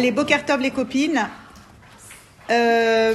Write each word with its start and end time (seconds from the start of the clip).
Allez, 0.00 0.12
Bokertov 0.12 0.62
les 0.62 0.70
copines. 0.70 1.28
Euh, 2.48 3.14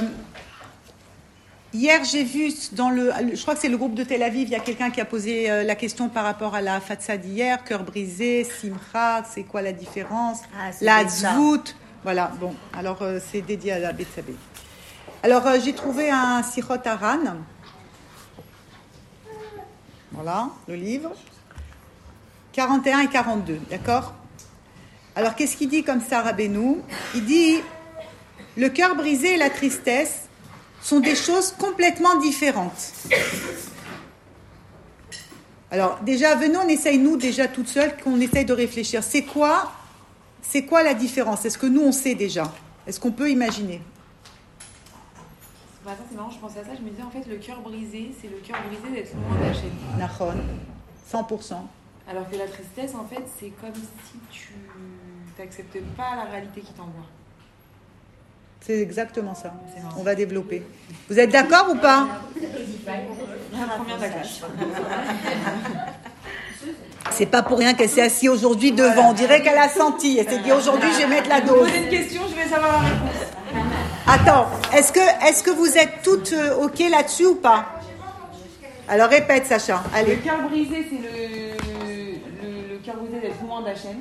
hier, 1.74 2.04
j'ai 2.04 2.22
vu 2.22 2.52
dans 2.70 2.90
le, 2.90 3.10
je 3.34 3.42
crois 3.42 3.54
que 3.56 3.60
c'est 3.60 3.68
le 3.68 3.76
groupe 3.76 3.96
de 3.96 4.04
Tel 4.04 4.22
Aviv, 4.22 4.46
il 4.46 4.52
y 4.52 4.54
a 4.54 4.60
quelqu'un 4.60 4.90
qui 4.90 5.00
a 5.00 5.04
posé 5.04 5.50
euh, 5.50 5.64
la 5.64 5.74
question 5.74 6.08
par 6.08 6.22
rapport 6.22 6.54
à 6.54 6.60
la 6.60 6.78
fatsa 6.78 7.16
d'hier, 7.16 7.64
cœur 7.64 7.82
brisé, 7.82 8.44
simcha, 8.44 9.24
c'est 9.28 9.42
quoi 9.42 9.62
la 9.62 9.72
différence? 9.72 10.42
Ah, 10.56 10.70
La 10.80 11.08
ça. 11.08 11.32
tzvout, 11.32 11.74
voilà, 12.04 12.30
bon, 12.38 12.54
alors 12.72 13.02
euh, 13.02 13.18
c'est 13.32 13.40
dédié 13.40 13.72
à 13.72 13.78
la 13.80 13.92
Betsabé. 13.92 14.36
Alors, 15.24 15.44
euh, 15.44 15.58
j'ai 15.60 15.72
trouvé 15.72 16.08
un 16.12 16.44
Sichot 16.44 16.74
Aran. 16.84 17.18
Voilà, 20.12 20.50
le 20.68 20.76
livre. 20.76 21.10
41 22.52 23.00
et 23.00 23.08
42, 23.08 23.58
d'accord? 23.70 24.14
Alors, 25.16 25.34
qu'est-ce 25.34 25.56
qu'il 25.56 25.70
dit 25.70 25.82
comme 25.82 26.02
ça, 26.02 26.20
Rabbeinu 26.20 26.76
Il 27.14 27.24
dit 27.24 27.56
le 28.56 28.68
cœur 28.68 28.94
brisé 28.94 29.34
et 29.34 29.36
la 29.38 29.48
tristesse 29.48 30.28
sont 30.82 31.00
des 31.00 31.16
choses 31.16 31.52
complètement 31.52 32.16
différentes. 32.20 32.92
Alors, 35.70 35.98
déjà, 36.02 36.34
venons, 36.36 36.60
on 36.64 36.68
essaye, 36.68 36.98
nous, 36.98 37.16
déjà, 37.16 37.48
toutes 37.48 37.68
seules, 37.68 37.96
qu'on 37.96 38.20
essaye 38.20 38.44
de 38.44 38.52
réfléchir. 38.52 39.02
C'est 39.02 39.22
quoi, 39.22 39.72
c'est 40.42 40.64
quoi 40.66 40.82
la 40.82 40.94
différence? 40.94 41.44
Est-ce 41.44 41.58
que 41.58 41.66
nous, 41.66 41.82
on 41.82 41.92
sait 41.92 42.14
déjà? 42.14 42.52
Est-ce 42.86 43.00
qu'on 43.00 43.10
peut 43.10 43.30
imaginer? 43.30 43.80
Bah, 45.84 45.92
ça, 45.96 46.04
c'est 46.08 46.16
marrant, 46.16 46.30
je 46.30 46.38
pensais 46.38 46.60
à 46.60 46.64
ça, 46.64 46.70
je 46.76 46.82
me 46.82 46.90
disais 46.90 47.02
en 47.02 47.10
fait 47.10 47.28
le 47.28 47.36
cœur 47.36 47.60
brisé, 47.60 48.12
c'est 48.20 48.28
le 48.28 48.38
cœur 48.38 48.58
brisé 48.66 48.94
d'être 48.94 49.14
loin 49.14 49.38
d'Hachem. 49.40 49.70
Nahon, 49.98 50.34
100%. 51.10 51.54
Alors 52.08 52.30
que 52.30 52.36
la 52.36 52.46
tristesse, 52.46 52.94
en 52.94 53.04
fait, 53.04 53.22
c'est 53.38 53.50
comme 53.60 53.74
si 53.74 54.18
tu 54.30 54.52
n'acceptes 55.38 55.78
pas 55.96 56.16
la 56.16 56.30
réalité 56.30 56.60
qui 56.60 56.72
t'envoie. 56.72 57.04
C'est 58.60 58.80
exactement 58.80 59.34
ça. 59.34 59.52
On 59.96 60.02
va 60.02 60.14
développer. 60.14 60.62
Vous 61.08 61.18
êtes 61.18 61.30
d'accord 61.30 61.68
ou 61.70 61.76
pas. 61.76 62.08
C'est 67.12 67.26
pas 67.26 67.42
pour 67.42 67.58
rien 67.58 67.74
qu'elle 67.74 67.88
s'est 67.88 68.02
assise 68.02 68.28
aujourd'hui 68.28 68.72
devant. 68.72 69.10
On 69.10 69.12
dirait 69.12 69.42
qu'elle 69.42 69.58
a 69.58 69.68
senti. 69.68 70.18
Elle 70.18 70.28
s'est 70.28 70.40
dit 70.40 70.52
aujourd'hui, 70.52 70.88
je 70.94 70.98
vais 70.98 71.06
mettre 71.06 71.28
la 71.28 71.40
dose. 71.40 71.68
Posez 71.68 71.84
une 71.84 71.88
question, 71.88 72.22
je 72.28 72.34
vais 72.34 72.48
savoir 72.48 72.82
la 72.82 72.88
réponse. 72.88 73.26
Attends, 74.08 74.46
est-ce 74.74 75.42
que, 75.42 75.50
vous 75.50 75.78
êtes 75.78 76.02
toutes 76.02 76.32
euh, 76.32 76.64
OK 76.64 76.78
là-dessus 76.78 77.26
ou 77.26 77.34
pas? 77.36 77.66
Alors 78.88 79.08
répète, 79.08 79.46
Sacha. 79.46 79.82
Le 79.92 79.98
Allez. 79.98 80.16
cœur 80.18 80.42
brisé, 80.48 80.86
c'est 80.88 80.96
le, 80.96 81.56
le, 82.42 82.74
le 82.74 82.78
cœur 82.84 82.96
brisé 82.96 83.20
d'être 83.20 83.42
loin 83.42 83.62
d'Hachem. 83.62 83.96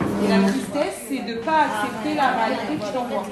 Et 0.00 0.28
la 0.28 0.48
tristesse, 0.48 0.94
c'est 1.08 1.18
de 1.20 1.34
ne 1.34 1.38
pas 1.40 1.66
accepter 1.66 2.14
la 2.14 2.32
réalité 2.32 2.84
qui 2.84 2.92
t'envoie. 2.92 3.24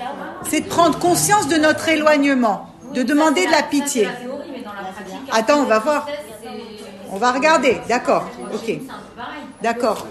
C'est 0.48 0.60
de 0.60 0.68
prendre 0.68 0.98
conscience 0.98 1.48
de 1.48 1.56
notre 1.56 1.88
éloignement, 1.88 2.68
de 2.94 3.02
demander 3.02 3.46
de 3.46 3.50
la 3.50 3.62
pitié. 3.62 4.08
Attends, 5.30 5.60
on 5.60 5.64
va 5.64 5.78
voir. 5.78 6.06
On 7.10 7.16
va 7.16 7.32
regarder. 7.32 7.80
D'accord. 7.88 8.28
OK. 8.52 8.78
D'accord. 9.62 10.06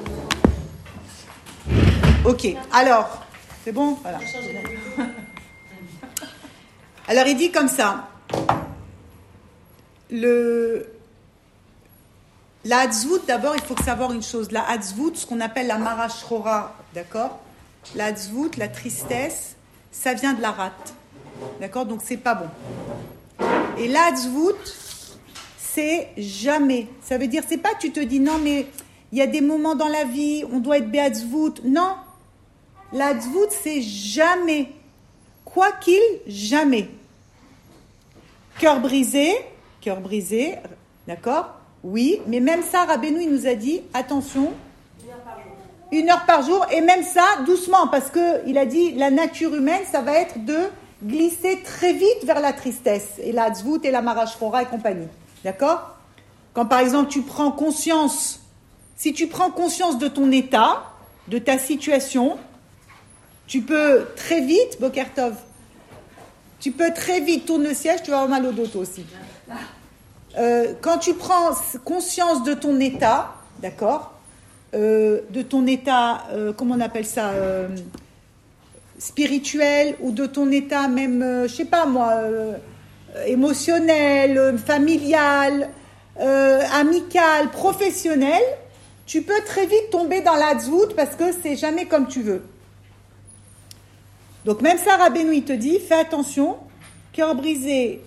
Ok, 2.24 2.48
alors, 2.72 3.24
c'est 3.64 3.72
bon 3.72 3.98
Voilà. 4.04 4.20
Alors 7.08 7.26
il 7.26 7.36
dit 7.36 7.52
comme 7.52 7.68
ça, 7.68 8.08
le, 10.12 10.88
la 12.64 12.80
Hatzvout, 12.80 13.26
d'abord 13.28 13.56
il 13.56 13.62
faut 13.62 13.78
savoir 13.84 14.12
une 14.14 14.24
chose, 14.24 14.52
la 14.52 14.70
Hatzvout, 14.70 15.16
ce 15.16 15.26
qu'on 15.26 15.42
appelle 15.42 15.68
la 15.68 15.78
Marashrora, 15.78 16.76
d'accord? 16.94 17.40
La 17.96 18.06
Hatzvout, 18.06 18.52
la 18.58 18.68
tristesse, 18.68 19.56
ça 19.92 20.14
vient 20.14 20.34
de 20.34 20.42
la 20.42 20.52
rate, 20.52 20.94
d'accord? 21.60 21.86
Donc 21.86 22.02
c'est 22.04 22.18
pas 22.18 22.36
bon. 22.36 22.50
Et 23.78 23.88
la 23.88 24.08
Hatzvout, 24.08 24.58
c'est 25.58 26.10
jamais. 26.18 26.88
Ça 27.02 27.18
veut 27.18 27.28
dire, 27.28 27.44
c'est 27.48 27.58
pas 27.58 27.74
tu 27.80 27.92
te 27.92 28.00
dis 28.00 28.20
non, 28.20 28.38
mais 28.38 28.68
il 29.12 29.18
y 29.18 29.22
a 29.22 29.28
des 29.28 29.42
moments 29.42 29.76
dans 29.76 29.90
la 29.90 30.04
vie, 30.04 30.44
on 30.52 30.60
doit 30.60 30.78
être 30.78 30.90
Beatzvout. 30.90 31.56
Non. 31.64 31.96
La 32.94 33.14
Tzvout, 33.14 33.50
c'est 33.64 33.82
jamais. 33.82 34.72
Quoi 35.46 35.72
qu'il, 35.72 36.02
jamais. 36.28 36.90
Cœur 38.60 38.80
brisé, 38.80 39.34
cœur 39.82 40.00
brisé, 40.00 40.56
d'accord? 41.08 41.61
Oui, 41.84 42.22
mais 42.28 42.40
même 42.40 42.62
ça, 42.64 42.86
Rabbeinu, 42.86 43.26
nous 43.26 43.48
a 43.48 43.56
dit, 43.56 43.82
attention, 43.94 44.54
une 45.92 46.10
heure 46.10 46.26
par 46.26 46.44
jour, 46.44 46.66
et 46.72 46.82
même 46.82 47.04
ça, 47.04 47.26
doucement, 47.46 47.88
parce 47.88 48.10
que 48.10 48.48
il 48.48 48.58
a 48.58 48.66
dit, 48.66 48.94
la 48.94 49.10
nature 49.10 49.56
humaine, 49.56 49.82
ça 49.92 50.02
va 50.02 50.14
être 50.14 50.46
de 50.46 50.58
glisser 51.04 51.62
très 51.64 51.94
vite 51.94 52.24
vers 52.24 52.40
la 52.40 52.54
tristesse, 52.54 53.10
et 53.20 53.32
la 53.32 53.52
tzvout 53.52 53.84
et 53.84 53.92
la 53.92 54.02
marachfora 54.02 54.62
et 54.62 54.68
compagnie, 54.68 55.08
d'accord? 55.44 55.96
Quand 56.54 56.66
par 56.66 56.80
exemple 56.80 57.10
tu 57.10 57.22
prends 57.22 57.52
conscience, 57.52 58.42
si 58.96 59.14
tu 59.14 59.28
prends 59.28 59.50
conscience 59.50 59.98
de 59.98 60.08
ton 60.08 60.32
état, 60.32 60.84
de 61.28 61.40
ta 61.40 61.58
situation, 61.58 62.38
tu 63.48 63.62
peux 63.62 64.06
très 64.16 64.42
vite, 64.42 64.80
Bokertov, 64.80 65.34
tu 66.60 66.72
peux 66.72 66.94
très 66.94 67.22
vite 67.22 67.46
tourner 67.46 67.70
le 67.70 67.74
siège, 67.74 68.04
tu 68.04 68.12
vas 68.12 68.22
avoir 68.22 68.30
mal 68.30 68.46
au 68.46 68.52
dos 68.52 68.80
aussi. 68.80 69.06
Euh, 70.38 70.74
quand 70.82 70.98
tu 70.98 71.14
prends 71.14 71.52
conscience 71.84 72.44
de 72.44 72.54
ton 72.54 72.80
état, 72.80 73.36
d'accord, 73.62 74.14
euh, 74.74 75.22
de 75.30 75.42
ton 75.42 75.68
état, 75.68 76.24
euh, 76.32 76.54
comment 76.54 76.76
on 76.76 76.82
appelle 76.82 77.06
ça, 77.06 77.32
spirituel 78.98 79.96
ou 80.00 80.12
de 80.12 80.26
ton 80.26 80.52
état 80.52 80.88
même, 80.88 81.48
je 81.48 81.54
sais 81.54 81.66
pas 81.66 81.86
moi, 81.86 82.22
émotionnel, 83.26 84.58
familial, 84.58 85.70
amical, 86.18 87.50
professionnel, 87.52 88.42
tu 89.06 89.24
peux 89.24 89.42
très 89.46 89.66
vite 89.66 89.90
tomber 89.92 90.22
dans 90.22 90.36
la 90.36 90.58
tzvout 90.58 90.94
parce 90.96 91.16
que 91.16 91.34
c'est 91.42 91.56
jamais 91.56 91.86
comme 91.86 92.08
tu 92.08 92.22
veux. 92.22 92.44
Donc 94.46 94.62
même 94.62 94.78
ça, 94.78 94.96
Rabbeinu, 94.98 95.36
il 95.36 95.44
te 95.44 95.54
dit, 95.54 95.80
fais 95.80 95.96
attention, 95.96 96.58
cœur 97.12 97.36
brisé, 97.36 98.02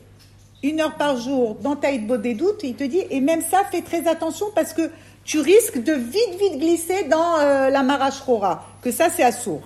une 0.65 0.81
heure 0.81 0.95
par 0.95 1.19
jour 1.19 1.57
dans 1.61 1.77
ta 1.77 1.93
des 1.93 2.35
doutes, 2.35 2.61
il 2.63 2.75
te 2.75 2.85
dit, 2.85 3.03
et 3.11 3.21
même 3.21 3.43
ça, 3.43 3.65
fais 3.71 3.83
très 3.83 4.09
attention 4.09 4.47
parce 4.55 4.73
que 4.73 4.91
tu 5.23 5.39
risques 5.39 5.83
de 5.83 5.93
vite, 5.93 6.41
vite 6.41 6.59
glisser 6.59 7.05
dans 7.05 7.39
euh, 7.39 7.69
la 7.69 7.83
marachrora, 7.83 8.67
que 8.81 8.91
ça, 8.91 9.11
c'est 9.15 9.23
assourd. 9.23 9.63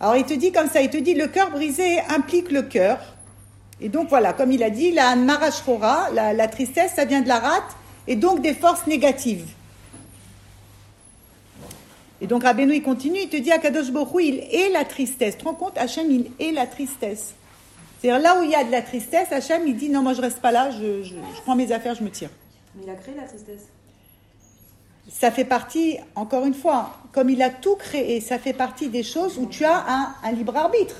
Alors 0.00 0.16
il 0.16 0.24
te 0.24 0.32
dit 0.32 0.50
comme 0.50 0.68
ça, 0.70 0.80
il 0.80 0.88
te 0.88 0.96
dit, 0.96 1.12
le 1.12 1.26
cœur 1.26 1.50
brisé 1.50 2.00
implique 2.08 2.50
le 2.50 2.62
cœur. 2.62 2.98
Et 3.82 3.90
donc 3.90 4.08
voilà, 4.08 4.32
comme 4.32 4.50
il 4.50 4.62
a 4.62 4.70
dit, 4.70 4.92
la 4.92 5.14
marachrora, 5.14 6.08
la, 6.10 6.48
tristesse, 6.48 6.92
ça 6.96 7.04
vient 7.04 7.20
de 7.20 7.28
la 7.28 7.38
rate, 7.38 7.76
et 8.08 8.16
donc 8.16 8.40
des 8.40 8.54
forces 8.54 8.86
négatives. 8.86 9.46
Et 12.22 12.26
donc 12.26 12.44
Rabbeinu, 12.44 12.74
il 12.74 12.82
continue, 12.82 13.20
il 13.20 13.28
te 13.28 13.36
dit, 13.36 13.52
Akadosh 13.52 13.90
Baruch 13.90 14.14
Hu, 14.14 14.22
il 14.22 14.38
est 14.38 14.70
la 14.72 14.86
tristesse. 14.86 15.36
Tu 15.36 15.42
te 15.42 15.48
rends 15.48 15.54
compte, 15.54 15.76
Hachem, 15.76 16.10
il 16.10 16.30
est 16.38 16.52
la 16.52 16.66
tristesse. 16.66 17.34
C'est-à-dire 18.00 18.22
là 18.22 18.40
où 18.40 18.44
il 18.44 18.50
y 18.50 18.54
a 18.54 18.64
de 18.64 18.70
la 18.70 18.82
tristesse, 18.82 19.30
Hachem, 19.30 19.66
il 19.66 19.76
dit, 19.76 19.90
non, 19.90 20.02
moi 20.02 20.14
je 20.14 20.20
reste 20.22 20.40
pas 20.40 20.52
là, 20.52 20.70
je, 20.70 21.02
je- 21.02 21.14
je 21.14 21.40
prends 21.44 21.54
mes 21.56 21.70
affaires, 21.70 21.94
je 21.94 22.02
me 22.02 22.10
tire. 22.10 22.30
Mais 22.74 22.84
il 22.84 22.90
a 22.90 22.94
créé 22.94 23.14
la 23.14 23.24
tristesse. 23.24 23.68
Ça 25.10 25.30
fait 25.30 25.44
partie, 25.44 25.98
encore 26.14 26.46
une 26.46 26.54
fois, 26.54 26.90
comme 27.12 27.28
il 27.30 27.42
a 27.42 27.50
tout 27.50 27.74
créé, 27.76 28.20
ça 28.20 28.38
fait 28.38 28.52
partie 28.52 28.88
des 28.88 29.02
choses 29.02 29.36
où 29.38 29.46
tu 29.46 29.64
as 29.64 29.84
un, 29.88 30.14
un 30.22 30.32
libre 30.32 30.56
arbitre. 30.56 30.94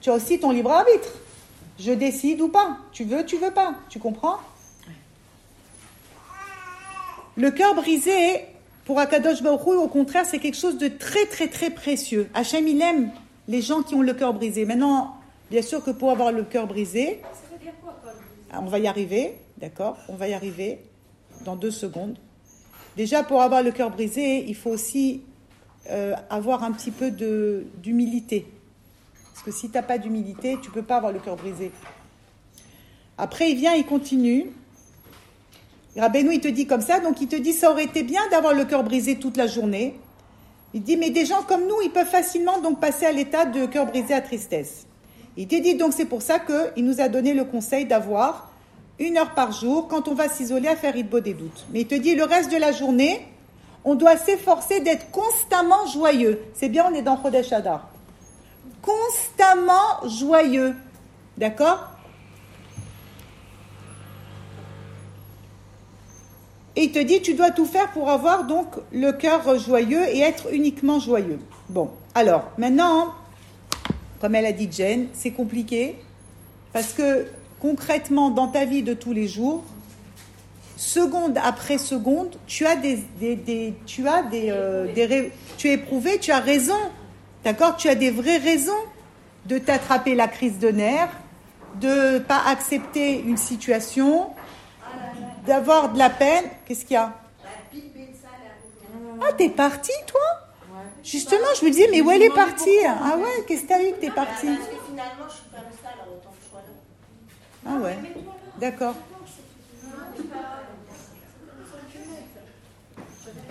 Tu 0.00 0.10
as 0.10 0.14
aussi 0.14 0.38
ton 0.40 0.50
libre 0.50 0.72
arbitre. 0.72 1.08
Je 1.78 1.92
décide 1.92 2.40
ou 2.40 2.48
pas. 2.48 2.76
Tu 2.92 3.04
veux, 3.04 3.24
tu 3.24 3.36
veux 3.36 3.52
pas. 3.52 3.74
Tu 3.88 3.98
comprends? 4.00 4.38
Le 7.36 7.50
cœur 7.52 7.74
brisé, 7.74 8.44
pour 8.84 8.98
Akadosh 8.98 9.42
Baruch 9.42 9.60
Hu, 9.66 9.76
au 9.76 9.86
contraire, 9.88 10.24
c'est 10.26 10.40
quelque 10.40 10.56
chose 10.56 10.76
de 10.78 10.88
très, 10.88 11.26
très, 11.26 11.46
très 11.46 11.70
précieux. 11.70 12.28
Hachem, 12.34 12.66
il 12.66 12.82
aime 12.82 13.10
les 13.46 13.62
gens 13.62 13.82
qui 13.82 13.94
ont 13.94 14.02
le 14.02 14.12
cœur 14.12 14.34
brisé. 14.34 14.64
Maintenant, 14.64 15.14
bien 15.50 15.62
sûr 15.62 15.82
que 15.82 15.90
pour 15.90 16.10
avoir 16.10 16.32
le 16.32 16.44
cœur 16.44 16.66
brisé, 16.66 17.22
ah, 18.50 18.60
on 18.62 18.66
va 18.66 18.78
y 18.78 18.86
arriver, 18.86 19.36
d'accord? 19.58 19.96
On 20.08 20.14
va 20.14 20.28
y 20.28 20.34
arriver 20.34 20.80
dans 21.44 21.56
deux 21.56 21.70
secondes. 21.70 22.18
Déjà, 22.96 23.22
pour 23.22 23.42
avoir 23.42 23.62
le 23.62 23.70
cœur 23.70 23.90
brisé, 23.90 24.44
il 24.48 24.56
faut 24.56 24.70
aussi 24.70 25.22
euh, 25.90 26.14
avoir 26.30 26.64
un 26.64 26.72
petit 26.72 26.90
peu 26.90 27.10
d'humilité. 27.10 28.46
Parce 29.32 29.44
que 29.44 29.52
si 29.52 29.68
tu 29.68 29.74
n'as 29.74 29.82
pas 29.82 29.98
d'humilité, 29.98 30.58
tu 30.60 30.68
ne 30.68 30.74
peux 30.74 30.82
pas 30.82 30.96
avoir 30.96 31.12
le 31.12 31.20
cœur 31.20 31.36
brisé. 31.36 31.70
Après, 33.16 33.52
il 33.52 33.56
vient, 33.56 33.74
il 33.74 33.86
continue. 33.86 34.50
Rabbeinu, 35.96 36.34
il 36.34 36.40
te 36.40 36.48
dit 36.48 36.66
comme 36.66 36.80
ça, 36.80 36.98
donc 36.98 37.20
il 37.20 37.28
te 37.28 37.36
dit, 37.36 37.52
ça 37.52 37.70
aurait 37.70 37.84
été 37.84 38.02
bien 38.02 38.20
d'avoir 38.30 38.52
le 38.52 38.64
cœur 38.64 38.82
brisé 38.82 39.18
toute 39.18 39.36
la 39.36 39.46
journée. 39.46 39.94
Il 40.74 40.82
dit, 40.82 40.96
mais 40.96 41.10
des 41.10 41.24
gens 41.24 41.42
comme 41.42 41.66
nous, 41.68 41.80
ils 41.84 41.90
peuvent 41.90 42.08
facilement 42.08 42.60
donc 42.60 42.80
passer 42.80 43.06
à 43.06 43.12
l'état 43.12 43.44
de 43.44 43.66
cœur 43.66 43.86
brisé 43.86 44.12
à 44.12 44.20
tristesse. 44.20 44.87
Il 45.38 45.46
te 45.46 45.54
dit 45.54 45.76
donc, 45.76 45.92
c'est 45.92 46.04
pour 46.04 46.20
ça 46.20 46.40
qu'il 46.40 46.84
nous 46.84 47.00
a 47.00 47.08
donné 47.08 47.32
le 47.32 47.44
conseil 47.44 47.86
d'avoir 47.86 48.50
une 48.98 49.16
heure 49.16 49.34
par 49.34 49.52
jour 49.52 49.86
quand 49.86 50.08
on 50.08 50.14
va 50.14 50.28
s'isoler 50.28 50.66
à 50.66 50.74
faire 50.74 50.96
Idbo 50.96 51.20
des 51.20 51.32
doutes. 51.32 51.64
Mais 51.72 51.82
il 51.82 51.86
te 51.86 51.94
dit, 51.94 52.16
le 52.16 52.24
reste 52.24 52.50
de 52.50 52.56
la 52.56 52.72
journée, 52.72 53.24
on 53.84 53.94
doit 53.94 54.16
s'efforcer 54.16 54.80
d'être 54.80 55.12
constamment 55.12 55.86
joyeux. 55.86 56.40
C'est 56.54 56.68
bien, 56.68 56.86
on 56.90 56.94
est 56.94 57.02
dans 57.02 57.22
Chodesh 57.22 57.52
Adar. 57.52 57.88
Constamment 58.82 60.08
joyeux. 60.08 60.74
D'accord? 61.36 61.86
Et 66.74 66.86
il 66.86 66.90
te 66.90 66.98
dit, 66.98 67.22
tu 67.22 67.34
dois 67.34 67.52
tout 67.52 67.64
faire 67.64 67.92
pour 67.92 68.10
avoir 68.10 68.42
donc 68.42 68.74
le 68.90 69.12
cœur 69.12 69.56
joyeux 69.56 70.02
et 70.08 70.18
être 70.18 70.52
uniquement 70.52 70.98
joyeux. 70.98 71.38
Bon, 71.68 71.90
alors, 72.16 72.50
maintenant, 72.58 73.14
comme 74.20 74.34
elle 74.34 74.46
a 74.46 74.52
dit 74.52 74.68
Jen, 74.70 75.08
c'est 75.12 75.30
compliqué. 75.30 75.96
Parce 76.72 76.92
que 76.92 77.26
concrètement, 77.60 78.30
dans 78.30 78.48
ta 78.48 78.64
vie 78.64 78.82
de 78.82 78.94
tous 78.94 79.12
les 79.12 79.28
jours, 79.28 79.64
seconde 80.76 81.38
après 81.42 81.78
seconde, 81.78 82.36
tu 82.46 82.66
as 82.66 82.76
des, 82.76 83.02
tu 83.86 84.06
as 84.08 84.22
des, 84.22 84.48
euh, 84.50 84.86
tu 85.56 85.68
es 85.68 85.72
éprouvé, 85.72 86.18
tu 86.18 86.30
as 86.30 86.40
raison, 86.40 86.78
d'accord? 87.44 87.76
Tu 87.76 87.88
as 87.88 87.94
des 87.94 88.10
vraies 88.10 88.38
raisons 88.38 88.72
de 89.46 89.58
t'attraper 89.58 90.14
la 90.14 90.28
crise 90.28 90.58
de 90.58 90.68
nerfs, 90.68 91.16
de 91.80 92.18
pas 92.18 92.42
accepter 92.46 93.20
une 93.20 93.36
situation, 93.36 94.30
d'avoir 95.46 95.92
de 95.92 95.98
la 95.98 96.10
peine. 96.10 96.44
Qu'est-ce 96.66 96.84
qu'il 96.84 96.94
y 96.94 96.96
a? 96.96 97.12
Ah, 99.20 99.32
t'es 99.36 99.48
parti, 99.48 99.92
toi? 100.06 100.47
Justement, 101.10 101.46
je 101.58 101.64
me 101.64 101.70
disais, 101.70 101.88
mais 101.90 102.02
où 102.02 102.10
elle 102.10 102.22
est 102.22 102.34
partie 102.34 102.68
Ah 102.84 103.16
ouais, 103.16 103.42
qu'est-ce 103.46 103.62
que 103.62 103.68
t'as 103.68 103.82
eu 103.82 103.92
que 103.92 104.00
t'es 104.00 104.10
partie 104.10 104.48
finalement, 104.90 105.24
je 105.26 105.34
suis 105.34 105.44
pas 105.50 105.58
restée, 105.58 105.86
alors 105.86 106.16
autant 106.16 106.30
que 106.30 106.36
je 106.44 106.50
sois 106.50 106.60
là. 106.60 107.70
Ah 107.70 107.82
ouais, 107.82 107.98
d'accord. 108.58 108.94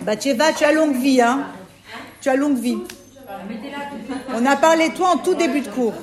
Bah, 0.02 0.16
Tcheva, 0.16 0.54
tu 0.54 0.66
as 0.66 0.72
longue 0.72 0.98
vie, 0.98 1.20
hein 1.20 1.48
Tu 2.22 2.30
as 2.30 2.36
longue 2.36 2.60
vie. 2.60 2.78
On 4.36 4.46
a 4.46 4.56
parlé 4.56 4.90
de 4.90 4.94
toi 4.94 5.10
en 5.16 5.18
tout 5.18 5.34
début 5.34 5.62
de 5.62 5.70
cours. 5.70 5.96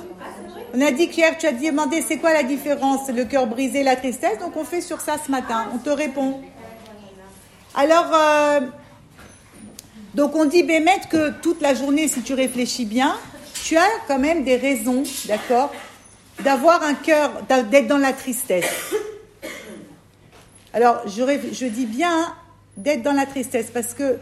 On 0.73 0.81
a 0.81 0.91
dit 0.91 1.07
qu'hier, 1.07 1.37
tu 1.37 1.47
as 1.47 1.53
demandé 1.53 2.01
c'est 2.01 2.17
quoi 2.17 2.33
la 2.33 2.43
différence, 2.43 3.07
le 3.09 3.23
cœur 3.23 3.47
brisé, 3.47 3.81
la 3.81 3.95
tristesse? 3.95 4.39
Donc 4.39 4.57
on 4.57 4.65
fait 4.65 4.81
sur 4.81 4.99
ça 4.99 5.15
ce 5.23 5.31
matin. 5.31 5.67
On 5.73 5.77
te 5.77 5.89
répond. 5.89 6.41
Alors, 7.75 8.11
euh, 8.13 8.59
donc 10.15 10.33
on 10.33 10.45
dit, 10.45 10.63
Bémet, 10.63 11.01
que 11.09 11.31
toute 11.41 11.61
la 11.61 11.73
journée, 11.73 12.07
si 12.07 12.21
tu 12.21 12.33
réfléchis 12.33 12.85
bien, 12.85 13.17
tu 13.65 13.75
as 13.75 13.89
quand 14.07 14.17
même 14.17 14.45
des 14.45 14.55
raisons, 14.55 15.03
d'accord, 15.27 15.73
d'avoir 16.41 16.81
un 16.83 16.93
cœur, 16.93 17.31
d'être 17.69 17.87
dans 17.87 17.97
la 17.97 18.13
tristesse. 18.13 18.93
Alors, 20.73 21.01
je, 21.05 21.65
dis 21.67 21.85
bien 21.85 22.33
d'être 22.77 23.01
dans 23.01 23.11
la 23.11 23.25
tristesse 23.25 23.71
parce 23.73 23.93
que 23.93 24.17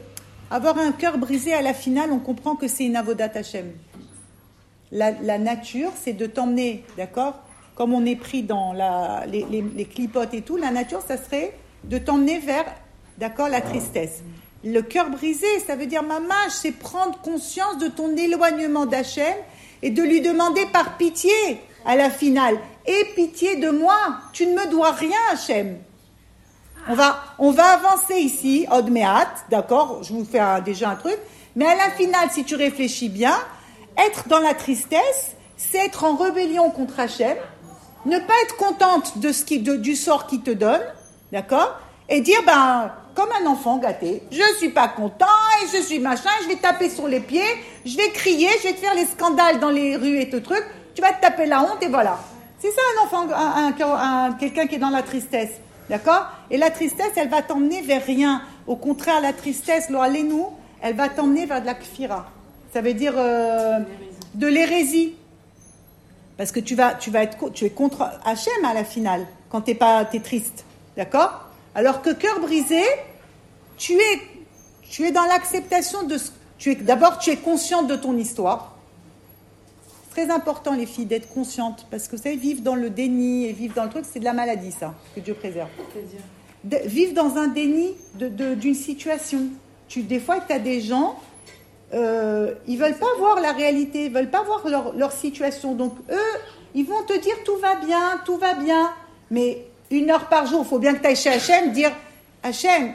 avoir 0.49 0.79
un 0.79 0.91
cœur 0.91 1.19
brisé 1.19 1.53
à 1.53 1.61
la 1.61 1.75
finale, 1.75 2.11
on 2.11 2.19
comprend 2.19 2.55
que 2.55 2.67
c'est 2.67 2.85
une 2.85 2.95
avodat 2.95 3.29
la, 4.91 5.37
nature, 5.37 5.91
c'est 6.03 6.13
de 6.13 6.25
t'emmener, 6.25 6.85
d'accord 6.97 7.35
Comme 7.75 7.93
on 7.93 8.05
est 8.05 8.15
pris 8.15 8.41
dans 8.41 8.73
les, 9.27 9.87
clipotes 9.91 10.33
et 10.33 10.41
tout, 10.41 10.57
la 10.57 10.71
nature, 10.71 11.01
ça 11.07 11.17
serait 11.17 11.55
de 11.83 11.99
t'emmener 11.99 12.39
vers, 12.39 12.65
d'accord, 13.19 13.49
la 13.49 13.61
tristesse. 13.61 14.23
Le 14.63 14.81
cœur 14.81 15.09
brisé, 15.09 15.47
ça 15.65 15.75
veut 15.75 15.87
dire, 15.87 16.03
maman, 16.03 16.33
c'est 16.49 16.71
prendre 16.71 17.19
conscience 17.19 17.77
de 17.79 17.87
ton 17.89 18.15
éloignement 18.15 18.85
d'Hachem 18.85 19.35
et 19.81 19.89
de 19.89 20.01
lui 20.01 20.21
demander 20.21 20.65
par 20.67 20.97
pitié 20.97 21.31
à 21.85 21.97
la 21.97 22.09
finale, 22.09 22.57
aie 22.85 23.05
pitié 23.13 23.57
de 23.57 23.69
moi, 23.69 23.97
tu 24.31 24.47
ne 24.47 24.53
me 24.53 24.67
dois 24.67 24.91
rien, 24.91 25.17
Hachem. 25.33 25.79
On 26.87 26.95
va, 26.95 27.23
on 27.39 27.51
va 27.51 27.65
avancer 27.65 28.15
ici, 28.15 28.65
Odmeat, 28.71 29.27
d'accord 29.49 30.01
Je 30.03 30.13
vous 30.13 30.25
fais 30.25 30.41
déjà 30.63 30.91
un 30.91 30.95
truc. 30.95 31.17
Mais 31.55 31.65
à 31.65 31.75
la 31.75 31.91
finale, 31.91 32.29
si 32.31 32.45
tu 32.45 32.55
réfléchis 32.55 33.09
bien, 33.09 33.37
être 33.97 34.27
dans 34.27 34.39
la 34.39 34.53
tristesse, 34.53 35.35
c'est 35.57 35.79
être 35.79 36.05
en 36.05 36.15
rébellion 36.15 36.69
contre 36.71 36.99
Hachem, 36.99 37.37
ne 38.05 38.17
pas 38.17 38.33
être 38.43 38.57
contente 38.57 39.17
de 39.17 39.31
ce 39.31 39.43
qui, 39.45 39.59
du 39.59 39.95
sort 39.95 40.27
qu'il 40.27 40.41
te 40.41 40.51
donne, 40.51 40.81
d'accord 41.31 41.79
Et 42.09 42.21
dire, 42.21 42.39
ben, 42.45 42.91
comme 43.15 43.29
un 43.41 43.45
enfant 43.47 43.77
gâté, 43.77 44.23
je 44.31 44.57
suis 44.57 44.69
pas 44.69 44.87
content 44.87 45.25
et 45.61 45.77
je 45.77 45.81
suis 45.81 45.99
machin, 45.99 46.29
je 46.43 46.47
vais 46.47 46.55
taper 46.55 46.89
sur 46.89 47.07
les 47.07 47.19
pieds, 47.19 47.41
je 47.85 47.95
vais 47.95 48.09
crier, 48.09 48.49
je 48.61 48.69
vais 48.69 48.73
te 48.73 48.79
faire 48.79 48.95
les 48.95 49.05
scandales 49.05 49.59
dans 49.59 49.69
les 49.69 49.95
rues 49.95 50.19
et 50.19 50.29
tout 50.29 50.39
truc, 50.39 50.63
tu 50.95 51.01
vas 51.01 51.13
te 51.13 51.21
taper 51.21 51.45
la 51.45 51.61
honte 51.61 51.81
et 51.81 51.87
voilà. 51.87 52.19
C'est 52.59 52.71
ça 52.71 52.81
un 52.95 53.05
enfant, 53.05 53.27
un, 53.35 54.33
quelqu'un 54.33 54.67
qui 54.67 54.75
est 54.75 54.79
dans 54.79 54.89
la 54.89 55.03
tristesse, 55.03 55.51
d'accord? 55.89 56.27
Et 56.49 56.57
la 56.57 56.69
tristesse, 56.69 57.11
elle 57.17 57.29
va 57.29 57.41
t'emmener 57.41 57.81
vers 57.81 58.05
rien. 58.05 58.41
Au 58.67 58.77
contraire, 58.77 59.19
la 59.19 59.33
tristesse, 59.33 59.89
nous, 59.89 59.99
elle 60.81 60.95
va 60.95 61.09
t'emmener 61.09 61.45
vers 61.45 61.61
de 61.61 61.65
la 61.65 61.73
kfira. 61.73 62.31
Ça 62.73 62.81
veut 62.81 62.93
dire 62.93 63.13
euh, 63.17 63.79
de 64.33 64.47
l'hérésie. 64.47 65.15
Parce 66.37 66.51
que 66.51 66.59
tu 66.59 66.73
vas, 66.75 66.93
tu 66.93 67.11
vas 67.11 67.23
être, 67.23 67.49
tu 67.51 67.65
es 67.65 67.69
contre 67.69 68.09
Hachem 68.25 68.65
à 68.65 68.73
la 68.73 68.83
finale, 68.83 69.27
quand 69.49 69.61
tu 69.61 69.75
pas, 69.75 70.07
es 70.11 70.19
triste. 70.19 70.65
D'accord? 70.97 71.49
Alors 71.75 72.01
que 72.01 72.11
cœur 72.11 72.39
brisé, 72.39 72.81
tu 73.77 73.93
es, 73.93 74.21
tu 74.81 75.05
es 75.05 75.11
dans 75.11 75.25
l'acceptation 75.25 76.03
de 76.03 76.17
ce. 76.17 76.31
Tu 76.57 76.71
es, 76.71 76.75
d'abord, 76.75 77.17
tu 77.17 77.29
es 77.31 77.37
consciente 77.37 77.87
de 77.87 77.95
ton 77.95 78.17
histoire. 78.17 78.77
C'est 79.87 80.23
très 80.23 80.33
important, 80.33 80.73
les 80.73 80.85
filles, 80.85 81.05
d'être 81.05 81.33
conscientes. 81.33 81.87
Parce 81.89 82.07
que 82.07 82.15
vous 82.15 82.21
savez, 82.21 82.35
vivre 82.35 82.61
dans 82.61 82.75
le 82.75 82.89
déni 82.89 83.45
et 83.45 83.53
vivre 83.53 83.73
dans 83.73 83.83
le 83.83 83.89
truc, 83.89 84.05
c'est 84.09 84.19
de 84.19 84.25
la 84.25 84.33
maladie, 84.33 84.71
ça, 84.71 84.93
que 85.15 85.19
Dieu 85.19 85.33
préserve. 85.33 85.69
vivre 86.63 87.13
dans 87.13 87.37
un 87.37 87.47
déni 87.47 87.93
d'une 88.15 88.55
de, 88.55 88.73
situation. 88.73 89.47
Tu, 89.87 90.03
des 90.03 90.19
fois, 90.19 90.39
tu 90.39 90.53
as 90.53 90.59
des 90.59 90.81
gens 90.81 91.17
euh, 91.93 92.55
ils 92.67 92.77
veulent 92.77 92.97
pas 92.97 93.13
voir 93.19 93.39
la 93.39 93.51
réalité, 93.51 94.05
ils 94.05 94.11
veulent 94.11 94.29
pas 94.29 94.43
voir 94.43 94.63
leur, 94.95 95.11
situation. 95.11 95.75
Donc 95.75 95.93
eux, 96.09 96.39
ils 96.73 96.85
vont 96.85 97.03
te 97.03 97.17
dire 97.19 97.35
tout 97.45 97.57
va 97.57 97.75
bien, 97.75 98.19
tout 98.25 98.37
va 98.37 98.55
bien. 98.55 98.91
Mais 99.29 99.65
une 99.91 100.09
heure 100.09 100.27
par 100.27 100.45
jour, 100.47 100.61
il 100.63 100.67
faut 100.67 100.79
bien 100.79 100.93
que 100.93 101.01
tu 101.01 101.07
ailles 101.07 101.15
chez 101.15 101.29
Hachem 101.29 101.71
dire 101.71 101.91
Hachem, 102.41 102.93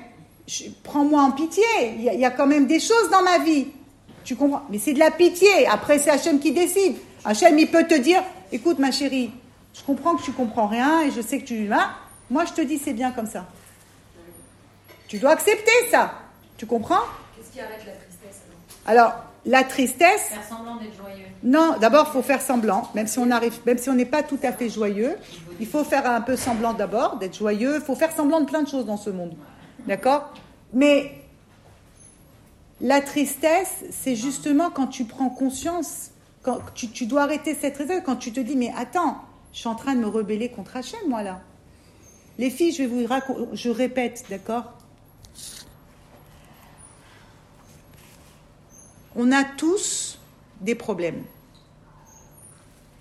prends-moi 0.83 1.23
en 1.23 1.31
pitié. 1.33 1.65
Il 1.97 2.03
y, 2.03 2.25
a, 2.25 2.31
quand 2.31 2.47
même 2.47 2.67
des 2.67 2.81
choses 2.81 3.11
dans 3.11 3.23
ma 3.23 3.39
vie. 3.39 3.69
Tu 4.25 4.37
comprends? 4.37 4.63
Mais 4.71 4.79
c'est 4.79 4.93
de 4.93 4.99
la 4.99 5.11
pitié. 5.11 5.67
Après, 5.67 5.99
c'est 5.99 6.11
Hachem 6.11 6.39
qui 6.41 6.53
décide. 6.53 6.97
Hachem, 7.25 7.59
il 7.59 7.71
peut 7.71 7.87
te 7.87 7.95
dire 7.95 8.23
écoute, 8.53 8.79
ma 8.79 8.91
chérie, 8.91 9.31
je 9.75 9.83
comprends 9.83 10.17
que 10.17 10.23
tu 10.23 10.33
comprends 10.33 10.67
rien 10.67 11.03
et 11.03 11.11
je 11.11 11.21
sais 11.21 11.41
que 11.41 11.47
tu. 11.47 11.73
Hein? 11.73 11.91
Moi, 12.31 12.45
je 12.45 12.53
te 12.53 12.61
dis 12.61 12.79
c'est 12.79 12.93
bien 12.93 13.13
comme 13.13 13.27
ça. 13.27 13.47
Tu 15.07 15.19
dois 15.19 15.31
accepter 15.31 15.73
ça. 15.91 16.13
Tu 16.57 16.67
comprends? 16.67 17.01
Qu'est-ce 17.37 17.53
qui 17.53 17.61
arrête 17.61 17.85
la 17.87 17.93
alors, 18.89 19.13
la 19.47 19.65
tristesse. 19.65 20.23
Faire 20.23 20.45
semblant 20.45 20.77
d'être 20.77 20.97
joyeux. 20.97 21.25
Non, 21.43 21.77
d'abord, 21.81 22.07
il 22.09 22.13
faut 22.13 22.23
faire 22.23 22.43
semblant, 22.43 22.89
même 22.95 23.07
si 23.07 23.19
on 23.19 23.31
arrive, 23.31 23.59
même 23.67 23.79
si 23.79 23.89
on 23.89 23.95
n'est 23.95 24.05
pas 24.05 24.23
tout 24.23 24.39
à 24.43 24.53
fait 24.53 24.69
joyeux. 24.69 25.17
Il 25.61 25.67
faut 25.67 25.85
faire 25.85 26.09
un 26.09 26.21
peu 26.21 26.37
semblant 26.37 26.75
d'abord, 26.75 27.17
d'être 27.17 27.37
joyeux. 27.37 27.77
Il 27.77 27.81
faut 27.81 27.95
faire 27.95 28.13
semblant 28.13 28.41
de 28.41 28.47
plein 28.47 28.63
de 28.63 28.69
choses 28.69 28.87
dans 28.87 28.97
ce 28.97 29.11
monde. 29.11 29.35
D'accord? 29.87 30.33
Mais 30.73 31.13
la 32.81 33.01
tristesse, 33.01 33.85
c'est 33.91 34.15
justement 34.15 34.71
quand 34.71 34.87
tu 34.87 35.05
prends 35.05 35.31
conscience, 35.31 36.11
quand 36.43 36.59
tu, 36.75 36.89
tu, 36.89 37.07
dois 37.07 37.23
arrêter 37.23 37.55
cette 37.55 37.75
tristesse, 37.75 38.03
quand 38.05 38.17
tu 38.17 38.33
te 38.33 38.41
dis, 38.41 38.57
mais 38.57 38.73
attends, 38.77 39.17
je 39.53 39.61
suis 39.61 39.69
en 39.69 39.75
train 39.75 39.95
de 39.95 40.01
me 40.01 40.09
rebeller 40.09 40.51
contre 40.51 40.77
Hachem, 40.77 41.01
moi 41.09 41.23
là. 41.23 41.41
Les 42.39 42.51
filles, 42.51 42.73
je 42.73 42.85
vais 42.85 42.87
vous 42.87 43.07
raconter, 43.07 43.41
je 43.53 43.69
répète, 43.69 44.25
d'accord? 44.31 44.78
On 49.19 49.33
a 49.33 49.43
tous 49.43 50.17
des 50.61 50.77
problèmes. 50.77 51.25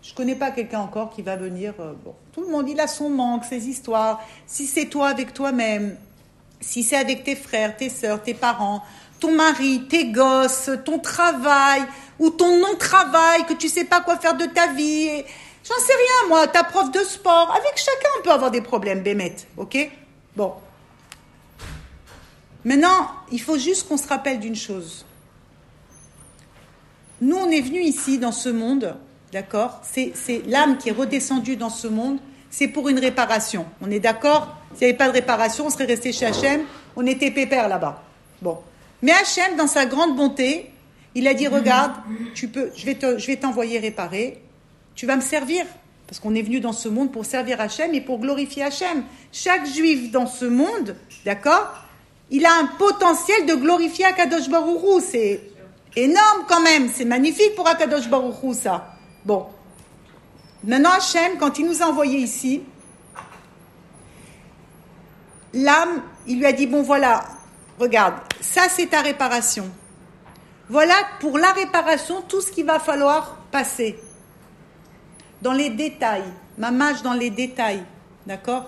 Je 0.02 0.12
ne 0.12 0.16
connais 0.16 0.36
pas 0.36 0.50
quelqu'un 0.52 0.80
encore 0.80 1.12
qui 1.12 1.22
va 1.22 1.36
venir. 1.36 1.76
Euh, 1.80 1.94
bon, 2.04 2.16
tout 2.34 2.42
le 2.42 2.48
monde, 2.48 2.68
il 2.68 2.80
a 2.80 2.88
son 2.88 3.10
manque, 3.10 3.46
ses 3.46 3.68
histoires. 3.68 4.20
Si 4.48 4.66
c'est 4.66 4.88
toi 4.88 5.10
avec 5.10 5.34
toi-même, 5.34 5.96
si 6.60 6.82
c'est 6.82 6.98
avec 6.98 7.24
tes 7.24 7.36
frères, 7.36 7.78
tes 7.78 7.90
sœurs, 7.90 8.24
tes 8.24 8.34
parents, 8.34 8.84
ton 9.20 9.32
mari, 9.32 9.86
tes 9.88 10.08
gosses, 10.08 10.72
ton 10.86 10.98
travail 10.98 11.84
ou 12.20 12.32
ton 12.32 12.58
non-travail, 12.60 13.46
que 13.46 13.54
tu 13.54 13.70
sais 13.70 13.86
pas 13.86 14.02
quoi 14.02 14.18
faire 14.18 14.36
de 14.36 14.46
ta 14.46 14.74
vie. 14.74 15.24
J'en 15.64 15.86
sais 15.86 15.94
rien, 15.94 16.30
moi, 16.30 16.48
ta 16.48 16.64
prof 16.64 16.90
de 16.92 17.02
sport. 17.02 17.52
Avec 17.52 17.78
chacun, 17.78 18.10
on 18.20 18.24
peut 18.24 18.32
avoir 18.32 18.50
des 18.50 18.62
problèmes, 18.62 19.02
Bémet. 19.02 19.36
OK? 19.58 19.78
Bon. 20.36 20.54
Maintenant, 22.66 23.08
il 23.32 23.42
faut 23.42 23.58
juste 23.58 23.88
qu'on 23.88 23.98
se 23.98 24.08
rappelle 24.08 24.40
d'une 24.40 24.56
chose. 24.56 25.06
Nous, 27.22 27.36
on 27.36 27.50
est 27.50 27.62
venu 27.62 27.80
ici, 27.80 28.20
dans 28.20 28.32
ce 28.32 28.50
monde, 28.50 28.96
d'accord? 29.32 29.82
C'est 29.84 30.14
l'âme 30.46 30.78
qui 30.78 30.90
est 30.90 30.94
redescendue 30.94 31.56
dans 31.56 31.70
ce 31.70 31.88
monde, 31.88 32.20
c'est 32.50 32.68
pour 32.68 32.90
une 32.90 33.00
réparation. 33.00 33.66
On 33.82 33.90
est 33.92 34.00
d'accord? 34.00 34.56
S'il 34.74 34.88
n'y 34.88 34.90
avait 34.92 34.98
pas 34.98 35.08
de 35.08 35.14
réparation, 35.14 35.68
on 35.68 35.70
serait 35.70 35.86
resté 35.86 36.12
chez 36.12 36.26
Hachem, 36.26 36.62
on 36.96 37.06
était 37.06 37.32
pépère 37.32 37.68
là-bas. 37.68 38.04
Bon. 38.42 38.58
Mais 39.02 39.12
Hachem, 39.12 39.56
dans 39.58 39.68
sa 39.68 39.86
grande 39.86 40.16
bonté, 40.16 40.72
il 41.16 41.28
a 41.28 41.34
dit 41.34 41.48
Regarde, 41.48 41.94
tu 42.36 42.48
peux, 42.48 42.72
je 42.76 42.86
vais 42.86 43.36
t'envoyer 43.36 43.80
réparer, 43.80 44.42
tu 44.96 45.06
vas 45.06 45.16
me 45.16 45.22
servir. 45.22 45.66
Parce 46.08 46.20
qu'on 46.22 46.36
est 46.36 46.42
venu 46.42 46.62
dans 46.62 46.72
ce 46.72 46.88
monde 46.88 47.12
pour 47.12 47.26
servir 47.26 47.60
Hachem 47.60 47.94
et 47.94 48.00
pour 48.00 48.20
glorifier 48.20 48.64
Hachem. 48.64 49.04
Chaque 49.34 49.66
juif 49.68 50.10
dans 50.12 50.26
ce 50.26 50.46
monde, 50.46 50.96
d'accord? 51.26 51.74
Il 52.32 52.46
a 52.46 52.54
un 52.62 52.66
potentiel 52.78 53.46
de 53.46 53.56
glorifier 53.56 54.06
Akadosh 54.06 54.50
Baruch 54.50 55.04
C'est 55.06 55.42
énorme 55.96 56.46
quand 56.48 56.62
même. 56.62 56.90
C'est 56.94 57.06
magnifique 57.06 57.56
pour 57.56 57.68
Akadosh 57.68 58.10
Baruch 58.10 58.54
ça. 58.54 58.94
Bon. 59.26 59.48
Maintenant, 60.64 60.92
Hachem, 60.92 61.38
quand 61.40 61.60
il 61.60 61.68
nous 61.68 61.82
a 61.82 61.86
envoyés 61.86 62.20
ici, 62.20 62.64
l'âme, 65.54 66.02
il 66.26 66.40
lui 66.40 66.46
a 66.46 66.52
dit, 66.52 66.68
bon 66.68 66.82
voilà, 66.82 67.24
regarde, 67.80 68.16
ça 68.42 68.64
c'est 68.70 68.88
ta 68.88 69.02
réparation. 69.02 69.70
Voilà 70.70 70.96
pour 71.20 71.38
la 71.38 71.52
réparation 71.54 72.22
tout 72.22 72.42
ce 72.42 72.52
qu'il 72.52 72.66
va 72.66 72.80
falloir 72.80 73.38
passer. 73.52 74.00
Dans 75.42 75.54
les 75.54 75.70
détails, 75.70 76.26
ma 76.58 76.72
mâche 76.72 77.04
dans 77.04 77.14
les 77.14 77.30
détails, 77.30 77.84
d'accord? 78.26 78.66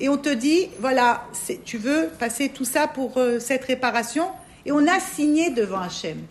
Et 0.00 0.08
on 0.08 0.16
te 0.16 0.28
dit, 0.28 0.68
voilà, 0.80 1.24
tu 1.64 1.78
veux 1.78 2.08
passer 2.18 2.50
tout 2.50 2.64
ça 2.64 2.86
pour 2.86 3.16
euh, 3.16 3.40
cette 3.40 3.64
réparation? 3.64 4.28
Et 4.68 4.70
on 4.70 4.86
a 4.86 5.00
signé 5.00 5.48
devant 5.48 5.80
Hachem. 5.80 6.26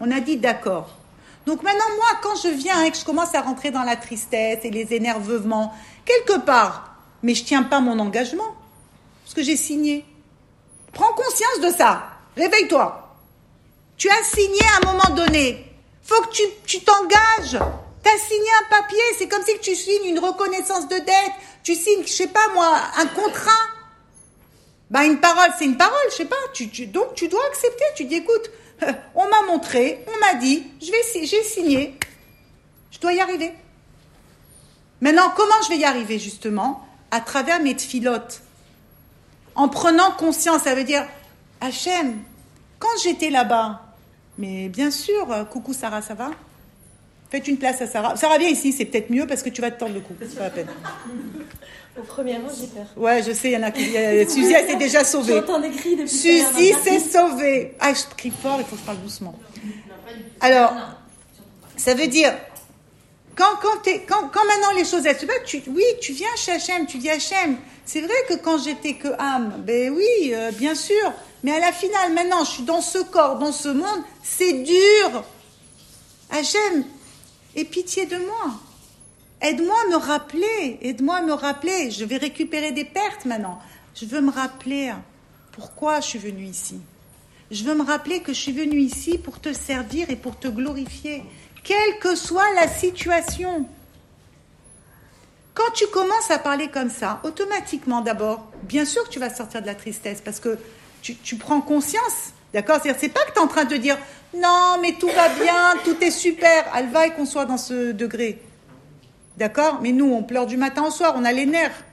On 0.00 0.10
a 0.10 0.18
dit 0.18 0.38
d'accord. 0.38 0.88
Donc 1.46 1.62
maintenant, 1.62 1.88
moi, 1.94 2.18
quand 2.20 2.34
je 2.34 2.48
viens 2.48 2.82
et 2.82 2.90
que 2.90 2.96
je 2.96 3.04
commence 3.04 3.32
à 3.36 3.42
rentrer 3.42 3.70
dans 3.70 3.84
la 3.84 3.94
tristesse 3.94 4.58
et 4.64 4.70
les 4.70 4.92
énervements, 4.92 5.72
quelque 6.04 6.40
part, 6.40 6.96
mais 7.22 7.32
je 7.36 7.42
ne 7.42 7.46
tiens 7.46 7.62
pas 7.62 7.78
mon 7.78 8.00
engagement, 8.00 8.56
parce 9.22 9.34
que 9.34 9.42
j'ai 9.44 9.56
signé. 9.56 10.04
Prends 10.94 11.12
conscience 11.12 11.60
de 11.62 11.78
ça. 11.78 12.08
Réveille-toi. 12.36 13.16
Tu 13.96 14.10
as 14.10 14.24
signé 14.24 14.62
à 14.62 14.84
un 14.84 14.92
moment 14.92 15.14
donné. 15.14 15.64
Faut 16.02 16.20
que 16.22 16.38
tu 16.64 16.80
t'engages. 16.80 17.60
tu 18.02 18.10
as 18.10 18.18
signé 18.18 18.48
un 18.64 18.80
papier. 18.80 18.98
C'est 19.16 19.28
comme 19.28 19.44
si 19.44 19.56
tu 19.60 19.76
signes 19.76 20.06
une 20.06 20.18
reconnaissance 20.18 20.88
de 20.88 20.96
dette. 20.96 21.34
Tu 21.62 21.76
signes, 21.76 22.02
je 22.04 22.12
sais 22.12 22.26
pas 22.26 22.48
moi, 22.52 22.78
un 22.96 23.06
contrat. 23.06 23.75
Bah 24.90 25.04
une 25.04 25.18
parole, 25.18 25.50
c'est 25.58 25.64
une 25.64 25.76
parole, 25.76 25.96
je 26.10 26.16
sais 26.16 26.24
pas. 26.26 26.36
Tu, 26.54 26.86
donc 26.86 27.14
tu 27.14 27.28
dois 27.28 27.44
accepter. 27.48 27.84
Tu 27.96 28.04
dis, 28.04 28.16
écoute, 28.16 28.50
on 29.14 29.28
m'a 29.28 29.42
montré, 29.46 30.04
on 30.06 30.18
m'a 30.20 30.34
dit, 30.34 30.64
je 30.80 30.90
j'ai 31.24 31.42
signé. 31.42 31.98
Je 32.90 32.98
dois 32.98 33.12
y 33.12 33.20
arriver. 33.20 33.52
Maintenant, 35.00 35.30
comment 35.36 35.54
je 35.64 35.70
vais 35.70 35.78
y 35.78 35.84
arriver 35.84 36.18
justement? 36.18 36.86
À 37.10 37.20
travers 37.20 37.60
mes 37.60 37.74
tfilotes. 37.74 38.42
En 39.54 39.68
prenant 39.68 40.10
conscience, 40.12 40.62
ça 40.62 40.74
veut 40.74 40.84
dire, 40.84 41.04
Hachem, 41.60 42.18
quand 42.78 42.88
j'étais 43.02 43.30
là-bas, 43.30 43.82
mais 44.38 44.68
bien 44.68 44.90
sûr, 44.90 45.30
euh, 45.32 45.44
coucou 45.44 45.72
Sarah, 45.72 46.02
ça 46.02 46.14
va? 46.14 46.30
Faites 47.30 47.48
une 47.48 47.58
place 47.58 47.80
à 47.82 47.86
Sarah. 47.86 48.16
Sarah, 48.16 48.38
viens 48.38 48.48
ici, 48.48 48.72
c'est 48.72 48.84
peut-être 48.84 49.10
mieux 49.10 49.26
parce 49.26 49.42
que 49.42 49.48
tu 49.48 49.60
vas 49.60 49.70
te 49.70 49.80
tendre 49.80 49.94
le 49.94 50.00
cou. 50.00 50.14
C'est 50.20 50.36
pas 50.36 50.44
la 50.44 50.50
peine. 50.50 50.68
Au 51.98 52.02
premier 52.02 52.34
rang, 52.34 52.48
j'ai 52.58 52.66
peur. 52.66 52.86
Ouais, 52.96 53.22
je 53.22 53.32
sais, 53.32 53.48
il 53.48 53.52
y 53.52 53.56
en 53.56 53.62
a 53.62 53.70
qui. 53.70 53.84
Suzy, 53.84 54.52
elle 54.52 54.68
s'est 54.68 54.76
déjà 54.76 55.02
sauvée. 55.04 55.36
J'entends 55.36 55.60
des 55.60 55.70
cris 55.70 55.96
depuis 55.96 56.08
Suzy 56.08 56.74
s'est 56.84 57.00
sauvée. 57.00 57.74
Ah, 57.80 57.92
je 57.94 58.14
crie 58.16 58.30
fort, 58.30 58.58
il 58.58 58.64
faut 58.64 58.76
que 58.76 58.82
je 58.82 58.86
parle 58.86 59.00
doucement. 59.00 59.34
Alors, 60.40 60.74
ça 61.76 61.94
veut 61.94 62.06
dire, 62.06 62.34
quand, 63.34 63.56
quand, 63.62 63.90
quand, 64.06 64.28
quand, 64.28 64.44
maintenant 64.44 64.72
les 64.76 64.84
choses 64.84 65.06
elles 65.06 65.18
se 65.18 65.26
passent, 65.26 65.44
tu, 65.46 65.62
oui, 65.68 65.84
tu 66.00 66.12
viens 66.12 66.34
chez 66.36 66.52
Hachem, 66.52 66.86
tu 66.86 66.98
dis 66.98 67.10
Hachem, 67.10 67.56
c'est 67.84 68.00
vrai 68.00 68.14
que 68.28 68.34
quand 68.34 68.58
j'étais 68.58 68.94
que 68.94 69.08
âme, 69.18 69.62
ben 69.66 69.92
oui, 69.92 70.32
euh, 70.32 70.50
bien 70.52 70.74
sûr, 70.74 71.12
mais 71.42 71.52
à 71.52 71.60
la 71.60 71.72
finale, 71.72 72.12
maintenant, 72.12 72.44
je 72.44 72.50
suis 72.50 72.62
dans 72.62 72.80
ce 72.80 72.98
corps, 72.98 73.38
dans 73.38 73.52
ce 73.52 73.68
monde, 73.68 74.02
c'est 74.22 74.52
dur. 74.52 75.24
Hachem, 76.30 76.84
aie 77.54 77.64
pitié 77.64 78.06
de 78.06 78.16
moi. 78.16 78.58
Aide-moi 79.40 79.76
à 79.86 79.90
me 79.90 79.96
rappeler, 79.96 80.78
aide-moi 80.80 81.16
à 81.16 81.22
me 81.22 81.32
rappeler. 81.32 81.90
Je 81.90 82.04
vais 82.04 82.16
récupérer 82.16 82.72
des 82.72 82.84
pertes 82.84 83.24
maintenant. 83.26 83.58
Je 83.94 84.06
veux 84.06 84.20
me 84.20 84.30
rappeler 84.30 84.92
pourquoi 85.52 86.00
je 86.00 86.06
suis 86.06 86.18
venu 86.18 86.44
ici. 86.44 86.80
Je 87.50 87.62
veux 87.64 87.74
me 87.74 87.84
rappeler 87.84 88.20
que 88.20 88.32
je 88.32 88.40
suis 88.40 88.52
venu 88.52 88.78
ici 88.78 89.18
pour 89.18 89.40
te 89.40 89.52
servir 89.52 90.10
et 90.10 90.16
pour 90.16 90.38
te 90.38 90.48
glorifier, 90.48 91.22
quelle 91.62 91.98
que 92.00 92.16
soit 92.16 92.52
la 92.54 92.68
situation. 92.68 93.68
Quand 95.54 95.72
tu 95.74 95.86
commences 95.86 96.30
à 96.30 96.38
parler 96.38 96.68
comme 96.68 96.90
ça, 96.90 97.20
automatiquement 97.24 98.00
d'abord, 98.00 98.50
bien 98.64 98.84
sûr 98.84 99.04
que 99.04 99.10
tu 99.10 99.18
vas 99.18 99.32
sortir 99.32 99.62
de 99.62 99.66
la 99.66 99.74
tristesse 99.74 100.20
parce 100.20 100.40
que 100.40 100.58
tu, 101.02 101.36
prends 101.36 101.60
conscience. 101.60 102.32
D'accord? 102.52 102.78
C'est-à-dire, 102.82 103.00
c'est 103.00 103.08
pas 103.08 103.24
que 103.24 103.32
tu 103.32 103.38
es 103.38 103.42
en 103.42 103.46
train 103.46 103.64
de 103.64 103.76
dire 103.76 103.96
non, 104.34 104.78
mais 104.82 104.94
tout 104.98 105.08
va 105.08 105.28
bien, 105.28 105.74
tout 105.84 105.96
est 106.02 106.10
super. 106.10 106.64
Elle 106.76 106.90
va 106.90 107.06
et 107.06 107.12
qu'on 107.12 107.26
soit 107.26 107.44
dans 107.44 107.58
ce 107.58 107.92
degré. 107.92 108.42
D'accord? 109.36 109.80
Mais 109.82 109.92
nous, 109.92 110.06
on 110.06 110.22
pleure 110.22 110.46
du 110.46 110.56
matin 110.56 110.84
au 110.84 110.90
soir, 110.90 111.14
on 111.16 111.24
a 111.24 111.32
les 111.32 111.46
nerfs. 111.46 111.84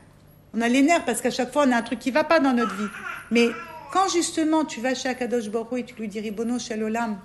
On 0.55 0.61
a 0.61 0.69
les 0.69 0.81
nerfs 0.81 1.03
parce 1.05 1.21
qu'à 1.21 1.31
chaque 1.31 1.51
fois, 1.51 1.65
on 1.67 1.71
a 1.71 1.77
un 1.77 1.81
truc 1.81 1.99
qui 1.99 2.11
va 2.11 2.23
pas 2.23 2.39
dans 2.39 2.53
notre 2.53 2.75
vie. 2.75 2.89
Mais 3.31 3.49
quand 3.91 4.07
justement 4.09 4.65
tu 4.65 4.81
vas 4.81 4.95
chez 4.95 5.09
Akadosh 5.09 5.49
Baruch 5.49 5.79
et 5.79 5.83
tu 5.83 5.95
lui 5.95 6.07
dis 6.07 6.19
Ribono 6.19 6.59
Shalolam, 6.59 7.19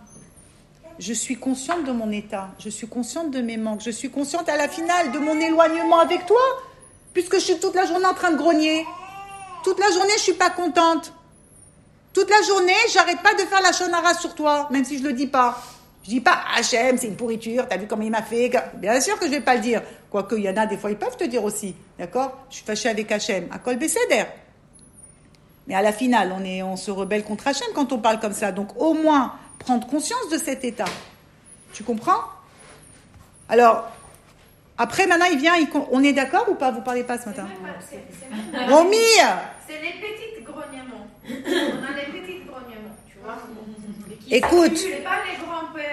je 0.99 1.13
suis 1.13 1.37
consciente 1.37 1.85
de 1.85 1.93
mon 1.93 2.11
état, 2.11 2.51
je 2.59 2.69
suis 2.69 2.89
consciente 2.89 3.31
de 3.31 3.41
mes 3.41 3.57
manques, 3.57 3.83
je 3.85 3.91
suis 3.91 4.11
consciente 4.11 4.49
à 4.49 4.57
la 4.57 4.69
finale 4.69 5.13
de 5.13 5.19
mon 5.19 5.39
éloignement 5.39 6.01
avec 6.01 6.27
toi, 6.27 6.41
puisque 7.13 7.37
je 7.37 7.41
suis 7.41 7.61
toute 7.61 7.75
la 7.75 7.87
journée 7.87 8.07
en 8.07 8.15
train 8.15 8.33
de 8.33 8.37
grogner. 8.37 8.85
Toute 9.63 9.79
la 9.79 9.91
journée, 9.93 10.13
je 10.17 10.23
suis 10.23 10.33
pas 10.33 10.51
contente. 10.51 11.13
Toute 12.13 12.31
la 12.31 12.43
journée, 12.43 12.75
j'arrête 12.93 13.23
pas 13.23 13.35
de 13.35 13.41
faire 13.41 13.61
la 13.61 13.73
shonara 13.73 14.15
sur 14.15 14.35
toi, 14.35 14.69
même 14.71 14.85
si 14.85 14.99
je 14.99 15.05
le 15.05 15.13
dis 15.13 15.27
pas. 15.27 15.63
Je 16.09 16.15
dis 16.15 16.21
pas 16.23 16.41
Hachem, 16.57 16.97
c'est 16.97 17.09
une 17.09 17.17
pourriture, 17.17 17.69
t'as 17.69 17.77
vu 17.77 17.87
comment 17.87 18.03
il 18.03 18.11
m'a 18.11 18.23
fait. 18.23 18.51
Bien 18.77 18.99
sûr 18.99 19.19
que 19.19 19.27
je 19.27 19.33
vais 19.33 19.43
pas 19.43 19.57
le 19.57 19.61
dire. 19.61 19.83
Quoique, 20.11 20.37
il 20.37 20.43
y 20.43 20.49
en 20.49 20.57
a 20.57 20.65
des 20.65 20.79
fois, 20.79 20.91
ils 20.91 20.97
peuvent 20.97 21.19
te 21.19 21.25
dire 21.25 21.45
aussi. 21.45 21.75
D'accord? 21.99 22.47
Je 22.49 22.57
suis 22.57 22.65
fâchée 22.65 22.89
avec 22.89 23.13
Hachem. 23.13 23.47
À 23.51 23.59
Kol 23.59 23.77
Mais 25.67 25.75
à 25.75 25.83
la 25.83 25.93
finale, 25.93 26.35
on, 26.35 26.43
est, 26.43 26.63
on 26.63 26.77
se 26.77 26.91
rebelle 26.91 27.25
contre 27.25 27.47
Hachem 27.47 27.69
quand 27.75 27.93
on 27.93 27.99
parle 27.99 28.21
comme 28.21 28.33
ça. 28.33 28.53
Donc, 28.53 28.81
au 28.81 28.95
moins, 28.95 29.35
prendre 29.59 29.87
conscience 29.87 30.31
de 30.33 30.39
cet 30.39 30.65
état. 30.65 30.87
Tu 31.75 31.85
comprends? 31.85 32.23
Alors, 33.51 33.91
après, 34.79 35.07
maintenant, 35.07 35.27
il 35.31 35.39
vient, 35.39 35.57
on 35.91 36.03
est 36.03 36.15
d'accord 36.15 36.47
ou 36.49 36.55
pas? 36.55 36.71
Vous 36.71 36.81
parlez 36.81 37.05
pas 37.05 37.19
ce 37.19 37.27
matin? 37.27 37.47
Romy 38.67 38.97
C'est 39.67 39.83
les 39.83 39.93
petites 40.01 40.43
grognements. 40.43 41.07
On 41.27 41.85
a 41.85 41.97
les 41.97 42.19
petites 42.19 42.47
grognements, 42.47 42.97
tu 43.07 43.19
vois. 43.23 43.37
Écoute. 44.31 44.79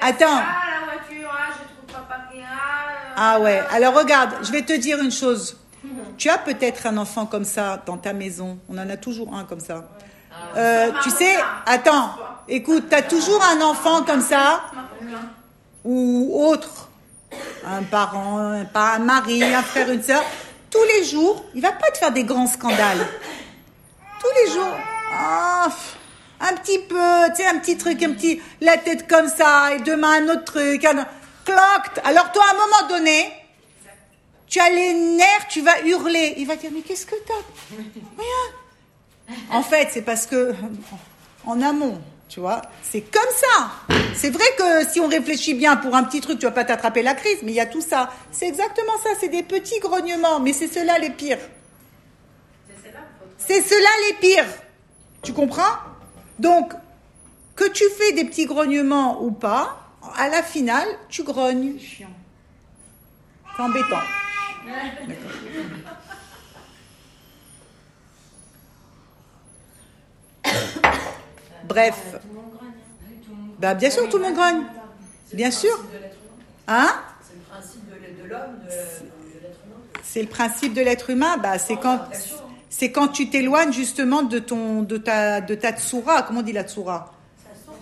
Attends. 0.02 0.26
Ah, 0.30 0.46
ah, 0.48 1.94
pas 1.94 2.00
papier. 2.18 2.44
Ah, 2.48 3.34
ah 3.36 3.40
ouais. 3.40 3.62
Alors 3.72 3.94
regarde, 3.94 4.32
je 4.44 4.52
vais 4.52 4.62
te 4.62 4.74
dire 4.74 5.00
une 5.00 5.12
chose. 5.12 5.58
Tu 6.18 6.30
as 6.30 6.38
peut-être 6.38 6.88
un 6.88 6.98
enfant 6.98 7.26
comme 7.26 7.46
ça 7.46 7.82
dans 7.86 7.98
ta 7.98 8.14
maison. 8.14 8.58
On 8.70 8.78
en 8.78 8.90
a 8.90 8.98
toujours 8.98 9.34
un 9.36 9.44
comme 9.44 9.60
ça. 9.60 9.86
Euh, 10.58 10.92
tu 11.04 11.10
sais, 11.10 11.36
attends, 11.66 12.12
écoute, 12.48 12.86
tu 12.90 12.96
as 12.96 13.02
toujours 13.02 13.42
un 13.44 13.62
enfant 13.62 14.04
comme 14.04 14.22
ça, 14.22 14.64
ou 15.84 16.32
autre, 16.34 16.90
un 17.66 17.84
parent, 17.84 18.40
un, 18.40 18.66
un 18.74 19.00
mari, 19.00 19.44
un 19.44 19.62
frère, 19.62 19.92
une 19.92 20.04
soeur, 20.04 20.24
tous 20.70 20.84
les 20.96 21.06
jours, 21.06 21.46
il 21.54 21.62
va 21.62 21.72
pas 21.72 21.92
te 21.92 21.98
faire 21.98 22.12
des 22.12 22.24
grands 22.24 22.48
scandales. 22.48 23.08
Tous 24.20 24.46
les 24.46 24.54
jours, 24.54 24.74
ah, 25.14 25.68
un 26.40 26.54
petit 26.56 26.80
peu, 26.80 27.30
tu 27.30 27.38
sais, 27.38 27.46
un 27.48 27.60
petit 27.60 27.78
truc, 27.78 28.02
un 28.04 28.14
petit, 28.14 28.42
la 28.62 28.78
tête 28.78 29.08
comme 29.08 29.28
ça, 29.28 29.74
et 29.74 29.80
demain 29.80 30.24
un 30.24 30.30
autre 30.30 30.46
truc, 30.46 30.86
un, 30.86 31.06
Alors 32.04 32.32
toi, 32.32 32.44
à 32.46 32.52
un 32.52 32.54
moment 32.54 32.88
donné, 32.90 33.32
tu 34.48 34.60
as 34.60 34.70
les 34.70 34.94
nerfs, 34.94 35.48
tu 35.50 35.62
vas 35.62 35.82
hurler. 35.82 36.36
Il 36.38 36.48
va 36.48 36.56
dire, 36.56 36.72
mais 36.74 36.82
qu'est-ce 36.82 37.06
que 37.06 37.16
t'as? 37.28 37.34
Rien. 38.18 39.36
En 39.52 39.64
fait, 39.64 39.90
c'est 39.92 40.04
parce 40.04 40.26
que, 40.26 40.54
en 41.46 41.62
amont, 41.62 42.00
tu 42.30 42.40
vois, 42.40 42.62
c'est 42.84 43.02
comme 43.02 43.22
ça. 43.36 43.96
C'est 44.14 44.30
vrai 44.30 44.46
que 44.58 44.90
si 44.90 45.00
on 45.00 45.08
réfléchit 45.08 45.54
bien 45.54 45.76
pour 45.76 45.96
un 45.96 46.04
petit 46.04 46.22
truc, 46.22 46.40
tu 46.40 46.46
vas 46.46 46.52
pas 46.52 46.64
t'attraper 46.64 47.02
la 47.02 47.16
crise, 47.16 47.40
mais 47.44 47.52
il 47.52 47.56
y 47.56 47.60
a 47.60 47.66
tout 47.66 47.82
ça. 47.82 48.12
C'est 48.32 48.48
exactement 48.48 48.98
ça, 49.04 49.10
c'est 49.20 49.30
des 49.30 49.44
petits 49.44 49.80
grognements, 49.80 50.40
mais 50.40 50.54
c'est 50.54 50.68
cela 50.68 50.98
les 51.00 51.10
pires. 51.10 51.40
C'est 53.38 53.62
cela 53.62 53.90
les 54.08 54.14
pires. 54.16 54.46
Tu 55.22 55.34
comprends? 55.34 55.62
Donc, 56.40 56.74
que 57.56 57.68
tu 57.70 57.86
fais 57.98 58.14
des 58.14 58.26
petits 58.26 58.46
grognements 58.46 59.24
ou 59.24 59.32
pas, 59.32 59.82
à 60.18 60.30
la 60.30 60.44
finale, 60.44 60.88
tu 61.10 61.24
grognes. 61.24 61.78
C'est 61.80 63.62
embêtant. 63.62 64.02
Bref. 71.64 72.16
Bah, 73.60 73.74
bien 73.74 73.90
sûr, 73.90 74.08
tout 74.10 74.18
le 74.18 74.24
monde 74.24 74.36
grogne. 74.36 74.64
Bien 75.34 75.52
sûr. 75.52 75.72
Hein? 76.68 76.94
C'est 77.24 77.36
le 77.36 77.42
principe 77.48 77.86
de 77.90 77.96
l'être 77.96 78.20
humain. 78.26 79.80
C'est 80.04 80.22
le 80.22 80.28
principe 80.28 80.74
de 80.74 80.82
l'être 80.82 81.10
humain. 81.10 81.38
Bah, 81.38 81.58
c'est 81.58 81.78
quand, 81.78 82.00
c'est 82.78 82.92
quand 82.92 83.08
tu 83.08 83.30
t'éloignes 83.30 83.72
justement 83.72 84.22
de 84.22 84.38
ton, 84.38 84.82
de 84.82 84.98
ta, 84.98 85.40
de 85.40 85.56
ta 85.56 85.72
tsura. 85.72 86.24
Comment 86.24 86.42
on 86.42 86.44
dit 86.44 86.52
la 86.52 86.66
tsura? 86.66 87.14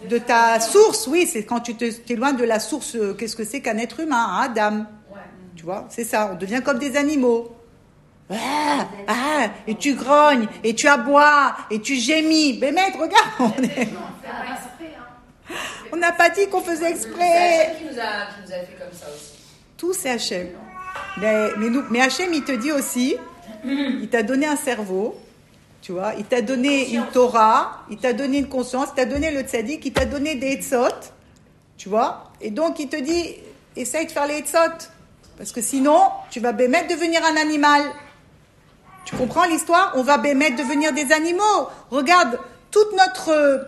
De 0.07 0.19
ta 0.19 0.59
source, 0.59 1.07
oui. 1.07 1.25
C'est 1.25 1.45
quand 1.45 1.61
tu 1.61 1.73
t'éloignes 1.75 2.35
de 2.37 2.43
la 2.43 2.59
source. 2.59 2.95
Euh, 2.95 3.15
qu'est-ce 3.15 3.35
que 3.35 3.43
c'est 3.43 3.59
qu'un 3.59 3.79
être 3.79 4.01
humain, 4.01 4.23
un 4.23 4.41
Adam? 4.43 4.85
Tu 5.55 5.63
vois, 5.63 5.87
c'est 5.89 6.03
ça. 6.03 6.29
On 6.33 6.35
devient 6.35 6.61
comme 6.63 6.77
des 6.77 6.95
animaux. 6.95 7.55
Ah, 8.29 8.87
ah, 9.07 9.47
et 9.65 9.75
tu 9.75 9.95
grognes, 9.95 10.47
et 10.63 10.75
tu 10.75 10.87
aboies, 10.87 11.55
et 11.71 11.81
tu 11.81 11.95
gémis. 11.95 12.59
Mais 12.61 12.71
maître, 12.71 12.99
regarde, 12.99 13.29
on 13.39 13.63
est- 13.63 13.89
On 15.91 15.95
hein. 15.95 15.99
n'a 15.99 16.11
pas 16.11 16.29
dit 16.29 16.47
qu'on 16.49 16.61
faisait 16.61 16.85
C'est 16.85 16.91
exprès. 16.91 17.65
Hachem 17.65 17.77
qui 17.77 17.83
nous, 17.85 17.99
a, 17.99 18.27
qui 18.27 18.41
nous 18.45 18.51
a 18.51 18.59
fait 18.59 18.77
comme 18.79 18.93
ça 18.93 19.07
aussi. 19.07 19.31
Tout 19.75 19.93
c'est 19.93 20.11
Hachem. 20.11 20.49
Mais, 21.17 21.49
mais, 21.57 21.69
nous, 21.69 21.83
mais 21.89 22.01
Hachem, 22.01 22.31
il 22.33 22.43
te 22.43 22.51
dit 22.51 22.71
aussi, 22.71 23.17
il 23.65 24.07
t'a 24.09 24.23
donné 24.23 24.45
un 24.45 24.55
cerveau, 24.55 25.15
tu 25.81 25.91
vois, 25.91 26.13
il 26.17 26.25
t'a 26.25 26.41
donné 26.41 26.93
une 26.93 27.05
Torah, 27.07 27.83
il 27.89 27.97
t'a 27.97 28.13
donné 28.13 28.39
une 28.39 28.49
conscience, 28.49 28.89
il 28.91 28.95
t'a 28.95 29.05
donné 29.05 29.31
le 29.31 29.41
tzaddik, 29.41 29.85
il 29.85 29.93
t'a 29.93 30.05
donné 30.05 30.35
des 30.35 30.53
etzot, 30.53 31.11
tu 31.77 31.89
vois, 31.89 32.31
et 32.41 32.51
donc 32.51 32.79
il 32.79 32.87
te 32.89 32.95
dit, 32.95 33.35
essaye 33.75 34.05
de 34.05 34.11
faire 34.11 34.27
les 34.27 34.37
etzot, 34.37 34.89
parce 35.37 35.51
que 35.51 35.61
sinon, 35.61 35.99
tu 36.29 36.39
vas 36.39 36.51
bémettre 36.51 36.87
devenir 36.89 37.21
un 37.25 37.35
animal. 37.35 37.81
Tu 39.03 39.15
comprends 39.15 39.45
l'histoire? 39.45 39.91
On 39.95 40.03
va 40.03 40.17
bémettre 40.17 40.55
devenir 40.55 40.93
des 40.93 41.11
animaux. 41.11 41.67
Regarde, 41.89 42.39
toute 42.71 42.93
notre 42.93 43.67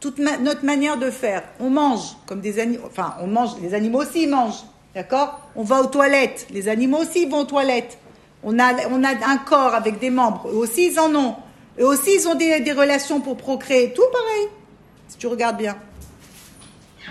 toute 0.00 0.18
ma- 0.18 0.38
notre 0.38 0.64
manière 0.64 0.96
de 0.96 1.10
faire. 1.10 1.42
On 1.60 1.68
mange 1.68 2.16
comme 2.26 2.40
des 2.40 2.58
animaux. 2.58 2.84
Enfin, 2.86 3.14
on 3.20 3.26
mange. 3.26 3.60
Les 3.60 3.74
animaux 3.74 4.02
aussi 4.02 4.22
ils 4.22 4.30
mangent. 4.30 4.62
D'accord? 4.94 5.40
On 5.54 5.64
va 5.64 5.82
aux 5.82 5.86
toilettes. 5.86 6.46
Les 6.50 6.68
animaux 6.68 6.98
aussi 6.98 7.26
vont 7.26 7.40
aux 7.40 7.44
toilettes. 7.44 7.98
On 8.48 8.58
a, 8.58 8.88
on 8.88 9.02
a 9.04 9.10
un 9.10 9.38
corps 9.38 9.74
avec 9.74 9.98
des 9.98 10.10
membres. 10.10 10.48
Eux 10.48 10.56
aussi 10.56 10.86
ils 10.92 10.98
en 10.98 11.14
ont. 11.14 11.34
Eux 11.78 11.86
aussi 11.86 12.14
ils 12.14 12.28
ont 12.28 12.36
des, 12.36 12.60
des 12.60 12.72
relations 12.72 13.20
pour 13.20 13.36
procréer. 13.36 13.92
Tout 13.92 14.06
pareil. 14.12 14.48
Si 15.08 15.18
tu 15.18 15.26
regardes 15.26 15.58
bien. 15.58 15.76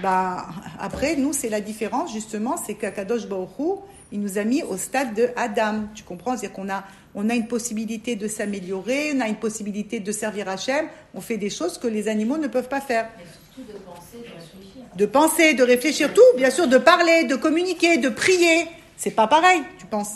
Bah, 0.02 0.48
après, 0.80 1.16
nous, 1.16 1.32
c'est 1.32 1.48
la 1.48 1.62
différence, 1.62 2.12
justement, 2.12 2.56
c'est 2.58 2.74
qu'Akadosh 2.74 3.24
Hu, 3.24 3.64
il 4.12 4.20
nous 4.20 4.38
a 4.38 4.44
mis 4.44 4.62
au 4.64 4.76
stade 4.78 5.14
de 5.14 5.30
Adam. 5.38 5.86
Tu 5.94 6.04
comprends? 6.04 6.36
C'est-à-dire 6.36 6.54
qu'on 6.54 6.70
a, 6.70 6.84
on 7.16 7.30
a 7.30 7.34
une 7.34 7.48
possibilité 7.48 8.18
de 8.18 8.28
s'améliorer, 8.28 9.14
on 9.16 9.22
a 9.22 9.28
une 9.28 9.38
possibilité 9.38 10.02
de 10.02 10.12
servir 10.12 10.50
Hachem, 10.50 10.88
on 11.14 11.22
fait 11.22 11.38
des 11.38 11.50
choses 11.50 11.78
que 11.78 11.88
les 11.88 12.10
animaux 12.10 12.38
ne 12.38 12.48
peuvent 12.48 12.68
pas 12.68 12.82
faire. 12.82 13.10
Mais 13.18 13.24
surtout 13.56 13.72
de 13.72 13.78
penser, 13.80 14.18
de 14.18 14.34
réfléchir. 14.34 14.84
De 14.96 15.06
penser, 15.06 15.54
de 15.54 15.64
réfléchir, 15.64 16.14
tout, 16.14 16.38
bien 16.38 16.50
sûr, 16.50 16.68
de 16.68 16.78
parler, 16.78 17.24
de 17.24 17.36
communiquer, 17.36 17.98
de 17.98 18.10
prier. 18.10 18.68
C'est 18.98 19.12
pas 19.12 19.28
pareil, 19.28 19.62
tu 19.80 19.86
penses? 19.86 20.16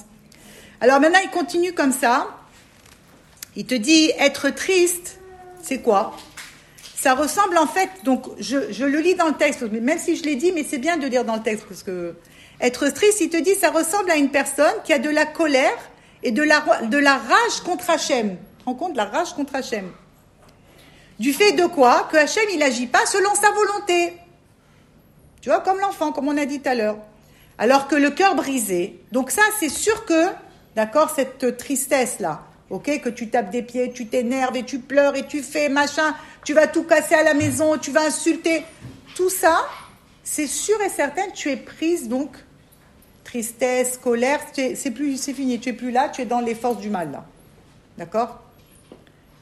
Alors 0.81 0.99
maintenant, 0.99 1.19
il 1.23 1.29
continue 1.29 1.73
comme 1.73 1.91
ça. 1.91 2.27
Il 3.55 3.65
te 3.65 3.75
dit 3.75 4.11
être 4.17 4.49
triste, 4.49 5.19
c'est 5.61 5.81
quoi? 5.81 6.15
Ça 6.95 7.13
ressemble 7.13 7.57
en 7.57 7.67
fait, 7.67 7.89
donc 8.03 8.25
je, 8.39 8.83
le 8.83 8.99
lis 8.99 9.15
dans 9.15 9.27
le 9.27 9.33
texte, 9.33 9.61
même 9.63 9.99
si 9.99 10.15
je 10.15 10.23
l'ai 10.23 10.35
dit, 10.35 10.51
mais 10.51 10.63
c'est 10.63 10.77
bien 10.77 10.97
de 10.97 11.07
lire 11.07 11.25
dans 11.25 11.35
le 11.35 11.41
texte 11.41 11.65
parce 11.67 11.83
que 11.83 12.15
être 12.61 12.89
triste, 12.89 13.21
il 13.21 13.29
te 13.29 13.37
dit, 13.37 13.55
ça 13.55 13.71
ressemble 13.71 14.11
à 14.11 14.17
une 14.17 14.29
personne 14.29 14.73
qui 14.83 14.91
a 14.91 14.99
de 14.99 15.09
la 15.09 15.25
colère 15.25 15.77
et 16.23 16.31
de 16.31 16.43
la, 16.43 16.59
rage 16.59 17.61
contre 17.65 17.89
Hachem. 17.89 18.37
Tu 18.59 18.65
rends 18.65 18.75
compte 18.75 18.97
la 18.97 19.05
rage 19.05 19.33
contre 19.33 19.55
Hachem? 19.55 19.89
Du 21.19 21.33
fait 21.33 21.53
de 21.53 21.65
quoi? 21.65 22.07
Que 22.11 22.17
Hachem, 22.17 22.43
il 22.51 22.59
n'agit 22.59 22.87
pas 22.87 23.05
selon 23.05 23.33
sa 23.35 23.51
volonté. 23.51 24.13
Tu 25.41 25.49
vois, 25.49 25.61
comme 25.61 25.79
l'enfant, 25.79 26.11
comme 26.11 26.27
on 26.27 26.37
a 26.37 26.45
dit 26.45 26.59
tout 26.59 26.69
à 26.69 26.75
l'heure. 26.75 26.97
Alors 27.57 27.87
que 27.87 27.95
le 27.95 28.11
cœur 28.11 28.35
brisé, 28.35 29.01
donc 29.11 29.31
ça, 29.31 29.41
c'est 29.59 29.69
sûr 29.69 30.05
que, 30.05 30.25
d'accord, 30.79 31.09
cette 31.09 31.57
tristesse-là, 31.57 32.41
ok, 32.69 33.01
que 33.01 33.09
tu 33.09 33.27
tapes 33.29 33.49
des 33.49 33.63
pieds, 33.63 33.91
tu 33.91 34.07
t'énerves 34.07 34.55
et 34.55 34.63
tu 34.63 34.79
pleures 34.79 35.17
et 35.17 35.27
tu 35.27 35.43
fais 35.43 35.67
machin, 35.67 36.15
tu 36.45 36.53
vas 36.53 36.67
tout 36.67 36.83
casser 36.83 37.15
à 37.15 37.23
la 37.23 37.33
maison, 37.33 37.77
tu 37.77 37.91
vas 37.91 38.05
insulter, 38.05 38.63
tout 39.13 39.29
ça, 39.29 39.67
c'est 40.23 40.47
sûr 40.47 40.81
et 40.81 40.87
certain, 40.87 41.29
tu 41.33 41.49
es 41.49 41.57
prise 41.57 42.07
donc 42.07 42.29
tristesse, 43.25 43.97
colère, 43.97 44.39
c'est 44.53 44.91
plus, 44.91 45.17
c'est 45.17 45.33
fini, 45.33 45.59
tu 45.59 45.67
es 45.67 45.73
plus 45.73 45.91
là, 45.91 46.07
tu 46.07 46.21
es 46.21 46.25
dans 46.25 46.39
les 46.39 46.55
forces 46.55 46.79
du 46.79 46.89
mal 46.89 47.11
là, 47.11 47.25
d'accord? 47.97 48.39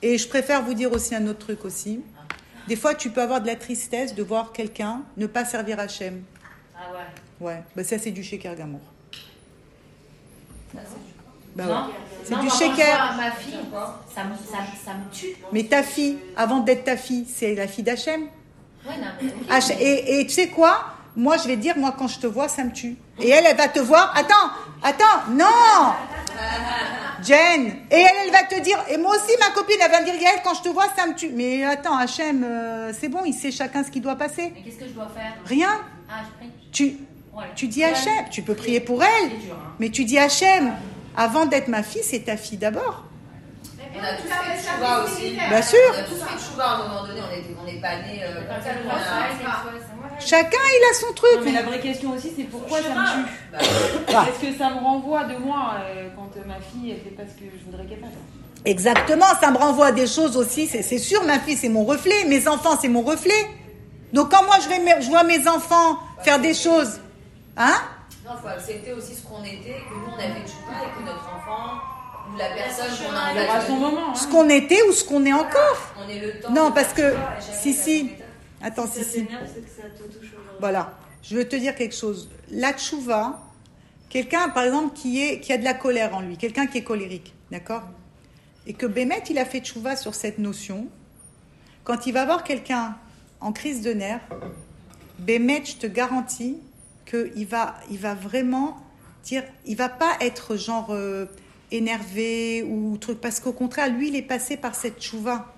Et 0.02 0.18
je 0.18 0.28
préfère 0.28 0.64
vous 0.64 0.74
dire 0.74 0.92
aussi 0.92 1.14
un 1.14 1.28
autre 1.28 1.40
truc 1.46 1.66
aussi. 1.66 2.02
Des 2.68 2.76
fois, 2.76 2.96
tu 2.96 3.12
peux 3.12 3.22
avoir 3.22 3.42
de 3.42 3.48
la 3.48 3.56
tristesse 3.56 4.16
de 4.16 4.24
voir 4.24 4.54
quelqu'un 4.54 5.04
ne 5.18 5.28
pas 5.28 5.46
servir 5.46 5.80
Hachem. 5.80 6.24
Ah 6.76 6.92
ouais. 6.94 7.46
Ouais, 7.48 7.64
bah 7.76 7.84
ça 7.84 8.00
c'est 8.00 8.10
du 8.10 8.24
shaker 8.24 8.56
gamour. 8.56 8.82
Ça, 10.74 10.82
c'est 10.84 11.06
du 11.06 11.07
Bah 11.58 11.64
ouais. 11.66 11.94
C'est 12.24 12.40
du 12.40 12.50
shaker. 12.50 13.16
Ma 13.18 13.32
fille, 13.32 13.58
ça 14.14 14.24
me, 14.26 14.36
ça, 14.36 14.58
ça 14.86 14.92
me 14.94 15.12
tue. 15.14 15.36
Mais 15.52 15.64
ta 15.64 15.82
fille, 15.82 16.18
avant 16.36 16.60
d'être 16.60 16.84
ta 16.84 16.98
fille, 16.98 17.26
c'est 17.34 17.56
la 17.56 17.68
fille 17.68 17.84
d'Hachem. 17.84 18.24
Ouais, 18.86 19.76
Et, 19.80 20.20
et 20.20 20.28
tu 20.28 20.34
sais 20.34 20.48
quoi? 20.50 20.86
Moi, 21.16 21.38
je 21.38 21.48
vais 21.48 21.56
dire, 21.56 21.76
moi, 21.78 21.96
quand 21.98 22.08
je 22.08 22.20
te 22.20 22.28
vois, 22.28 22.48
ça 22.48 22.64
me 22.64 22.72
tue. 22.72 22.96
Et 23.20 23.30
elle, 23.30 23.46
elle 23.48 23.58
va 23.58 23.68
te 23.70 23.80
voir. 23.80 24.14
Attends, 24.16 24.52
attends, 24.84 25.32
non 25.32 25.94
Jen. 27.24 27.66
Et 27.90 27.96
elle, 27.96 28.12
elle 28.26 28.32
va 28.32 28.44
te 28.44 28.60
dire. 28.60 28.78
Et 28.90 28.98
moi 28.98 29.16
aussi, 29.16 29.36
ma 29.40 29.50
copine, 29.52 29.78
elle 29.84 29.90
va 29.92 30.02
me 30.02 30.06
dire, 30.06 30.14
Gaëlle, 30.20 30.42
quand 30.44 30.54
je 30.54 30.62
te 30.62 30.70
vois, 30.70 30.86
ça 30.96 31.08
me 31.08 31.16
tue. 31.16 31.32
Mais 31.34 31.64
attends, 31.64 31.98
Hachem, 31.98 32.44
euh, 32.44 32.92
c'est 33.00 33.08
bon, 33.10 33.22
il 33.26 33.34
sait 33.34 33.52
chacun 33.52 33.84
ce 33.84 33.90
qui 33.90 34.00
doit 34.00 34.16
passer. 34.16 34.52
Mais 34.54 34.62
qu'est-ce 34.62 34.78
que 34.78 34.86
je 34.88 34.92
dois 34.94 35.08
faire? 35.16 35.34
Rien. 35.46 35.70
Ah, 36.10 36.22
je 36.24 36.38
prie. 36.38 36.52
Tu, 36.72 36.98
tu 37.56 37.68
dis 37.68 37.84
Hachem. 37.84 38.30
Tu 38.30 38.44
peux 38.44 38.54
prier 38.54 38.80
pour 38.80 39.04
elle. 39.04 39.30
Dur, 39.30 39.54
hein. 39.54 39.74
Mais 39.80 39.90
tu 39.90 40.06
dis 40.06 40.20
Hachem. 40.20 40.74
Avant 41.18 41.48
d'être 41.48 41.68
ma 41.68 41.82
fille, 41.84 42.04
c'est 42.04 42.20
ta 42.20 42.38
fille 42.38 42.58
d'abord. 42.60 43.04
On 43.96 44.00
a 44.04 44.14
tous 44.14 44.28
fait 44.28 44.56
le 44.56 44.62
chouva 44.62 45.04
aussi. 45.04 45.32
Bien 45.32 45.62
sûr. 45.64 45.80
On 45.90 46.00
a 46.00 46.04
tous 46.04 46.16
fait 46.24 46.34
le 46.36 46.40
chouva 46.40 46.64
à 46.64 46.76
un 46.76 46.88
moment 46.88 47.08
donné, 47.08 47.20
on 47.60 47.66
n'est 47.66 47.82
pas 47.82 47.96
nés 47.98 48.22
euh, 48.24 48.42
Chacun, 50.20 50.58
il 50.66 50.84
a 50.92 50.94
son 50.94 51.08
Non, 51.08 51.14
truc. 51.14 51.40
mais 51.46 51.52
la 51.52 51.64
vraie 51.64 51.80
question 51.80 52.12
aussi, 52.12 52.32
c'est 52.36 52.44
pourquoi 52.44 52.80
ça 52.82 52.90
me 52.90 53.24
tue 53.24 53.32
Bah, 53.52 53.58
Ah. 54.16 54.26
Est-ce 54.30 54.52
que 54.52 54.58
ça 54.58 54.70
me 54.70 54.80
renvoie 54.80 55.24
de 55.26 55.38
moi 55.38 55.76
euh, 55.82 56.10
quand 56.16 56.30
euh, 56.38 56.44
ma 56.48 56.56
fille 56.60 56.92
elle 56.92 57.02
fait 57.02 57.16
pas 57.16 57.24
ce 57.24 57.40
que 57.40 57.46
je 57.58 57.66
voudrais 57.66 57.86
qu'elle 57.86 58.00
fasse? 58.00 58.10
Exactement, 58.66 59.26
ça 59.40 59.52
me 59.52 59.58
renvoie 59.58 59.88
à 59.88 59.92
des 59.92 60.08
choses 60.08 60.36
aussi. 60.38 60.68
C'est 60.68 60.98
sûr, 60.98 61.24
ma 61.24 61.40
fille, 61.40 61.56
c'est 61.58 61.70
mon 61.70 61.84
reflet. 61.86 62.26
Mes 62.28 62.48
enfants, 62.48 62.78
c'est 62.80 62.90
mon 62.90 63.02
reflet. 63.02 63.48
Donc 64.14 64.30
quand 64.32 64.44
moi, 64.44 64.58
je, 64.62 64.68
vais, 64.70 65.02
je 65.02 65.08
vois 65.10 65.24
mes 65.24 65.48
enfants 65.48 65.98
faire 66.24 66.40
des 66.40 66.54
choses, 66.54 67.00
hein? 67.56 67.76
Non, 68.28 68.34
il 68.36 68.42
faut 68.42 68.48
accepter 68.48 68.94
aussi 68.94 69.16
ce 69.16 69.24
qu'on 69.26 69.42
était, 69.44 69.56
que 69.88 69.94
nous 69.94 70.12
on 70.12 70.16
a 70.18 70.22
fait 70.22 70.42
le 70.42 70.48
chouva 70.48 70.74
et 70.84 71.00
que 71.00 71.06
notre 71.06 71.30
enfant 71.34 71.80
ou 72.34 72.38
la 72.38 72.50
personne 72.50 72.88
qu'on 73.08 73.16
a 73.16 73.34
Il 73.34 73.42
y 73.42 73.46
aura 73.46 73.62
son 73.62 73.76
moment. 73.78 74.16
Ce 74.16 74.26
Hein. 74.26 74.30
qu'on 74.32 74.50
était 74.50 74.82
ou 74.90 74.92
ce 74.92 75.04
qu'on 75.06 75.26
est 75.26 75.32
encore. 75.34 75.94
on 76.06 76.10
est 76.10 76.20
le 76.20 76.40
temps. 76.42 76.52
Non, 76.52 76.70
de 76.70 76.74
parce 76.76 76.92
faire 76.94 77.14
que, 77.14 77.18
et 77.40 77.54
si, 77.54 77.74
si. 77.74 78.12
Attends, 78.62 78.86
si, 78.88 79.00
ça 79.00 79.06
si. 79.10 79.26
t'énerve, 79.26 79.46
c'est 79.54 79.62
que 79.62 79.70
ça 79.70 79.84
te 79.90 80.04
touche 80.04 80.28
aujourd'hui. 80.34 80.58
Voilà. 80.60 80.94
Je 81.24 81.38
veux 81.38 81.48
te 81.48 81.56
dire 81.56 81.74
quelque 81.76 81.96
chose. 81.96 82.30
La 82.52 82.74
tchouva, 82.74 83.40
quelqu'un, 84.10 84.50
par 84.50 84.64
exemple, 84.66 84.94
qui, 84.94 85.24
est, 85.24 85.40
qui 85.40 85.54
a 85.54 85.58
de 85.58 85.64
la 85.64 85.74
colère 85.74 86.14
en 86.16 86.20
lui, 86.22 86.36
quelqu'un 86.38 86.68
qui 86.68 86.80
est 86.80 86.84
colérique, 86.84 87.34
d'accord? 87.52 87.84
Et 88.66 88.74
que 88.74 88.86
Bémet, 88.86 89.24
il 89.30 89.38
a 89.40 89.46
fait 89.46 89.60
tchouva 89.60 89.96
sur 89.96 90.14
cette 90.16 90.38
notion. 90.38 90.88
Quand 91.86 92.06
il 92.08 92.12
va 92.14 92.26
voir 92.26 92.44
quelqu'un 92.44 92.98
en 93.40 93.54
crise 93.54 93.82
de 93.82 93.94
nerfs, 93.94 94.20
Bémet, 95.20 95.64
je 95.64 95.78
te 95.78 95.88
garantis 95.88 96.58
qu'il 97.10 97.48
va, 97.48 97.76
il 97.90 97.98
va 97.98 98.14
vraiment 98.14 98.78
dire, 99.24 99.44
il 99.66 99.76
va 99.76 99.90
pas 99.90 100.18
être 100.22 100.56
genre 100.56 100.88
euh, 100.92 101.26
énervé 101.72 102.64
ou 102.64 102.98
truc, 102.98 103.20
parce 103.20 103.40
qu'au 103.40 103.54
contraire, 103.54 103.90
lui, 103.90 104.10
il 104.10 104.16
est 104.16 104.22
passé 104.22 104.58
par 104.58 104.76
cette 104.76 105.00
tchouva. 105.00 105.54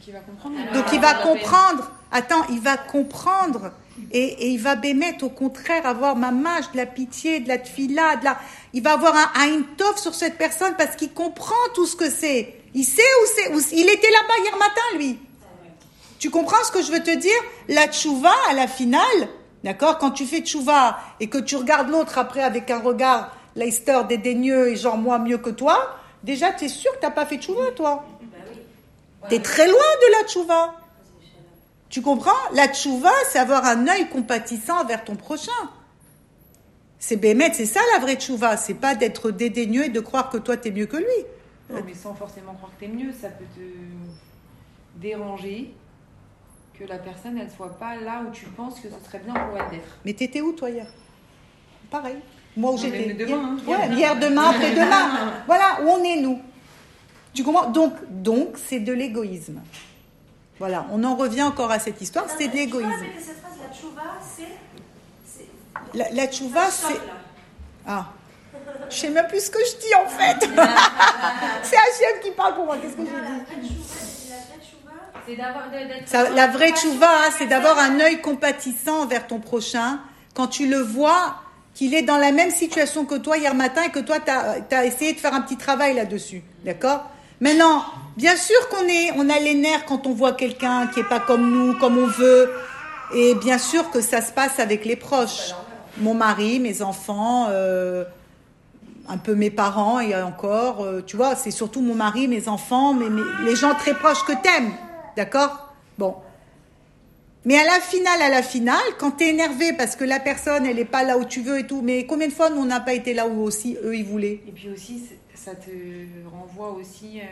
Qui 0.00 0.12
va 0.12 0.20
comprendre. 0.20 0.56
Donc 0.72 0.84
il 0.92 1.00
va 1.00 1.14
comprendre. 1.14 1.90
Attends, 2.10 2.46
il 2.50 2.60
va 2.60 2.76
comprendre. 2.76 3.72
Et, 4.12 4.24
et 4.24 4.48
il 4.50 4.60
va 4.60 4.76
bémettre, 4.76 5.24
au 5.24 5.28
contraire, 5.28 5.84
avoir 5.84 6.14
ma 6.14 6.30
mâche, 6.30 6.70
de 6.72 6.76
la 6.76 6.86
pitié, 6.86 7.40
de 7.40 7.48
la 7.48 7.58
tfila, 7.58 8.16
de 8.16 8.24
la... 8.24 8.38
Il 8.72 8.82
va 8.82 8.92
avoir 8.92 9.14
un, 9.16 9.58
un 9.58 9.96
sur 9.96 10.14
cette 10.14 10.38
personne 10.38 10.74
parce 10.78 10.94
qu'il 10.94 11.12
comprend 11.12 11.54
tout 11.74 11.84
ce 11.84 11.96
que 11.96 12.08
c'est. 12.08 12.54
Il 12.74 12.84
sait 12.84 13.02
où 13.52 13.58
c'est. 13.58 13.76
il 13.76 13.88
était 13.88 14.10
là-bas 14.10 14.34
hier 14.44 14.56
matin, 14.56 14.98
lui. 14.98 15.18
Tu 16.18 16.30
comprends 16.30 16.62
ce 16.64 16.70
que 16.70 16.82
je 16.82 16.92
veux 16.92 17.02
te 17.02 17.14
dire? 17.16 17.40
La 17.68 17.88
tchouva, 17.88 18.34
à 18.48 18.54
la 18.54 18.68
finale, 18.68 19.28
d'accord? 19.64 19.98
Quand 19.98 20.10
tu 20.10 20.26
fais 20.26 20.40
tchouva 20.40 20.98
et 21.20 21.28
que 21.28 21.38
tu 21.38 21.56
regardes 21.56 21.88
l'autre 21.88 22.18
après 22.18 22.42
avec 22.42 22.70
un 22.70 22.80
regard 22.80 23.32
Leicester 23.56 24.00
dédaigneux 24.08 24.68
et 24.68 24.76
genre 24.76 24.96
moi 24.96 25.18
mieux 25.18 25.38
que 25.38 25.50
toi, 25.50 25.96
déjà 26.22 26.52
tu 26.52 26.64
es 26.66 26.68
sûr 26.68 26.92
que 26.98 27.06
tu 27.06 27.12
pas 27.12 27.26
fait 27.26 27.38
tchouva, 27.38 27.72
toi? 27.72 28.04
Tu 29.28 29.34
es 29.34 29.40
très 29.40 29.66
loin 29.66 29.74
de 29.76 30.12
la 30.12 30.28
tchouva. 30.28 30.74
Tu 31.88 32.02
comprends? 32.02 32.30
La 32.52 32.68
tchouva, 32.68 33.10
c'est 33.30 33.38
avoir 33.38 33.64
un 33.64 33.88
œil 33.88 34.08
compatissant 34.08 34.84
vers 34.84 35.04
ton 35.04 35.16
prochain. 35.16 35.50
C'est 36.98 37.16
bémet, 37.16 37.52
c'est 37.54 37.66
ça 37.66 37.80
la 37.94 38.00
vraie 38.00 38.16
tchouva. 38.16 38.56
C'est 38.56 38.74
pas 38.74 38.94
d'être 38.94 39.30
dédaigneux 39.30 39.84
et 39.84 39.88
de 39.88 40.00
croire 40.00 40.30
que 40.30 40.38
toi 40.38 40.56
t'es 40.56 40.70
mieux 40.70 40.86
que 40.86 40.96
lui. 40.96 41.24
Non, 41.70 41.82
mais 41.84 41.94
sans 41.94 42.14
forcément 42.14 42.54
croire 42.54 42.72
que 42.76 42.84
t'es 42.84 42.90
mieux, 42.90 43.12
ça 43.12 43.28
peut 43.28 43.44
te 43.56 45.00
déranger 45.00 45.74
que 46.78 46.84
la 46.84 46.98
personne 46.98 47.38
elle 47.38 47.50
soit 47.50 47.76
pas 47.78 47.96
là 47.96 48.22
où 48.26 48.30
tu 48.30 48.44
penses 48.46 48.80
que 48.80 48.88
ce 48.88 49.04
serait 49.04 49.18
bien 49.18 49.34
pour 49.34 49.56
elle 49.58 49.70
d'être. 49.70 49.88
Mais 50.04 50.12
t'étais 50.12 50.40
où 50.40 50.52
toi 50.52 50.70
hier? 50.70 50.86
Pareil. 51.90 52.16
Moi 52.56 52.72
où 52.72 52.78
j'étais. 52.78 53.10
hein. 53.32 53.56
Hier, 53.66 53.78
ouais, 53.80 53.88
hier, 53.96 54.18
demain, 54.18 54.50
après-demain. 54.50 55.32
voilà, 55.46 55.78
où 55.82 55.88
on 55.88 56.02
est 56.04 56.16
nous. 56.20 56.40
Tu 57.34 57.42
comprends? 57.44 57.66
Donc, 57.70 57.94
donc 58.08 58.56
c'est 58.56 58.80
de 58.80 58.92
l'égoïsme. 58.92 59.60
Voilà, 60.58 60.86
on 60.90 61.02
en 61.04 61.14
revient 61.16 61.42
encore 61.44 61.70
à 61.70 61.78
cette 61.78 62.00
histoire, 62.00 62.26
c'est 62.36 62.48
de 62.48 62.54
l'égoïsme. 62.56 62.90
la 62.90 63.74
tchouva, 63.74 64.02
c'est. 64.20 64.42
c'est- 65.24 66.14
La, 66.14 66.26
tchouva, 66.26 66.70
c'est. 66.70 67.00
Ah, 67.86 68.06
Je 68.90 68.94
sais 68.96 69.10
même 69.10 69.26
plus 69.28 69.44
ce 69.46 69.50
que 69.50 69.58
je 69.60 69.76
dis 69.80 69.94
en 69.94 70.06
fait. 70.18 70.40
c'est 71.62 71.76
Hachem 71.76 72.20
qui 72.22 72.30
parle 72.32 72.54
pour 72.54 72.64
moi. 72.66 72.76
Qu'est-ce 72.78 72.96
que 72.96 73.02
d'avoir 73.02 73.22
d'être. 73.22 74.17
Ça, 76.06 76.30
La 76.30 76.46
vraie 76.46 76.72
tchouva, 76.72 77.30
c'est 77.36 77.46
d'avoir 77.46 77.78
un 77.78 78.00
œil 78.00 78.20
compatissant 78.20 79.02
envers 79.02 79.26
ton 79.26 79.40
prochain 79.40 80.00
quand 80.34 80.46
tu 80.46 80.68
le 80.68 80.78
vois 80.78 81.36
qu'il 81.74 81.94
est 81.94 82.02
dans 82.02 82.16
la 82.16 82.32
même 82.32 82.50
situation 82.50 83.04
que 83.04 83.14
toi 83.14 83.38
hier 83.38 83.54
matin 83.54 83.82
et 83.84 83.90
que 83.90 84.00
toi, 84.00 84.16
tu 84.20 84.74
as, 84.74 84.84
essayé 84.84 85.12
de 85.12 85.18
faire 85.18 85.34
un 85.34 85.40
petit 85.40 85.56
travail 85.56 85.94
là-dessus. 85.94 86.42
D'accord? 86.64 87.08
Maintenant, 87.40 87.84
bien 88.16 88.36
sûr 88.36 88.68
qu'on 88.68 88.86
est, 88.88 89.12
on 89.16 89.30
a 89.30 89.38
les 89.38 89.54
nerfs 89.54 89.84
quand 89.84 90.06
on 90.06 90.12
voit 90.12 90.32
quelqu'un 90.32 90.88
qui 90.88 91.00
est 91.00 91.08
pas 91.08 91.20
comme 91.20 91.50
nous, 91.50 91.78
comme 91.78 91.98
on 91.98 92.06
veut. 92.06 92.50
Et 93.14 93.34
bien 93.36 93.58
sûr 93.58 93.90
que 93.90 94.00
ça 94.00 94.22
se 94.22 94.32
passe 94.32 94.58
avec 94.58 94.84
les 94.84 94.96
proches. 94.96 95.54
Mon 95.98 96.14
mari, 96.14 96.58
mes 96.58 96.82
enfants, 96.82 97.46
euh, 97.50 98.04
un 99.08 99.16
peu 99.16 99.34
mes 99.34 99.50
parents 99.50 100.00
et 100.00 100.20
encore, 100.20 100.82
euh, 100.82 101.02
tu 101.06 101.16
vois, 101.16 101.36
c'est 101.36 101.50
surtout 101.50 101.80
mon 101.80 101.94
mari, 101.94 102.28
mes 102.28 102.48
enfants, 102.48 102.92
mais, 102.92 103.08
mais 103.08 103.22
les 103.44 103.56
gens 103.56 103.74
très 103.74 103.94
proches 103.94 104.24
que 104.24 104.32
t'aimes. 104.32 104.72
D'accord? 105.18 105.74
Bon. 105.98 106.14
Mais 107.44 107.56
à 107.58 107.64
la 107.64 107.80
finale, 107.80 108.22
à 108.22 108.28
la 108.28 108.40
finale, 108.40 108.78
quand 109.00 109.10
t'es 109.10 109.30
énervé 109.30 109.72
parce 109.76 109.96
que 109.96 110.04
la 110.04 110.20
personne, 110.20 110.64
elle 110.64 110.78
est 110.78 110.84
pas 110.84 111.02
là 111.02 111.18
où 111.18 111.24
tu 111.24 111.40
veux 111.40 111.58
et 111.58 111.66
tout, 111.66 111.82
mais 111.82 112.06
combien 112.06 112.28
de 112.28 112.32
fois 112.32 112.50
nous 112.50 112.60
on 112.60 112.66
n'a 112.66 112.78
pas 112.78 112.94
été 112.94 113.14
là 113.14 113.26
où 113.26 113.42
aussi 113.42 113.76
eux 113.82 113.96
ils 113.96 114.04
voulaient? 114.04 114.40
Et 114.46 114.52
puis 114.54 114.68
aussi, 114.70 115.02
ça 115.34 115.56
te 115.56 115.70
renvoie 116.30 116.70
aussi 116.70 117.18
euh, 117.18 117.24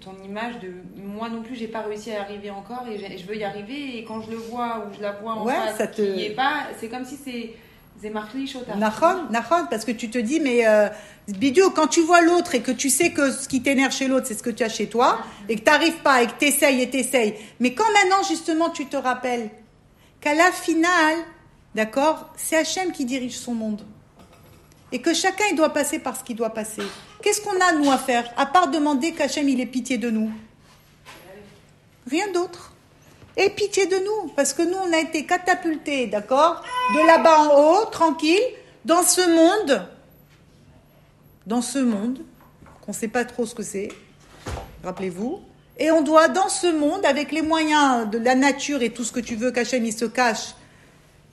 ton, 0.00 0.14
image 0.24 0.58
de 0.58 0.72
moi 1.00 1.28
non 1.28 1.42
plus, 1.42 1.54
j'ai 1.54 1.68
pas 1.68 1.82
réussi 1.82 2.10
à 2.10 2.14
y 2.14 2.16
arriver 2.16 2.50
encore 2.50 2.84
et 2.88 3.16
je 3.16 3.26
veux 3.26 3.36
y 3.36 3.44
arriver. 3.44 3.98
Et 3.98 4.02
quand 4.02 4.20
je 4.22 4.32
le 4.32 4.38
vois 4.38 4.88
ou 4.88 4.92
je 4.92 5.00
la 5.02 5.12
vois 5.12 5.34
en 5.34 5.46
Ouais, 5.46 5.54
face, 5.54 5.76
ça 5.76 5.86
te- 5.86 6.02
qui 6.02 6.20
y 6.20 6.24
est 6.24 6.34
pas, 6.34 6.66
c'est 6.80 6.88
comme 6.88 7.04
si 7.04 7.16
c'est. 7.16 7.54
Nahon, 8.76 9.28
Nahon, 9.30 9.66
parce 9.70 9.84
que 9.84 9.92
tu 9.92 10.10
te 10.10 10.18
dis, 10.18 10.40
mais 10.40 10.66
euh, 10.66 10.88
Bidio, 11.28 11.70
quand 11.70 11.86
tu 11.86 12.02
vois 12.02 12.20
l'autre 12.20 12.54
et 12.54 12.62
que 12.62 12.72
tu 12.72 12.90
sais 12.90 13.12
que 13.12 13.32
ce 13.32 13.48
qui 13.48 13.62
t'énerve 13.62 13.92
chez 13.92 14.06
l'autre, 14.06 14.26
c'est 14.26 14.34
ce 14.34 14.42
que 14.42 14.50
tu 14.50 14.62
as 14.62 14.68
chez 14.68 14.88
toi, 14.88 15.18
et 15.48 15.56
que 15.56 15.62
t'arrives 15.62 16.02
pas, 16.02 16.22
et 16.22 16.26
que 16.26 16.32
t'essayes 16.32 16.82
et 16.82 16.90
t'essayes. 16.90 17.34
Mais 17.58 17.74
quand 17.74 17.90
maintenant, 17.92 18.22
justement, 18.28 18.70
tu 18.70 18.86
te 18.86 18.96
rappelles 18.96 19.50
qu'à 20.20 20.34
la 20.34 20.52
finale, 20.52 21.16
d'accord, 21.74 22.30
c'est 22.36 22.56
Hachem 22.56 22.92
qui 22.92 23.04
dirige 23.04 23.36
son 23.36 23.54
monde. 23.54 23.82
Et 24.92 25.00
que 25.00 25.14
chacun, 25.14 25.44
il 25.50 25.56
doit 25.56 25.72
passer 25.72 25.98
par 25.98 26.16
ce 26.16 26.22
qu'il 26.22 26.36
doit 26.36 26.54
passer. 26.54 26.82
Qu'est-ce 27.22 27.40
qu'on 27.40 27.60
a, 27.60 27.72
nous, 27.72 27.90
à 27.90 27.98
faire, 27.98 28.30
à 28.36 28.46
part 28.46 28.68
demander 28.68 29.12
qu'Hachem, 29.12 29.48
il 29.48 29.60
ait 29.60 29.66
pitié 29.66 29.98
de 29.98 30.10
nous? 30.10 30.30
Rien 32.08 32.30
d'autre. 32.32 32.72
Et 33.36 33.50
pitié 33.50 33.86
de 33.86 33.96
nous, 33.96 34.32
parce 34.34 34.54
que 34.54 34.62
nous, 34.62 34.76
on 34.76 34.92
a 34.92 34.98
été 34.98 35.26
catapultés, 35.26 36.06
d'accord? 36.06 36.62
De 36.94 37.06
là-bas 37.06 37.38
en 37.40 37.58
haut, 37.58 37.84
tranquille, 37.86 38.42
dans 38.84 39.02
ce 39.02 39.20
monde, 39.20 39.86
dans 41.46 41.60
ce 41.60 41.78
monde, 41.78 42.20
qu'on 42.80 42.92
ne 42.92 42.96
sait 42.96 43.08
pas 43.08 43.24
trop 43.24 43.44
ce 43.44 43.54
que 43.54 43.62
c'est, 43.62 43.88
rappelez-vous, 44.82 45.40
et 45.78 45.90
on 45.90 46.00
doit, 46.00 46.28
dans 46.28 46.48
ce 46.48 46.66
monde, 46.66 47.04
avec 47.04 47.30
les 47.30 47.42
moyens 47.42 48.08
de 48.08 48.18
la 48.18 48.34
nature 48.34 48.80
et 48.80 48.90
tout 48.90 49.04
ce 49.04 49.12
que 49.12 49.20
tu 49.20 49.36
veux 49.36 49.50
qu'Hachem, 49.50 49.84
il 49.84 49.92
se 49.92 50.06
cache, 50.06 50.54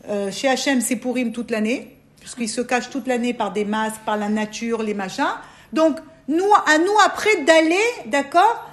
euh, 0.10 0.30
chez 0.30 0.50
Hachem, 0.50 0.82
c'est 0.82 0.98
Pourim 0.98 1.32
toute 1.32 1.52
l'année, 1.52 1.98
puisqu'il 2.20 2.50
se 2.50 2.60
cache 2.60 2.90
toute 2.90 3.08
l'année 3.08 3.34
par 3.34 3.54
des 3.54 3.64
masques, 3.64 4.02
par 4.06 4.18
la 4.18 4.28
nature, 4.28 4.84
les 4.84 4.94
machins. 4.94 5.36
Donc, 5.72 6.00
nous, 6.28 6.52
à 6.68 6.78
nous 6.78 7.00
après 7.06 7.44
d'aller, 7.44 7.80
d'accord? 8.08 8.70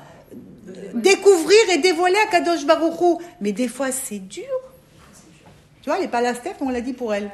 Découvrir 0.94 1.58
et 1.72 1.78
dévoiler 1.78 2.18
à 2.26 2.30
Kadosh 2.30 2.64
Baruchou. 2.66 3.20
Mais 3.40 3.52
des 3.52 3.68
fois, 3.68 3.92
c'est 3.92 4.18
dur. 4.18 4.44
Tu 5.82 5.88
vois, 5.88 5.98
les 5.98 6.08
palastef, 6.08 6.56
on 6.60 6.68
l'a 6.68 6.80
dit 6.82 6.92
pour 6.92 7.14
elle. 7.14 7.30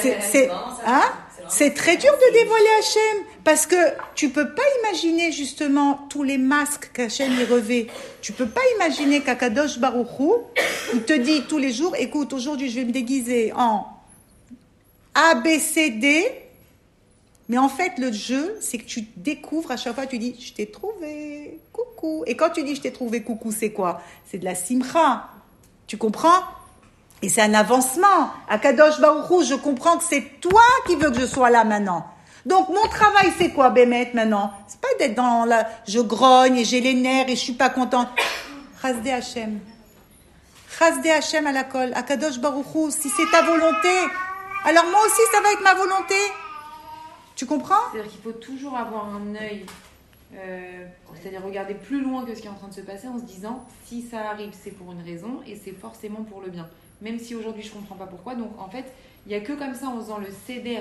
C'est- 0.00 0.50
hein? 0.86 1.02
C'est 1.48 1.74
très 1.74 1.96
dur 1.96 2.10
de 2.12 2.32
dévoiler 2.32 2.66
Hachem 2.80 3.24
parce 3.44 3.66
que 3.66 3.76
tu 4.16 4.30
peux 4.30 4.52
pas 4.52 4.62
imaginer 4.82 5.30
justement 5.30 6.00
tous 6.10 6.24
les 6.24 6.38
masques 6.38 6.90
qu'Hachem 6.92 7.30
y 7.38 7.44
revêt. 7.44 7.86
Tu 8.20 8.32
peux 8.32 8.46
pas 8.48 8.62
imaginer 8.76 9.20
qu'Akadosh 9.20 9.78
Baruchou, 9.78 10.34
il 10.92 11.02
te 11.04 11.12
dit 11.12 11.42
tous 11.48 11.58
les 11.58 11.72
jours, 11.72 11.94
écoute, 11.96 12.32
aujourd'hui 12.32 12.68
je 12.68 12.80
vais 12.80 12.84
me 12.86 12.90
déguiser 12.90 13.52
en 13.54 13.86
A, 15.14 15.36
B, 15.36 15.58
C, 15.60 15.90
D. 15.90 16.24
Mais 17.48 17.58
en 17.58 17.68
fait, 17.68 17.92
le 17.98 18.10
jeu, 18.12 18.56
c'est 18.60 18.78
que 18.78 18.84
tu 18.84 19.02
découvres 19.16 19.70
à 19.70 19.76
chaque 19.76 19.94
fois, 19.94 20.06
tu 20.06 20.18
dis, 20.18 20.34
je 20.40 20.52
t'ai 20.52 20.66
trouvé, 20.66 21.60
coucou. 21.72 22.24
Et 22.26 22.36
quand 22.36 22.50
tu 22.50 22.64
dis, 22.64 22.74
je 22.74 22.80
t'ai 22.80 22.92
trouvé, 22.92 23.22
coucou, 23.22 23.52
c'est 23.52 23.70
quoi? 23.70 24.00
C'est 24.24 24.38
de 24.38 24.44
la 24.44 24.56
simcha. 24.56 25.28
Tu 25.86 25.96
comprends? 25.96 26.42
Et 27.22 27.28
c'est 27.28 27.42
un 27.42 27.54
avancement. 27.54 28.30
À 28.48 28.58
Kadosh 28.58 29.00
Baruchou, 29.00 29.44
je 29.44 29.54
comprends 29.54 29.96
que 29.96 30.04
c'est 30.04 30.40
toi 30.40 30.62
qui 30.86 30.96
veux 30.96 31.10
que 31.10 31.20
je 31.20 31.26
sois 31.26 31.50
là 31.50 31.64
maintenant. 31.64 32.04
Donc 32.44 32.68
mon 32.68 32.88
travail, 32.88 33.32
c'est 33.38 33.50
quoi, 33.50 33.70
Bémet, 33.70 34.10
maintenant? 34.12 34.52
C'est 34.66 34.80
pas 34.80 34.88
d'être 34.98 35.14
dans 35.14 35.44
la... 35.44 35.66
Je 35.86 36.00
grogne 36.00 36.58
et 36.58 36.64
j'ai 36.64 36.80
les 36.80 36.94
nerfs 36.94 37.28
et 37.28 37.36
je 37.36 37.40
suis 37.40 37.54
pas 37.54 37.70
contente. 37.70 38.08
Chasdé 38.82 39.10
Hachem. 39.10 39.60
Hachem 40.80 41.46
à 41.46 41.52
la 41.52 41.64
colle. 41.64 41.92
À 41.94 42.02
Kadosh 42.02 42.38
Baruchou, 42.38 42.90
si 42.90 43.08
c'est 43.08 43.30
ta 43.30 43.42
volonté, 43.42 43.88
alors 44.64 44.84
moi 44.90 45.00
aussi, 45.06 45.22
ça 45.32 45.40
va 45.40 45.52
être 45.52 45.62
ma 45.62 45.74
volonté. 45.74 46.14
Tu 47.36 47.44
comprends 47.44 47.74
C'est-à-dire 47.92 48.10
qu'il 48.10 48.20
faut 48.20 48.32
toujours 48.32 48.76
avoir 48.76 49.14
un 49.14 49.34
œil, 49.34 49.66
euh, 50.34 50.86
c'est-à-dire 51.14 51.44
regarder 51.44 51.74
plus 51.74 52.00
loin 52.00 52.24
que 52.24 52.34
ce 52.34 52.40
qui 52.40 52.46
est 52.46 52.50
en 52.50 52.54
train 52.54 52.68
de 52.68 52.74
se 52.74 52.80
passer 52.80 53.08
en 53.08 53.18
se 53.18 53.24
disant 53.24 53.62
si 53.84 54.00
ça 54.00 54.30
arrive, 54.30 54.52
c'est 54.52 54.70
pour 54.70 54.90
une 54.90 55.02
raison 55.02 55.42
et 55.46 55.54
c'est 55.54 55.72
forcément 55.72 56.24
pour 56.24 56.40
le 56.40 56.48
bien. 56.48 56.66
Même 57.02 57.18
si 57.18 57.34
aujourd'hui 57.34 57.62
je 57.62 57.70
comprends 57.70 57.94
pas 57.94 58.06
pourquoi. 58.06 58.36
Donc 58.36 58.58
en 58.58 58.70
fait, 58.70 58.86
il 59.26 59.28
n'y 59.28 59.34
a 59.34 59.40
que 59.40 59.52
comme 59.52 59.74
ça 59.74 59.88
en 59.88 60.00
faisant 60.00 60.16
le 60.16 60.28
céder 60.46 60.80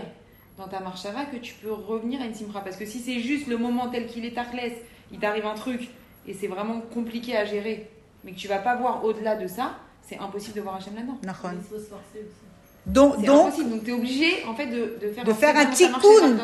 dans 0.58 0.70
ta 0.70 0.80
marche 0.80 1.04
va 1.04 1.26
que 1.26 1.36
tu 1.36 1.54
peux 1.56 1.74
revenir 1.74 2.22
à 2.22 2.26
une 2.26 2.34
simra. 2.34 2.62
Parce 2.62 2.78
que 2.78 2.86
si 2.86 3.00
c'est 3.00 3.20
juste 3.20 3.48
le 3.48 3.58
moment 3.58 3.90
tel 3.90 4.08
qu'il 4.08 4.24
est 4.24 4.34
tachless, 4.34 4.74
il 5.12 5.20
t'arrive 5.20 5.46
un 5.46 5.56
truc 5.56 5.90
et 6.26 6.34
c'est 6.34 6.48
vraiment 6.48 6.80
compliqué 6.80 7.36
à 7.36 7.44
gérer, 7.44 7.92
mais 8.24 8.32
que 8.32 8.38
tu 8.38 8.48
vas 8.48 8.60
pas 8.60 8.78
voir 8.78 9.04
au-delà 9.04 9.36
de 9.36 9.48
ça, 9.48 9.76
c'est 10.02 10.18
impossible 10.20 10.56
de 10.56 10.62
voir 10.62 10.76
Hachem 10.76 10.96
là-dedans. 10.96 11.20
Il 11.58 11.64
faut 11.64 11.78
se 11.78 11.90
forcer 11.90 12.20
aussi. 12.20 12.45
Donc, 12.86 13.22
donc. 13.24 13.58
Donc 13.58 13.84
tu 13.84 13.90
es 13.90 13.94
obligé 13.94 14.46
en 14.48 14.56
fait 14.56 14.68
de, 14.68 14.98
de 15.02 15.12
faire 15.14 15.24
de 15.24 15.34
faire 15.34 15.58
un 15.58 15.66
ta 15.66 15.72
tikkun. 15.72 16.38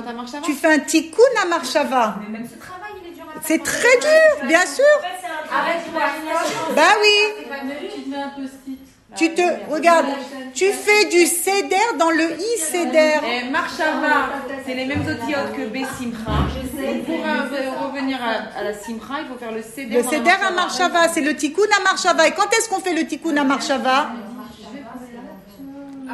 tu 0.43 0.53
fais 0.53 0.73
un 0.73 0.79
tikkun 0.79 1.21
à 1.43 1.45
Marshava. 1.45 2.15
Mais 2.21 2.39
même 2.39 2.47
ce 2.47 2.57
travail, 2.57 2.91
il 3.03 3.11
est 3.11 3.15
dur 3.15 3.25
à 3.29 3.33
faire. 3.33 3.41
C'est 3.45 3.63
très 3.63 3.97
dur, 3.99 4.47
bien 4.47 4.65
sûr. 4.65 4.83
Arrête. 5.53 5.81
Bah 6.75 6.81
oui. 7.01 7.45
Tu 7.93 8.01
te 8.01 8.09
mets 8.09 8.15
un 8.17 8.29
post-it. 8.29 8.79
Tu 9.13 9.33
te, 9.33 9.41
regarde, 9.69 10.05
tu 10.53 10.71
fais 10.71 11.03
du 11.09 11.25
céder 11.25 11.75
dans 11.99 12.11
le 12.11 12.31
i 12.31 12.57
céder. 12.57 13.15
Marshava, 13.51 14.29
c'est 14.65 14.73
les 14.73 14.85
mêmes 14.85 15.01
otiotes 15.01 15.51
que 15.53 15.63
B 15.63 15.85
Simcha. 15.97 16.31
Donc 16.81 17.03
pour 17.05 17.87
revenir 17.89 18.17
à, 18.23 18.57
à 18.57 18.63
la 18.63 18.73
Simcha, 18.73 19.15
il 19.21 19.27
faut 19.27 19.37
faire 19.37 19.51
le 19.51 19.61
céder. 19.61 19.97
Le 19.97 20.03
céder 20.03 20.31
à 20.31 20.51
Marshava, 20.51 21.09
c'est 21.13 21.19
le 21.19 21.35
tikkun 21.35 21.63
à 21.77 21.83
Marshava. 21.83 22.25
Et 22.27 22.31
quand 22.31 22.49
est-ce 22.57 22.69
qu'on 22.69 22.79
fait 22.79 22.93
le 22.93 23.05
tikkun 23.05 23.35
à 23.35 23.43
Marshava 23.43 24.11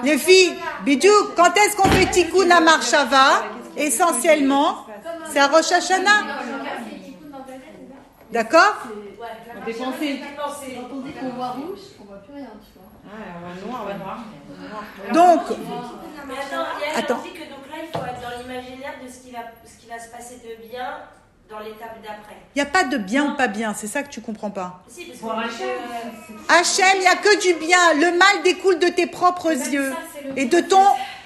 Les 0.04 0.18
filles, 0.18 0.54
bidou, 0.84 1.08
quand 1.36 1.56
est-ce 1.58 1.76
qu'on 1.76 1.90
fait 1.90 2.06
tikkun 2.12 2.50
à 2.52 2.60
Marshava 2.60 3.44
Essentiellement, 3.76 4.86
c'est 5.32 5.40
à 5.40 5.48
Rosh 5.48 5.72
Hashanah. 5.72 6.24
D'accord 8.32 8.76
Des 9.66 9.74
pensées. 9.74 10.22
Quand 10.38 10.96
on 10.96 11.00
dit 11.02 11.12
qu'on 11.14 11.30
voit 11.30 11.50
rouge, 11.52 11.80
on 12.02 12.06
voit 12.06 12.18
plus 12.18 12.34
rien, 12.34 12.50
tu 12.64 12.80
vois. 12.80 12.90
On 13.08 13.48
va 13.48 13.68
noir, 13.68 13.82
on 13.84 13.88
va 13.88 13.94
noir. 13.94 14.20
Donc, 15.14 15.58
Mais 16.28 16.34
attends, 16.34 16.66
Yann 16.82 16.98
Attends. 16.98 17.22
dit 17.24 17.32
que 17.32 17.40
donc 17.50 17.64
là, 17.72 17.78
il 17.84 17.88
faut 17.98 18.06
être 18.06 18.22
dans 18.22 18.42
l'imaginaire 18.42 18.94
de 19.04 19.10
ce 19.10 19.20
qui, 19.20 19.32
va, 19.32 19.40
ce 19.66 19.78
qui 19.80 19.88
va 19.90 20.00
se 20.00 20.10
passer 20.10 20.36
de 20.44 20.68
bien 20.68 20.98
dans 21.50 21.60
l'étape 21.60 22.02
d'après. 22.04 22.36
il 22.56 22.62
n'y 22.62 22.62
a 22.62 22.70
pas 22.70 22.84
de 22.84 22.98
bien 22.98 23.32
ou 23.34 23.38
pas 23.38 23.48
bien, 23.48 23.74
c'est 23.74 23.88
ça 23.88 24.04
que 24.04 24.10
tu 24.10 24.22
comprends 24.22 24.52
pas. 24.52 24.84
Si, 24.88 25.06
parce 25.06 25.20
Pour 25.20 25.34
que, 25.34 25.40
Hachem. 25.40 25.68
euh, 25.70 26.60
Hachem, 26.60 26.96
il 26.96 27.00
n'y 27.02 27.08
a 27.08 27.16
que 27.16 27.42
du 27.42 27.54
bien. 27.66 27.94
Le 27.96 28.18
mal 28.18 28.44
découle 28.44 28.80
de 28.80 28.88
tes 28.90 29.08
propres 29.08 29.50
même 29.52 29.74
yeux 29.74 29.92
ça, 29.92 29.98
c'est 30.14 30.28
le 30.28 30.38
et 30.38 30.46
de 30.46 30.60
ton 30.60 30.84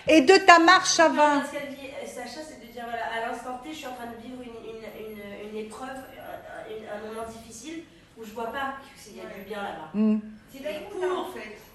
et 0.07 0.21
de 0.21 0.35
ta 0.37 0.59
marche 0.59 0.99
à 0.99 1.09
vin. 1.09 1.43
ce 1.45 1.51
qu'elle 1.57 1.69
dit, 1.69 1.87
euh, 1.87 2.05
Sacha, 2.05 2.41
c'est 2.47 2.59
de 2.65 2.71
dire 2.71 2.83
voilà, 2.83 3.05
à 3.05 3.29
l'instant 3.31 3.59
T, 3.63 3.71
je 3.71 3.77
suis 3.77 3.87
en 3.87 3.93
train 3.93 4.07
de 4.07 4.21
vivre 4.21 4.41
une, 4.41 4.49
une, 4.69 5.17
une, 5.17 5.49
une 5.51 5.57
épreuve, 5.65 5.89
un, 5.89 6.95
un- 6.95 7.07
moment 7.13 7.27
difficile 7.29 7.83
où 8.17 8.23
je 8.23 8.31
vois 8.31 8.51
pas 8.51 8.73
qu'il 9.03 9.17
y 9.17 9.21
a 9.21 9.23
du 9.25 9.41
bien 9.47 9.57
là-bas. 9.63 9.89
Hmm. 9.93 10.19
C'est 10.53 10.89
pour 10.91 11.33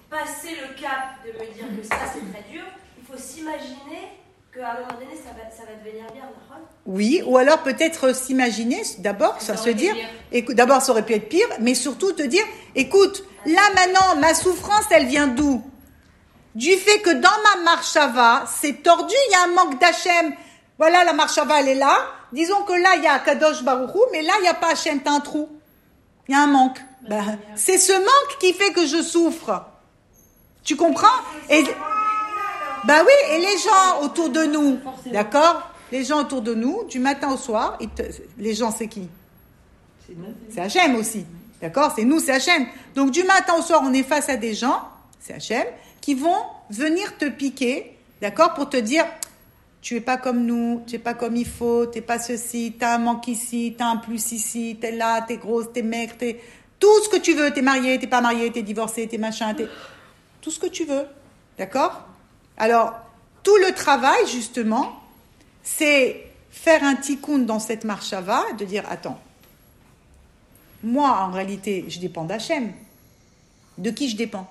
passer 0.09 0.55
le 0.55 0.79
cap 0.81 1.17
de 1.25 1.31
me 1.33 1.53
dire 1.53 1.65
que 1.81 1.85
ça 1.85 1.95
c'est 2.13 2.31
très 2.31 2.49
dur, 2.49 2.63
il 2.97 3.03
faut 3.05 3.17
s'imaginer 3.21 4.13
qu'à 4.57 4.71
un 4.71 4.73
moment 4.79 4.99
donné 4.99 5.15
ça 5.15 5.31
va, 5.31 5.49
ça 5.55 5.63
va 5.63 5.75
devenir 5.83 6.11
bien. 6.11 6.23
Oui, 6.85 7.21
ou 7.25 7.37
alors 7.37 7.59
peut-être 7.59 8.15
s'imaginer, 8.15 8.81
d'abord, 8.99 9.41
ça 9.41 9.57
se 9.57 9.69
dire, 9.69 9.95
d'abord 10.49 10.81
ça 10.81 10.91
aurait 10.93 11.05
pu 11.05 11.13
être 11.13 11.29
pire, 11.29 11.47
mais 11.59 11.75
surtout 11.75 12.13
te 12.13 12.23
dire, 12.23 12.43
écoute, 12.75 13.23
là 13.45 13.61
maintenant, 13.75 14.15
ma 14.19 14.33
souffrance, 14.33 14.85
elle 14.91 15.05
vient 15.05 15.27
d'où? 15.27 15.61
Du 16.55 16.71
fait 16.71 17.01
que 17.01 17.11
dans 17.11 17.29
ma 17.55 17.63
marchava, 17.63 18.45
c'est 18.47 18.81
tordu, 18.81 19.13
il 19.29 19.31
y 19.31 19.35
a 19.35 19.43
un 19.43 19.53
manque 19.53 19.79
d'Hachem. 19.79 20.33
Voilà, 20.79 21.03
la 21.03 21.13
marchava, 21.13 21.59
elle 21.59 21.67
est 21.67 21.75
là. 21.75 21.95
Disons 22.31 22.63
que 22.63 22.73
là, 22.73 22.95
il 22.95 23.03
y 23.03 23.07
a 23.07 23.19
Kadosh 23.19 23.63
Baruchou, 23.63 24.01
mais 24.11 24.23
là, 24.23 24.33
il 24.39 24.43
n'y 24.43 24.47
a 24.47 24.55
pas 24.55 24.71
Hachem, 24.71 24.99
t'as 25.01 25.11
un 25.11 25.19
trou. 25.19 25.49
Il 26.27 26.33
y 26.33 26.37
a 26.37 26.41
un 26.41 26.47
manque. 26.47 26.79
Ben, 27.07 27.37
c'est 27.55 27.77
ce 27.77 27.93
manque 27.93 28.39
qui 28.39 28.53
fait 28.53 28.71
que 28.71 28.87
je 28.87 29.03
souffre. 29.03 29.65
Tu 30.63 30.75
comprends? 30.75 31.07
Et 31.49 31.63
Bah 32.85 33.01
oui, 33.05 33.35
et 33.35 33.39
les 33.39 33.57
gens 33.57 34.03
autour 34.03 34.29
de 34.29 34.43
nous, 34.43 34.79
d'accord 35.11 35.71
Les 35.91 36.03
gens 36.03 36.19
autour 36.21 36.41
de 36.41 36.53
nous, 36.53 36.83
du 36.89 36.99
matin 36.99 37.31
au 37.31 37.37
soir, 37.37 37.77
te- 37.95 38.03
les 38.37 38.53
gens, 38.53 38.71
c'est 38.71 38.87
qui. 38.87 39.07
C'est 40.49 40.61
Hachem 40.61 40.95
aussi. 40.95 41.25
D'accord 41.61 41.91
C'est 41.95 42.03
nous, 42.05 42.19
c'est 42.19 42.31
Hachem. 42.33 42.65
Donc 42.95 43.11
du 43.11 43.23
matin 43.23 43.53
au 43.57 43.61
soir, 43.61 43.81
on 43.83 43.93
est 43.93 44.03
face 44.03 44.29
à 44.29 44.37
des 44.37 44.53
gens, 44.53 44.81
c'est 45.19 45.33
Hachem, 45.33 45.65
qui 46.01 46.13
vont 46.13 46.35
venir 46.69 47.17
te 47.17 47.25
piquer, 47.25 47.97
d'accord 48.21 48.53
Pour 48.53 48.69
te 48.69 48.77
dire, 48.77 49.05
tu 49.81 49.95
es 49.95 50.01
pas 50.01 50.17
comme 50.17 50.45
nous, 50.45 50.83
tu 50.87 50.95
es 50.95 50.99
pas 50.99 51.13
comme 51.13 51.35
il 51.35 51.47
faut, 51.47 51.85
t'es 51.87 52.01
pas 52.01 52.19
ceci, 52.19 52.75
t'as 52.79 52.95
un 52.95 52.99
manque 52.99 53.27
ici, 53.27 53.75
t'as 53.77 53.87
un 53.87 53.97
plus 53.97 54.31
ici, 54.31 54.77
t'es 54.79 54.91
là, 54.91 55.21
t'es 55.21 55.37
grosse, 55.37 55.71
t'es 55.73 55.81
maigre, 55.81 56.13
t'es... 56.17 56.39
Tout 56.79 57.03
ce 57.03 57.09
que 57.09 57.17
tu 57.17 57.33
veux, 57.33 57.51
t'es 57.51 57.61
marié, 57.63 57.97
t'es 57.97 58.05
pas 58.07 58.21
marié, 58.21 58.51
t'es 58.51 58.61
divorcé, 58.61 59.07
t'es 59.07 59.17
machin, 59.17 59.53
t'es... 59.55 59.67
Tout 60.41 60.51
ce 60.51 60.59
que 60.59 60.67
tu 60.67 60.83
veux, 60.85 61.05
d'accord 61.57 62.01
Alors, 62.57 62.93
tout 63.43 63.55
le 63.57 63.73
travail, 63.73 64.27
justement, 64.27 65.01
c'est 65.63 66.25
faire 66.51 66.83
un 66.83 66.95
tikkun 66.95 67.39
dans 67.39 67.59
cette 67.59 67.83
marchava, 67.83 68.43
de 68.57 68.65
dire, 68.65 68.83
attends, 68.89 69.19
moi, 70.83 71.19
en 71.21 71.31
réalité, 71.31 71.85
je 71.87 71.99
dépends 71.99 72.25
d'Hachem. 72.25 72.71
De 73.77 73.89
qui 73.91 74.09
je 74.09 74.17
dépends? 74.17 74.47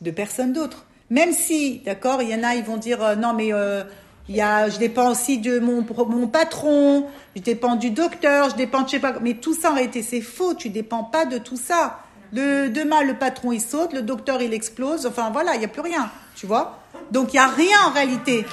De 0.00 0.10
personne 0.10 0.52
d'autre. 0.52 0.84
Même 1.10 1.32
si, 1.32 1.80
d'accord, 1.84 2.22
il 2.22 2.30
y 2.30 2.34
en 2.34 2.42
a, 2.44 2.54
ils 2.54 2.64
vont 2.64 2.76
dire, 2.76 3.02
euh, 3.02 3.14
non, 3.16 3.34
mais 3.34 3.52
euh, 3.52 3.82
y 4.28 4.40
a, 4.40 4.68
je 4.68 4.78
dépends 4.78 5.10
aussi 5.10 5.38
de 5.38 5.58
mon, 5.58 5.84
mon 6.06 6.28
patron, 6.28 7.06
je 7.34 7.42
dépends 7.42 7.76
du 7.76 7.90
docteur, 7.90 8.50
je 8.50 8.56
dépends 8.56 8.82
de 8.82 8.86
je 8.86 8.92
sais 8.92 9.00
pas. 9.00 9.18
Mais 9.20 9.34
tout 9.34 9.54
ça, 9.54 9.72
en 9.72 9.74
réalité, 9.74 10.02
c'est 10.02 10.20
faux. 10.20 10.54
Tu 10.54 10.70
dépends 10.70 11.04
pas 11.04 11.26
de 11.26 11.38
tout 11.38 11.56
ça. 11.56 12.00
Le, 12.32 12.68
demain, 12.68 13.02
le 13.02 13.14
patron, 13.14 13.52
il 13.52 13.60
saute, 13.60 13.92
le 13.92 14.02
docteur, 14.02 14.40
il 14.40 14.54
explose. 14.54 15.06
Enfin, 15.06 15.30
voilà, 15.30 15.54
il 15.54 15.58
n'y 15.58 15.64
a 15.64 15.68
plus 15.68 15.82
rien. 15.82 16.10
Tu 16.36 16.46
vois 16.46 16.78
Donc, 17.10 17.32
il 17.32 17.36
n'y 17.36 17.40
a 17.40 17.48
rien 17.48 17.78
en 17.86 17.90
réalité. 17.90 18.46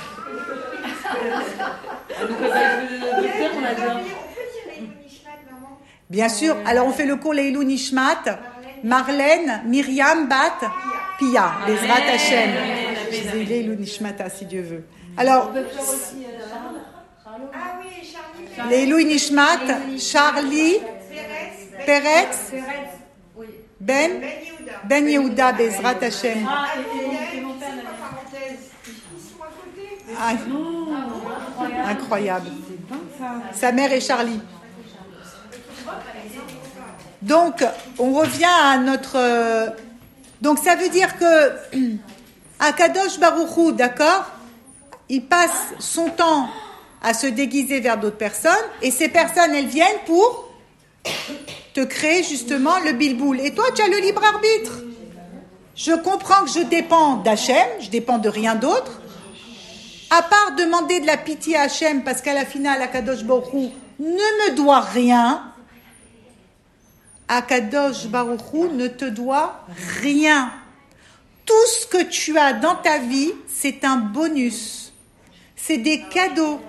Les 3.21 3.29
Bien 6.09 6.29
sûr. 6.29 6.55
Alors, 6.65 6.87
on 6.87 6.91
fait 6.91 7.05
le 7.05 7.17
cours 7.17 7.33
Leilou 7.33 7.63
Nishmat, 7.63 8.23
Marlène, 8.83 9.61
Myriam, 9.65 10.27
Bat, 10.27 10.71
Pia, 11.19 11.51
Bezrat 11.67 12.13
Hachem. 12.13 12.49
Leilou 13.47 13.75
Nishmata, 13.75 14.29
si 14.29 14.45
Dieu 14.45 14.61
veut. 14.61 14.83
Alors, 15.17 15.51
Leilou 18.69 18.99
Nishmat, 19.01 19.59
Charlie, 19.99 20.77
Peretz, 21.85 22.53
Ben, 23.79 24.21
Ben 24.85 25.07
Yehuda. 25.07 25.53
Bezrat 25.53 26.01
Hachem. 26.01 26.45
Ah, 26.47 26.65
Ah, 26.69 26.73
et, 27.33 27.41
mon 27.41 27.53
père. 27.53 27.69
Ah, 30.19 31.89
Incroyable. 31.89 32.49
Sa 33.53 33.71
mère 33.71 33.91
et 33.91 33.99
Charlie. 34.01 34.39
Donc, 37.21 37.63
on 37.99 38.13
revient 38.13 38.45
à 38.45 38.77
notre. 38.77 39.17
euh, 39.17 39.67
Donc, 40.41 40.59
ça 40.59 40.75
veut 40.75 40.89
dire 40.89 41.17
que 41.17 41.51
Akadosh 42.59 43.19
Baruchou, 43.19 43.71
d'accord 43.73 44.31
Il 45.09 45.25
passe 45.25 45.73
son 45.79 46.09
temps 46.09 46.49
à 47.01 47.13
se 47.13 47.27
déguiser 47.27 47.79
vers 47.79 47.97
d'autres 47.97 48.17
personnes, 48.17 48.51
et 48.81 48.91
ces 48.91 49.09
personnes, 49.09 49.53
elles 49.53 49.67
viennent 49.67 49.99
pour 50.05 50.46
te 51.73 51.81
créer 51.81 52.23
justement 52.23 52.79
le 52.79 52.93
bilboul. 52.93 53.39
Et 53.41 53.53
toi, 53.53 53.65
tu 53.75 53.81
as 53.81 53.87
le 53.87 53.97
libre 53.97 54.23
arbitre. 54.23 54.81
Je 55.75 55.91
comprends 55.91 56.43
que 56.43 56.49
je 56.49 56.65
dépends 56.65 57.17
d'Hachem, 57.17 57.67
je 57.79 57.89
dépends 57.89 58.17
de 58.17 58.29
rien 58.29 58.55
d'autre. 58.55 58.99
À 60.09 60.23
part 60.23 60.55
demander 60.57 61.01
de 61.01 61.05
la 61.05 61.17
pitié 61.17 61.55
à 61.55 61.63
Hachem, 61.63 62.03
parce 62.03 62.21
qu'à 62.21 62.33
la 62.33 62.45
finale, 62.45 62.81
Akadosh 62.81 63.23
Baruchou 63.23 63.71
ne 63.99 64.05
me 64.05 64.55
doit 64.55 64.79
rien. 64.79 65.53
Akadosh 67.27 68.07
Baruchou 68.07 68.69
ne 68.73 68.87
te 68.87 69.05
doit 69.05 69.65
rien. 70.01 70.51
Tout 71.45 71.67
ce 71.67 71.85
que 71.85 72.03
tu 72.03 72.37
as 72.37 72.53
dans 72.53 72.75
ta 72.75 72.97
vie, 72.97 73.33
c'est 73.47 73.85
un 73.85 73.97
bonus. 73.97 74.93
C'est 75.55 75.77
des 75.77 76.01
cadeaux. 76.01 76.59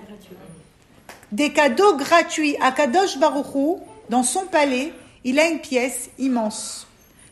Des 1.31 1.51
cadeaux 1.51 1.95
gratuits. 1.95 2.57
Akadosh 2.61 3.17
Baruchou, 3.17 3.79
dans 4.09 4.23
son 4.23 4.45
palais, 4.45 4.93
il 5.23 5.39
a 5.39 5.47
une 5.47 5.59
pièce 5.59 6.09
immense. 6.17 6.87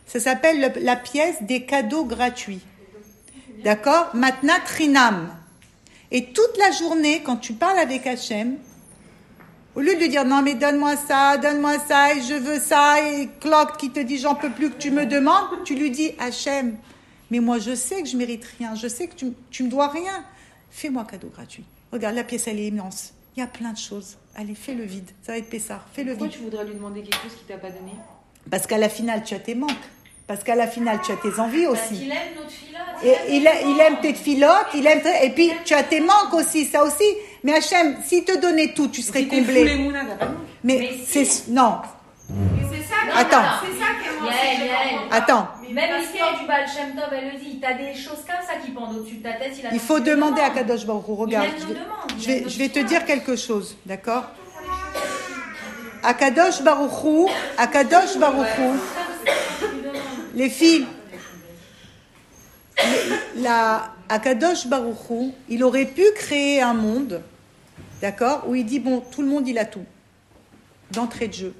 Ça 0.06 0.20
s'appelle 0.20 0.60
le- 0.60 0.80
la 0.84 0.96
pièce 0.96 1.42
des 1.42 1.64
cadeaux 1.64 2.04
gratuits. 2.04 2.60
D'accord? 3.64 4.10
Maintenant, 4.14 4.54
Trinam. 4.64 5.34
Et 6.10 6.26
toute 6.32 6.56
la 6.58 6.70
journée, 6.70 7.22
quand 7.22 7.36
tu 7.36 7.52
parles 7.52 7.78
avec 7.78 8.06
Hachem, 8.06 8.56
au 9.74 9.80
lieu 9.80 9.94
de 9.94 9.98
lui 10.00 10.08
dire 10.08 10.24
non 10.24 10.42
mais 10.42 10.54
donne-moi 10.54 10.96
ça, 10.96 11.36
donne-moi 11.36 11.78
ça, 11.86 12.14
et 12.14 12.22
je 12.22 12.34
veux 12.34 12.58
ça, 12.58 13.00
et 13.06 13.28
Claude 13.40 13.76
qui 13.78 13.90
te 13.90 14.00
dit 14.00 14.16
j'en 14.18 14.34
peux 14.34 14.50
plus 14.50 14.70
que 14.70 14.78
tu 14.78 14.90
me 14.90 15.04
demandes, 15.06 15.62
tu 15.64 15.74
lui 15.74 15.90
dis 15.90 16.12
Hachem, 16.18 16.76
mais 17.30 17.40
moi 17.40 17.58
je 17.58 17.74
sais 17.74 18.02
que 18.02 18.08
je 18.08 18.16
mérite 18.16 18.44
rien, 18.58 18.74
je 18.74 18.88
sais 18.88 19.06
que 19.06 19.14
tu, 19.14 19.32
tu 19.50 19.62
me 19.64 19.68
dois 19.68 19.88
rien. 19.88 20.24
Fais-moi 20.70 21.04
cadeau 21.04 21.28
gratuit. 21.28 21.64
Regarde, 21.92 22.14
la 22.16 22.24
pièce 22.24 22.46
elle 22.48 22.58
est 22.58 22.68
immense. 22.68 23.12
Il 23.36 23.40
y 23.40 23.42
a 23.42 23.46
plein 23.46 23.72
de 23.72 23.78
choses. 23.78 24.16
Allez, 24.40 24.54
fais 24.54 24.74
le 24.74 24.84
vide. 24.84 25.10
Ça 25.26 25.32
va 25.32 25.38
être 25.38 25.50
Pessard. 25.50 25.84
Fais 25.92 26.04
le 26.04 26.12
Pourquoi 26.12 26.28
vide. 26.28 26.36
tu 26.36 26.42
voudrais 26.44 26.64
lui 26.64 26.74
demander 26.74 27.00
quelque 27.02 27.22
chose 27.22 27.34
qu'il 27.36 27.46
t'a 27.46 27.58
pas 27.60 27.70
donné? 27.70 27.92
Parce 28.50 28.66
qu'à 28.66 28.78
la 28.78 28.88
finale, 28.88 29.22
tu 29.24 29.34
as 29.34 29.40
tes 29.40 29.54
manques. 29.56 29.70
Parce 30.28 30.44
qu'à 30.44 30.54
la 30.54 30.66
finale, 30.68 31.00
tu 31.04 31.10
as 31.10 31.16
tes 31.16 31.40
envies 31.40 31.64
Parce 31.66 31.80
aussi. 31.90 31.98
qu'il 32.00 32.10
aime 32.10 32.34
notre. 32.36 33.04
Et 33.04 33.36
il, 33.36 33.46
a- 33.48 33.62
il 33.62 33.80
aime 33.80 34.00
tes 34.00 34.14
filottes, 34.14 34.68
il 34.74 34.86
aime 34.86 35.00
et 35.22 35.30
puis 35.30 35.50
tu 35.64 35.74
as 35.74 35.82
tes 35.82 36.00
manques 36.00 36.34
aussi, 36.34 36.64
ça 36.66 36.84
aussi. 36.84 37.04
Mais 37.44 37.54
Hachem, 37.54 37.96
s'il 38.04 38.24
te 38.24 38.36
donnait 38.38 38.74
tout, 38.74 38.88
tu 38.88 39.02
serais 39.02 39.20
Si 39.20 39.28
comblé. 39.28 39.64
Pas 39.64 40.26
de 40.26 40.30
Mais 40.64 40.90
c'est 41.06 41.48
non, 41.48 41.76
Attends. 43.16 43.42
c'est 43.62 43.78
ça 43.78 43.86
qui 44.02 44.08
est 44.08 44.20
moi. 44.20 44.30
Yael, 44.32 44.66
Yael. 44.66 44.98
attends. 45.10 45.48
Même 45.70 45.88
Parce 45.90 46.00
l'histoire 46.02 46.38
du 46.40 46.46
Baal 46.46 46.66
Shem 46.68 46.94
Tov, 46.94 47.12
elle 47.12 47.32
le 47.32 47.38
dit. 47.38 47.58
T'as 47.60 47.74
des 47.74 47.94
choses 47.94 48.24
comme 48.26 48.44
ça 48.46 48.54
qui 48.64 48.70
pendent 48.72 48.96
au-dessus 48.96 49.16
de 49.16 49.22
ta 49.22 49.32
tête. 49.34 49.52
Il, 49.58 49.66
a 49.66 49.72
Il 49.72 49.80
faut 49.80 50.00
demander 50.00 50.40
à. 50.40 50.50
Kadosh 50.50 50.86
Baruch 50.86 51.08
Hu. 51.08 51.12
Regarde, 51.12 51.48
Il 51.56 51.60
je 51.62 51.66
vais, 51.66 51.74
demandes, 51.74 51.86
il 52.16 52.22
je 52.22 52.26
vais, 52.26 52.38
aime 52.38 52.48
je 52.48 52.58
vais 52.58 52.68
te 52.68 52.78
dire 52.80 53.04
quelque 53.04 53.36
chose, 53.36 53.76
d'accord? 53.86 54.24
Akadosh 56.02 56.62
Baruch 56.62 57.04
Hu, 57.04 57.26
Akadosh 57.58 58.16
Baruch 58.18 58.46
Hu, 58.58 58.78
les 60.34 60.48
filles, 60.48 60.86
les- 63.36 63.42
la 63.42 63.90
Akadosh 64.08 64.68
Baruch 64.68 65.10
Hu, 65.10 65.32
il 65.48 65.64
aurait 65.64 65.86
pu 65.86 66.04
créer 66.14 66.62
un 66.62 66.72
monde, 66.74 67.20
d'accord, 68.00 68.44
où 68.46 68.54
il 68.54 68.64
dit 68.64 68.78
bon, 68.78 69.00
tout 69.10 69.22
le 69.22 69.28
monde 69.28 69.48
il 69.48 69.58
a 69.58 69.64
tout, 69.64 69.84
d'entrée 70.92 71.26
de 71.28 71.34
jeu. 71.34 71.54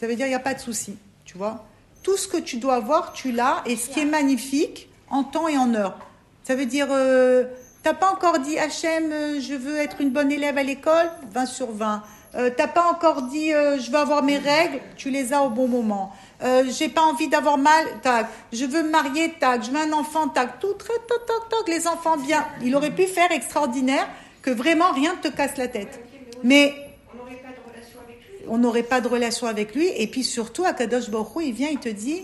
Ça 0.00 0.06
veut 0.06 0.16
dire 0.16 0.26
il 0.26 0.30
n'y 0.30 0.34
a 0.34 0.40
pas 0.40 0.54
de 0.54 0.60
souci, 0.60 0.96
tu 1.24 1.38
vois. 1.38 1.64
Tout 2.02 2.16
ce 2.16 2.28
que 2.28 2.36
tu 2.36 2.58
dois 2.58 2.74
avoir, 2.74 3.12
tu 3.12 3.32
l'as, 3.32 3.62
et 3.66 3.76
ce 3.76 3.90
qui 3.90 4.00
est 4.00 4.04
magnifique, 4.04 4.88
en 5.10 5.24
temps 5.24 5.48
et 5.48 5.58
en 5.58 5.74
heure. 5.74 5.98
Ça 6.44 6.54
veut 6.54 6.66
dire, 6.66 6.88
euh, 6.90 7.44
t'as 7.82 7.94
pas 7.94 8.10
encore 8.10 8.38
dit 8.38 8.58
euh, 8.58 9.40
je 9.40 9.54
veux 9.54 9.78
être 9.78 10.00
une 10.00 10.10
bonne 10.10 10.30
élève 10.30 10.58
à 10.58 10.62
l'école, 10.62 11.10
20 11.32 11.46
sur 11.46 11.72
20. 11.72 12.02
Euh, 12.36 12.50
t'as 12.54 12.66
pas 12.66 12.84
encore 12.90 13.22
dit 13.22 13.54
euh, 13.54 13.78
je 13.78 13.90
veux 13.90 13.96
avoir 13.96 14.22
mes 14.22 14.36
règles, 14.36 14.80
tu 14.96 15.10
les 15.10 15.32
as 15.32 15.42
au 15.42 15.48
bon 15.48 15.68
moment. 15.68 16.12
Euh, 16.42 16.64
j'ai 16.68 16.88
pas 16.90 17.00
envie 17.00 17.28
d'avoir 17.28 17.56
mal, 17.56 17.86
tac. 18.02 18.26
Je 18.52 18.66
veux 18.66 18.82
me 18.82 18.90
marier, 18.90 19.32
tac. 19.40 19.64
Je 19.64 19.70
veux 19.70 19.78
un 19.78 19.92
enfant, 19.92 20.28
tac. 20.28 20.60
Tout, 20.60 20.74
très, 20.74 20.92
toc, 21.08 21.26
toc, 21.26 21.48
toc, 21.48 21.68
les 21.68 21.86
enfants 21.88 22.18
bien. 22.18 22.46
Il 22.62 22.76
aurait 22.76 22.94
pu 22.94 23.06
faire 23.06 23.32
extraordinaire 23.32 24.06
que 24.42 24.50
vraiment 24.50 24.92
rien 24.92 25.14
ne 25.14 25.28
te 25.30 25.34
casse 25.34 25.56
la 25.56 25.68
tête. 25.68 25.98
Mais 26.42 26.74
On 27.14 27.16
n'aurait 27.16 27.36
pas 27.36 27.48
de 27.48 27.72
relation 27.72 28.00
avec 28.04 28.20
lui. 28.28 28.35
On 28.48 28.58
n'aurait 28.58 28.82
pas 28.82 29.00
de 29.00 29.08
relation 29.08 29.46
avec 29.46 29.74
lui. 29.74 29.88
Et 29.96 30.06
puis 30.06 30.24
surtout, 30.24 30.64
Akadosh 30.64 31.10
Baruch 31.10 31.36
Hu, 31.36 31.44
il 31.44 31.52
vient, 31.52 31.68
il 31.68 31.78
te 31.78 31.88
dit, 31.88 32.22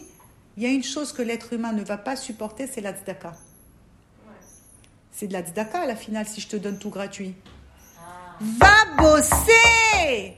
il 0.56 0.62
y 0.62 0.66
a 0.66 0.70
une 0.70 0.82
chose 0.82 1.12
que 1.12 1.22
l'être 1.22 1.52
humain 1.52 1.72
ne 1.72 1.82
va 1.82 1.96
pas 1.96 2.16
supporter, 2.16 2.66
c'est 2.66 2.80
la 2.80 2.92
tzedaka. 2.92 3.35
C'est 5.12 5.26
de 5.26 5.32
la 5.32 5.42
tzedaka 5.42 5.82
à 5.82 5.87
la 5.87 5.96
finale 5.96 6.26
si 6.26 6.40
je 6.40 6.48
te 6.48 6.56
donne 6.56 6.78
tout 6.78 6.90
gratuit. 6.90 7.35
Va 8.40 8.85
bosser 8.98 10.37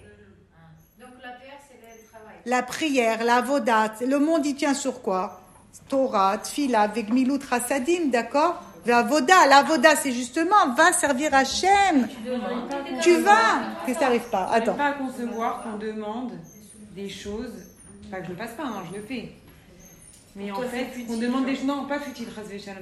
Donc 1.00 1.10
la 1.22 1.30
PR, 1.30 1.58
c'est 1.66 1.80
le 1.80 2.08
travail. 2.08 2.36
La 2.44 2.62
prière, 2.62 3.24
la 3.24 3.40
vodat, 3.40 3.94
le 4.06 4.18
monde 4.18 4.44
y 4.46 4.54
tient 4.54 4.74
sur 4.74 5.00
quoi? 5.00 5.40
Torah, 5.88 6.38
Tfila, 6.38 6.82
avec 6.82 7.12
Milut 7.12 7.40
Rasadim, 7.48 8.10
d'accord? 8.10 8.62
Voda, 9.02 9.46
la 9.48 9.62
voda, 9.62 9.96
c'est 9.96 10.12
justement, 10.12 10.74
va 10.76 10.92
servir 10.92 11.32
Hachem. 11.34 12.08
Tu 13.00 13.16
vas 13.20 13.60
Que 13.86 13.94
ça 13.94 14.00
n'arrive 14.00 14.28
pas. 14.30 14.46
Attends. 14.52 14.74
pas 14.74 14.88
à 14.88 14.92
concevoir 14.92 15.62
qu'on 15.62 15.76
demande 15.78 16.32
des 16.94 17.08
choses. 17.08 17.52
Pas 18.10 18.18
que 18.20 18.26
je 18.26 18.30
le 18.32 18.36
fasse 18.36 18.52
pas, 18.52 18.64
hein, 18.64 18.82
je 18.92 18.96
le 18.98 19.02
fais. 19.04 19.32
Mais 20.36 20.50
en 20.50 20.60
fait, 20.62 20.88
on 21.08 21.16
demande 21.16 21.46
des 21.46 21.54
choses. 21.56 21.64
Non, 21.64 21.86
pas 21.86 21.98
futile, 22.00 22.28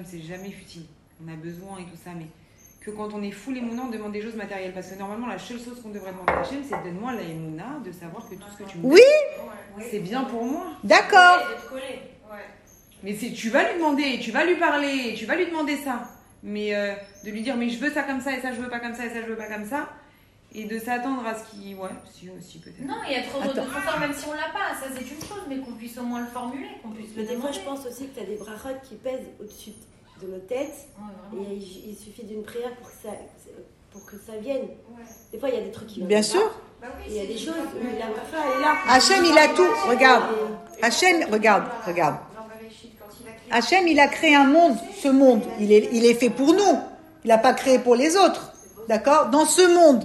c'est 0.05 0.21
jamais 0.21 0.51
futile. 0.51 0.87
On 1.25 1.33
a 1.33 1.37
besoin 1.37 1.79
et 1.79 1.85
tout 1.85 1.99
ça, 2.03 2.11
mais 2.17 2.27
que 2.81 2.91
quand 2.91 3.15
on 3.15 3.23
est 3.23 3.31
full 3.31 3.57
Emouna, 3.57 3.83
on 3.87 3.91
demande 3.91 4.13
des 4.13 4.23
choses 4.23 4.35
matérielles. 4.35 4.73
Parce 4.73 4.89
que 4.89 4.99
normalement, 4.99 5.29
la 5.29 5.39
seule 5.39 5.59
chose 5.59 5.81
qu'on 5.81 5.91
devrait 5.91 6.11
demander 6.11 6.33
à 6.33 6.41
Hachem, 6.41 6.63
c'est 6.69 6.83
donne-moi 6.83 7.13
la 7.13 7.23
Emouna, 7.23 7.79
de 7.85 7.93
savoir 7.93 8.29
que 8.29 8.35
tout 8.35 8.49
ce 8.59 8.65
que 8.65 8.69
tu 8.69 8.79
me 8.79 8.87
Oui, 8.87 9.01
donnes, 9.77 9.87
c'est 9.91 10.01
bien 10.01 10.25
pour 10.25 10.45
moi. 10.45 10.67
d'accord. 10.83 11.39
De 11.49 11.63
te 11.63 11.69
coller. 11.69 12.01
Mais 13.03 13.15
tu 13.15 13.51
vas 13.51 13.65
lui 13.71 13.79
demander, 13.79 14.19
tu 14.21 14.31
vas 14.31 14.45
lui 14.45 14.57
parler, 14.57 15.15
tu 15.17 15.27
vas 15.27 15.35
lui 15.37 15.47
demander 15.47 15.77
ça. 15.77 16.03
Mais 16.45 16.75
euh, 16.75 16.95
de 17.25 17.31
lui 17.31 17.43
dire, 17.43 17.57
mais 17.57 17.69
je 17.69 17.79
veux 17.79 17.91
ça 17.93 18.03
comme 18.03 18.21
ça, 18.21 18.37
et 18.37 18.41
ça 18.41 18.53
je 18.53 18.61
veux 18.61 18.69
pas 18.69 18.81
comme 18.81 18.95
ça, 18.95 19.07
et 19.07 19.11
ça 19.11 19.23
je 19.23 19.27
veux 19.27 19.37
pas 19.37 19.47
comme 19.49 19.65
ça. 19.69 19.89
Et 20.55 20.65
de 20.65 20.79
s'attendre 20.79 21.25
à 21.27 21.35
ce 21.35 21.51
qu'il. 21.51 21.75
Ouais, 21.77 21.89
si 22.13 22.29
aussi 22.31 22.59
peut-être. 22.59 22.81
Non, 22.87 22.97
et 23.09 23.15
être 23.15 23.35
heureux 23.35 23.55
de 23.55 23.61
Attends. 23.61 23.65
son 23.75 23.91
corps, 23.91 24.01
même 24.01 24.13
si 24.13 24.27
on 24.29 24.33
l'a 24.33 24.53
pas, 24.53 24.75
ça 24.79 24.87
c'est 24.95 25.01
une 25.01 25.21
chose, 25.21 25.43
mais 25.49 25.59
qu'on 25.59 25.73
puisse 25.73 25.97
au 25.99 26.03
moins 26.03 26.21
le 26.21 26.27
formuler, 26.27 26.67
qu'on 26.83 26.91
puisse 26.91 27.11
le 27.17 27.23
Mais 27.23 27.29
des 27.29 27.37
fois, 27.37 27.51
demander. 27.51 27.59
je 27.59 27.61
pense 27.65 27.87
aussi 27.87 28.09
que 28.09 28.15
tu 28.19 28.21
as 28.21 28.27
des 28.27 28.37
brachot 28.37 28.77
qui 28.87 28.97
pèsent 28.97 29.31
au-dessus 29.41 29.71
de 30.21 30.27
nos 30.29 30.39
têtes. 30.41 30.89
Ouais, 31.33 31.41
Et 31.41 31.55
il, 31.55 31.91
il 31.93 31.97
suffit 31.97 32.25
d'une 32.25 32.43
prière 32.43 32.71
pour 32.77 32.87
que 32.89 32.95
ça, 33.03 33.15
pour 33.91 34.05
que 34.05 34.17
ça 34.17 34.37
vienne. 34.41 34.69
Des 35.33 35.39
fois, 35.39 35.49
il 35.49 35.55
y 35.55 35.59
a 35.59 35.63
des 35.63 35.71
trucs 35.71 35.89
qui 35.89 35.97
viennent 35.97 36.09
Bien 36.09 36.19
pas. 36.19 36.23
sûr. 36.23 36.51
Et 37.07 37.11
il 37.11 37.17
y 37.17 37.21
a 37.21 37.27
des 37.27 37.39
choses 37.39 37.55
où 37.55 37.99
la 37.99 38.07
bracha, 38.09 38.45
elle 38.45 38.59
est 38.59 38.63
là. 38.63 38.75
Hachem, 38.89 39.25
il 39.25 39.39
a 39.39 39.49
tout. 39.55 39.89
Regarde. 39.89 40.25
Hachem, 40.83 41.33
regarde, 41.33 41.65
regarde. 41.87 42.17
Hachem, 43.51 43.87
il 43.87 44.01
a 44.01 44.09
créé 44.09 44.35
un 44.35 44.47
monde. 44.47 44.77
Ce 45.03 45.09
monde, 45.09 45.43
il 45.61 45.73
est, 45.73 45.89
il 45.93 46.07
est 46.07 46.15
fait 46.15 46.31
pour 46.31 46.55
nous. 46.55 46.79
Il 47.25 47.29
n'a 47.29 47.39
pas 47.39 47.53
créé 47.53 47.79
pour 47.79 47.95
les 47.95 48.17
autres. 48.17 48.53
D'accord? 48.89 49.27
Dans 49.31 49.45
ce 49.45 49.63
monde, 49.75 50.05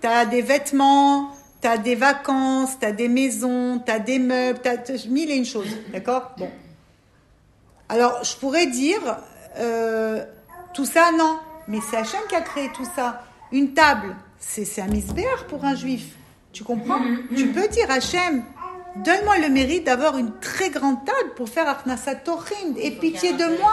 tu 0.00 0.06
as 0.06 0.26
des 0.26 0.42
vêtements, 0.42 1.30
tu 1.60 1.68
as 1.68 1.78
des 1.78 1.94
vacances, 1.94 2.78
tu 2.78 2.86
as 2.86 2.92
des 2.92 3.08
maisons, 3.08 3.80
tu 3.84 3.90
as 3.92 3.98
des 3.98 4.18
meubles, 4.18 4.60
tu 4.62 4.68
as 4.68 5.06
mille 5.08 5.30
et 5.30 5.36
une 5.36 5.44
choses. 5.44 5.68
D'accord? 5.92 6.32
Bon. 6.38 6.48
Alors, 7.88 8.22
je 8.24 8.36
pourrais 8.36 8.66
dire, 8.66 9.00
euh, 9.58 10.24
tout 10.72 10.86
ça, 10.86 11.10
non. 11.12 11.38
Mais 11.68 11.78
c'est 11.90 11.96
Hachem 11.96 12.20
qui 12.28 12.34
a 12.34 12.40
créé 12.40 12.70
tout 12.74 12.86
ça. 12.96 13.22
Une 13.52 13.72
table, 13.72 14.16
c'est 14.38 14.64
c'est 14.64 14.80
un 14.80 14.86
misbéar 14.86 15.46
pour 15.48 15.64
un 15.64 15.74
juif. 15.74 16.16
Tu 16.52 16.64
comprends? 16.64 17.00
Tu 17.36 17.48
peux 17.48 17.68
dire, 17.68 17.90
Hachem, 17.90 18.44
donne-moi 18.96 19.38
le 19.38 19.48
mérite 19.48 19.84
d'avoir 19.84 20.16
une 20.18 20.38
très 20.40 20.70
grande 20.70 21.04
table 21.04 21.34
pour 21.36 21.48
faire 21.48 21.68
Arnasat 21.68 22.16
Tochim. 22.16 22.74
Et 22.78 22.92
pitié 22.92 23.32
de 23.32 23.58
moi. 23.58 23.72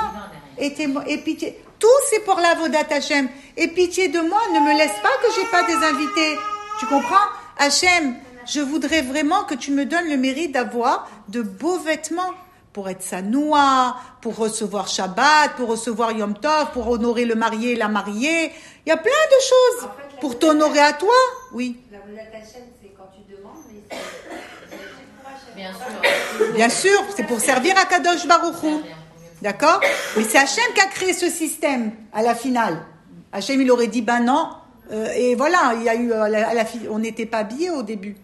Et, 0.57 0.69
pitié. 1.17 1.63
Tout, 1.79 1.87
c'est 2.09 2.19
pour 2.21 2.39
la 2.39 2.55
Vodat 2.55 2.85
Hachem. 2.89 3.29
Et 3.57 3.67
pitié 3.67 4.07
de 4.07 4.19
moi, 4.19 4.39
ne 4.53 4.59
me 4.59 4.77
laisse 4.77 4.99
pas 5.01 5.09
que 5.21 5.33
j'ai 5.35 5.45
pas 5.47 5.63
des 5.63 5.75
invités. 5.85 6.37
Tu 6.79 6.85
comprends? 6.85 7.15
Hachem, 7.57 8.15
je 8.45 8.59
voudrais 8.59 9.01
vraiment 9.01 9.43
que 9.43 9.55
tu 9.55 9.71
me 9.71 9.85
donnes 9.85 10.09
le 10.09 10.17
mérite 10.17 10.51
d'avoir 10.51 11.09
de 11.29 11.41
beaux 11.41 11.79
vêtements 11.79 12.33
pour 12.73 12.89
être 12.89 13.03
sanoua, 13.03 13.97
pour 14.21 14.37
recevoir 14.37 14.87
Shabbat, 14.87 15.55
pour 15.57 15.69
recevoir 15.69 16.11
Yom 16.13 16.33
Tov, 16.37 16.71
pour 16.71 16.87
honorer 16.89 17.25
le 17.25 17.35
marié 17.35 17.73
et 17.73 17.75
la 17.75 17.87
mariée. 17.87 18.51
Il 18.85 18.89
y 18.89 18.91
a 18.91 18.97
plein 18.97 19.11
de 19.11 19.41
choses 19.41 19.89
pour 20.21 20.39
t'honorer 20.39 20.79
à 20.79 20.93
toi. 20.93 21.13
Oui, 21.53 21.77
La 21.91 21.99
Vodat 21.99 22.21
Hachem, 22.33 22.63
c'est 22.81 22.89
quand 22.97 23.09
tu 23.13 23.21
demandes, 23.35 23.63
mais 23.67 23.81
c'est 23.89 23.97
c'est 24.69 24.77
pour 25.17 25.29
Hachem. 25.29 25.40
Bien 26.55 26.69
sûr. 26.69 26.99
c'est 27.15 27.23
pour 27.25 27.39
servir 27.39 27.73
à 27.77 27.85
Kadosh 27.85 28.27
Baruch 28.27 28.63
Hu. 28.63 28.75
D'accord 29.41 29.79
Mais 30.17 30.23
c'est 30.23 30.37
Hachem 30.37 30.63
qui 30.75 30.81
a 30.81 30.85
créé 30.87 31.13
ce 31.13 31.29
système 31.29 31.91
à 32.13 32.21
la 32.21 32.35
finale. 32.35 32.77
Hachem, 33.31 33.59
il 33.61 33.71
aurait 33.71 33.87
dit, 33.87 34.01
ben 34.01 34.19
non. 34.21 34.49
Euh, 34.91 35.07
et 35.15 35.35
voilà, 35.35 35.73
il 35.77 35.83
y 35.83 35.89
a 35.89 35.95
eu, 35.95 36.11
euh, 36.11 36.23
à 36.23 36.29
la- 36.29 36.49
à 36.61 36.65
on 36.89 36.99
n'était 36.99 37.25
pas 37.25 37.39
habillés 37.39 37.69
au 37.69 37.81
début. 37.81 38.17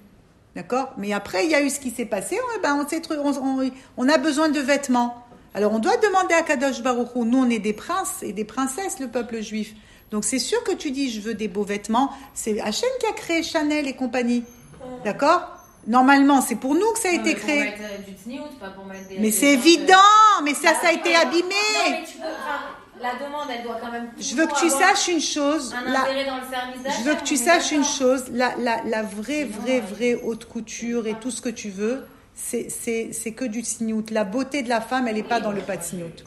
D'accord 0.55 0.93
Mais 0.97 1.13
après, 1.13 1.45
il 1.45 1.51
y 1.51 1.55
a 1.55 1.61
eu 1.61 1.69
ce 1.69 1.79
qui 1.79 1.91
s'est 1.91 2.05
passé. 2.05 2.37
Ben, 2.61 2.75
on, 2.83 2.87
s'est 2.87 2.99
tru- 2.99 3.17
on, 3.23 3.31
on- 3.61 3.71
on 3.97 4.09
a 4.09 4.17
besoin 4.17 4.49
de 4.49 4.59
vêtements. 4.59 5.23
Alors, 5.53 5.73
on 5.73 5.79
doit 5.79 5.97
demander 5.97 6.33
à 6.33 6.41
Kadosh 6.43 6.81
Baruch 6.83 7.09
Hu. 7.15 7.19
Nous, 7.25 7.37
on 7.39 7.49
est 7.49 7.59
des 7.59 7.73
princes 7.73 8.21
et 8.21 8.33
des 8.33 8.43
princesses, 8.45 8.99
le 8.99 9.07
peuple 9.07 9.41
juif. 9.41 9.73
Donc, 10.11 10.23
c'est 10.25 10.39
sûr 10.39 10.63
que 10.63 10.73
tu 10.73 10.91
dis, 10.91 11.09
je 11.11 11.21
veux 11.21 11.33
des 11.33 11.47
beaux 11.47 11.63
vêtements. 11.63 12.11
C'est 12.33 12.59
Hachem 12.59 12.89
qui 12.99 13.05
a 13.07 13.13
créé 13.13 13.43
Chanel 13.43 13.87
et 13.87 13.93
compagnie. 13.95 14.43
D'accord 15.03 15.41
Normalement, 15.87 16.41
c'est 16.41 16.55
pour 16.55 16.75
nous 16.75 16.91
que 16.93 16.99
ça 16.99 17.07
a 17.09 17.13
Non, 17.13 17.21
mais 17.23 17.31
été 17.31 17.39
pour 17.39 17.47
créé. 17.49 17.59
mettre, 17.63 17.81
du 18.05 18.13
tsniout, 18.13 18.43
pas 18.59 18.69
pour 18.71 18.85
mettre 18.85 19.07
des- 19.07 19.19
Mais 19.19 19.31
c'est 19.31 19.53
évident, 19.53 19.95
mais 20.43 20.53
ça, 20.53 20.73
ça 20.81 20.89
a 20.89 20.91
été 20.91 21.13
Non, 21.13 21.19
abîmé. 21.21 21.43
mais 21.89 22.03
tu 22.05 22.17
peux- 22.17 22.23
enfin, 22.25 22.59
la 23.01 23.25
demande, 23.25 23.47
elle 23.49 23.63
doit 23.63 23.77
quand 23.81 23.91
même. 23.91 24.09
Je 24.19 24.35
veux 24.35 24.47
que 24.47 24.59
tu 24.59 24.69
saches 24.69 25.07
une 25.07 25.21
chose. 25.21 25.73
Un 25.73 25.89
la- 25.89 25.99
dans 26.25 26.35
le 26.35 26.91
je 26.91 27.03
veux 27.03 27.15
que 27.15 27.23
tu 27.23 27.37
saches 27.37 27.71
une 27.71 27.85
chose. 27.85 28.25
La, 28.33 28.53
la, 28.57 28.83
la 28.83 29.03
vraie, 29.03 29.45
vraie, 29.45 29.79
vraie 29.79 30.15
haute 30.15 30.45
couture 30.45 31.07
et 31.07 31.13
tout 31.21 31.31
ce 31.31 31.41
que 31.41 31.49
tu 31.49 31.69
veux, 31.69 32.05
c'est, 32.35 32.69
c'est, 32.69 33.11
c'est 33.13 33.31
que 33.31 33.45
du 33.45 33.63
signout. 33.63 34.09
La 34.11 34.25
beauté 34.25 34.63
de 34.63 34.69
la 34.69 34.81
femme, 34.81 35.07
elle 35.07 35.15
n'est 35.15 35.23
pas 35.23 35.39
dans 35.39 35.51
le 35.51 35.61
pas 35.61 35.77
de 35.77 35.83
signout. 35.83 36.23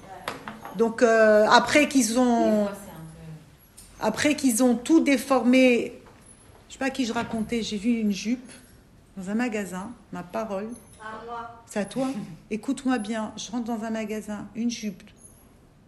Donc, 0.77 1.03
euh, 1.03 1.47
après 1.51 1.87
qu'ils 1.87 2.19
ont, 2.19 2.67
après 4.01 4.37
qu'ils 4.37 4.63
ont 4.63 4.75
tout 4.75 5.01
déformé, 5.01 5.93
je 6.69 6.73
sais 6.75 6.79
pas 6.79 6.87
à 6.87 6.91
qui 6.91 7.05
je 7.05 7.13
racontais, 7.13 7.63
j'ai 7.63 7.77
vu 7.77 7.91
une 7.91 8.13
jupe 8.13 8.51
dans 9.17 9.31
un 9.31 9.35
magasin, 9.35 9.91
ma 10.13 10.23
parole. 10.23 10.69
C'est 11.67 11.81
à 11.81 11.85
toi. 11.85 12.07
Écoute-moi 12.51 12.99
bien, 12.99 13.33
je 13.37 13.51
rentre 13.51 13.65
dans 13.65 13.85
un 13.85 13.91
magasin, 13.91 14.47
une 14.55 14.71
jupe 14.71 15.03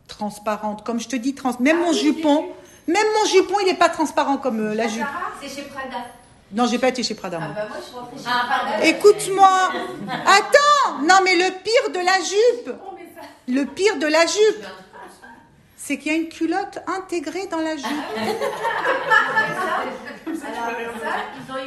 transparente, 0.08 0.84
comme 0.84 1.00
je 1.00 1.08
te 1.08 1.16
dis, 1.16 1.34
trans. 1.34 1.56
Même 1.60 1.80
mon 1.80 1.92
jupon, 1.92 2.46
même 2.86 3.06
mon 3.20 3.28
jupon, 3.28 3.54
il 3.60 3.66
n'est 3.66 3.78
pas 3.78 3.88
transparent 3.88 4.36
comme 4.36 4.60
euh, 4.60 4.74
la 4.74 4.88
jupe. 4.88 5.06
C'est 5.40 5.48
chez 5.48 5.62
Prada. 5.68 5.98
Non, 6.52 6.66
j'ai 6.66 6.78
pas 6.78 6.88
été 6.88 7.02
chez 7.02 7.14
Prada. 7.14 7.38
Ah 7.40 7.48
bah 7.54 7.66
moi, 7.68 7.78
je 7.80 8.18
chez 8.22 8.26
Ah, 8.28 8.44
Prada. 8.46 8.70
pardon. 8.72 8.84
Écoute-moi. 8.84 9.70
Attends. 10.26 10.98
Non, 11.02 11.16
mais 11.24 11.34
le 11.36 11.50
pire 11.62 11.92
de 11.94 12.04
la 12.04 12.18
jupe, 12.22 12.74
le 13.48 13.64
pire 13.64 13.96
de 13.98 14.06
la 14.06 14.26
jupe, 14.26 14.66
c'est 15.84 15.96
qu'il 15.96 16.12
y 16.12 16.14
a 16.14 16.18
une 16.18 16.28
culotte 16.28 16.78
intégrée 16.86 17.48
dans 17.50 17.58
la 17.58 17.76
jupe. 17.76 17.86
Imité. 20.26 20.46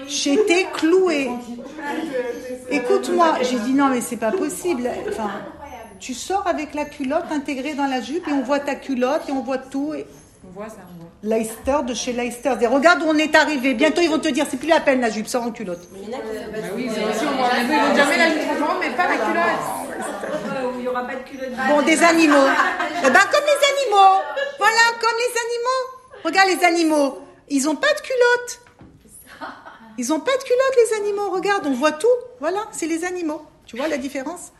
J'étais 0.08 0.68
clouée. 0.74 1.30
Écoute-moi, 2.70 3.36
j'ai 3.42 3.60
dit 3.60 3.74
non, 3.74 3.88
mais 3.90 4.00
c'est 4.02 4.16
pas 4.18 4.32
possible. 4.32 4.90
Enfin, 5.10 5.32
tu 6.00 6.14
sors 6.14 6.48
avec 6.48 6.74
la 6.76 6.86
culotte 6.86 7.30
intégrée 7.32 7.74
dans 7.74 7.88
la 7.88 8.00
jupe 8.02 8.28
et 8.28 8.32
on 8.32 8.42
voit 8.42 8.60
ta 8.60 8.76
culotte 8.76 9.24
et 9.28 9.32
on 9.34 9.42
voit 9.42 9.58
tout. 9.58 9.94
Et... 9.94 10.06
On 10.48 10.52
voit 10.54 10.70
ça, 10.70 10.78
on 10.94 10.98
voit. 11.02 11.10
Leicester 11.38 11.78
de 11.86 11.94
chez 11.94 12.14
Leicester. 12.14 12.54
Et 12.62 12.68
regarde 12.68 13.02
où 13.02 13.08
on 13.08 13.18
est 13.18 13.36
arrivé. 13.36 13.74
Bientôt 13.74 14.02
ils 14.02 14.10
vont 14.10 14.20
te 14.20 14.30
dire 14.30 14.46
c'est 14.50 14.58
plus 14.58 14.70
la 14.70 14.80
peine 14.80 15.02
la 15.02 15.10
jupe, 15.10 15.28
sors 15.28 15.44
en 15.44 15.52
culotte. 15.52 15.88
Mais 15.92 16.00
il 16.04 16.10
y 16.10 16.16
en 16.16 16.20
a 16.20 16.22
qui 16.22 16.28
savent 16.38 16.52
Bah 16.54 16.60
pas 16.70 16.76
oui, 16.76 16.86
trop. 16.88 16.96
c'est 16.96 17.04
aussi, 17.04 17.26
on 17.26 17.38
voit. 17.38 17.50
Ils 17.60 17.68
vont 17.68 17.96
jamais 17.96 18.18
la 18.18 18.30
jupe 18.30 18.46
transparente, 18.46 18.78
mais 18.80 18.90
pas 18.92 19.08
la 19.10 19.18
culotte. 19.18 19.85
Pas 21.04 21.16
de 21.16 21.24
culotte. 21.30 21.50
Bon, 21.68 21.82
des 21.82 22.02
animaux. 22.04 22.48
Eh 23.06 23.10
ben 23.10 23.20
comme 23.32 23.44
les 23.44 23.84
animaux. 23.84 24.22
Voilà, 24.58 24.82
comme 25.02 25.18
les 25.18 25.34
animaux. 25.46 25.84
Regarde 26.24 26.50
les 26.50 26.64
animaux. 26.66 27.20
Ils 27.50 27.68
ont 27.70 27.76
pas 27.76 27.94
de 27.94 28.00
culotte. 28.02 28.62
Ils 29.98 30.12
ont 30.14 30.20
pas 30.20 30.32
de 30.38 30.44
culotte 30.44 30.76
les 30.90 30.98
animaux. 30.98 31.30
Regarde, 31.32 31.66
on 31.68 31.74
voit 31.74 31.92
tout. 31.92 32.08
Voilà, 32.40 32.60
c'est 32.72 32.88
les 32.88 33.04
animaux. 33.06 33.46
Tu 33.66 33.78
vois 33.78 33.88
la 33.88 33.98
différence? 33.98 34.52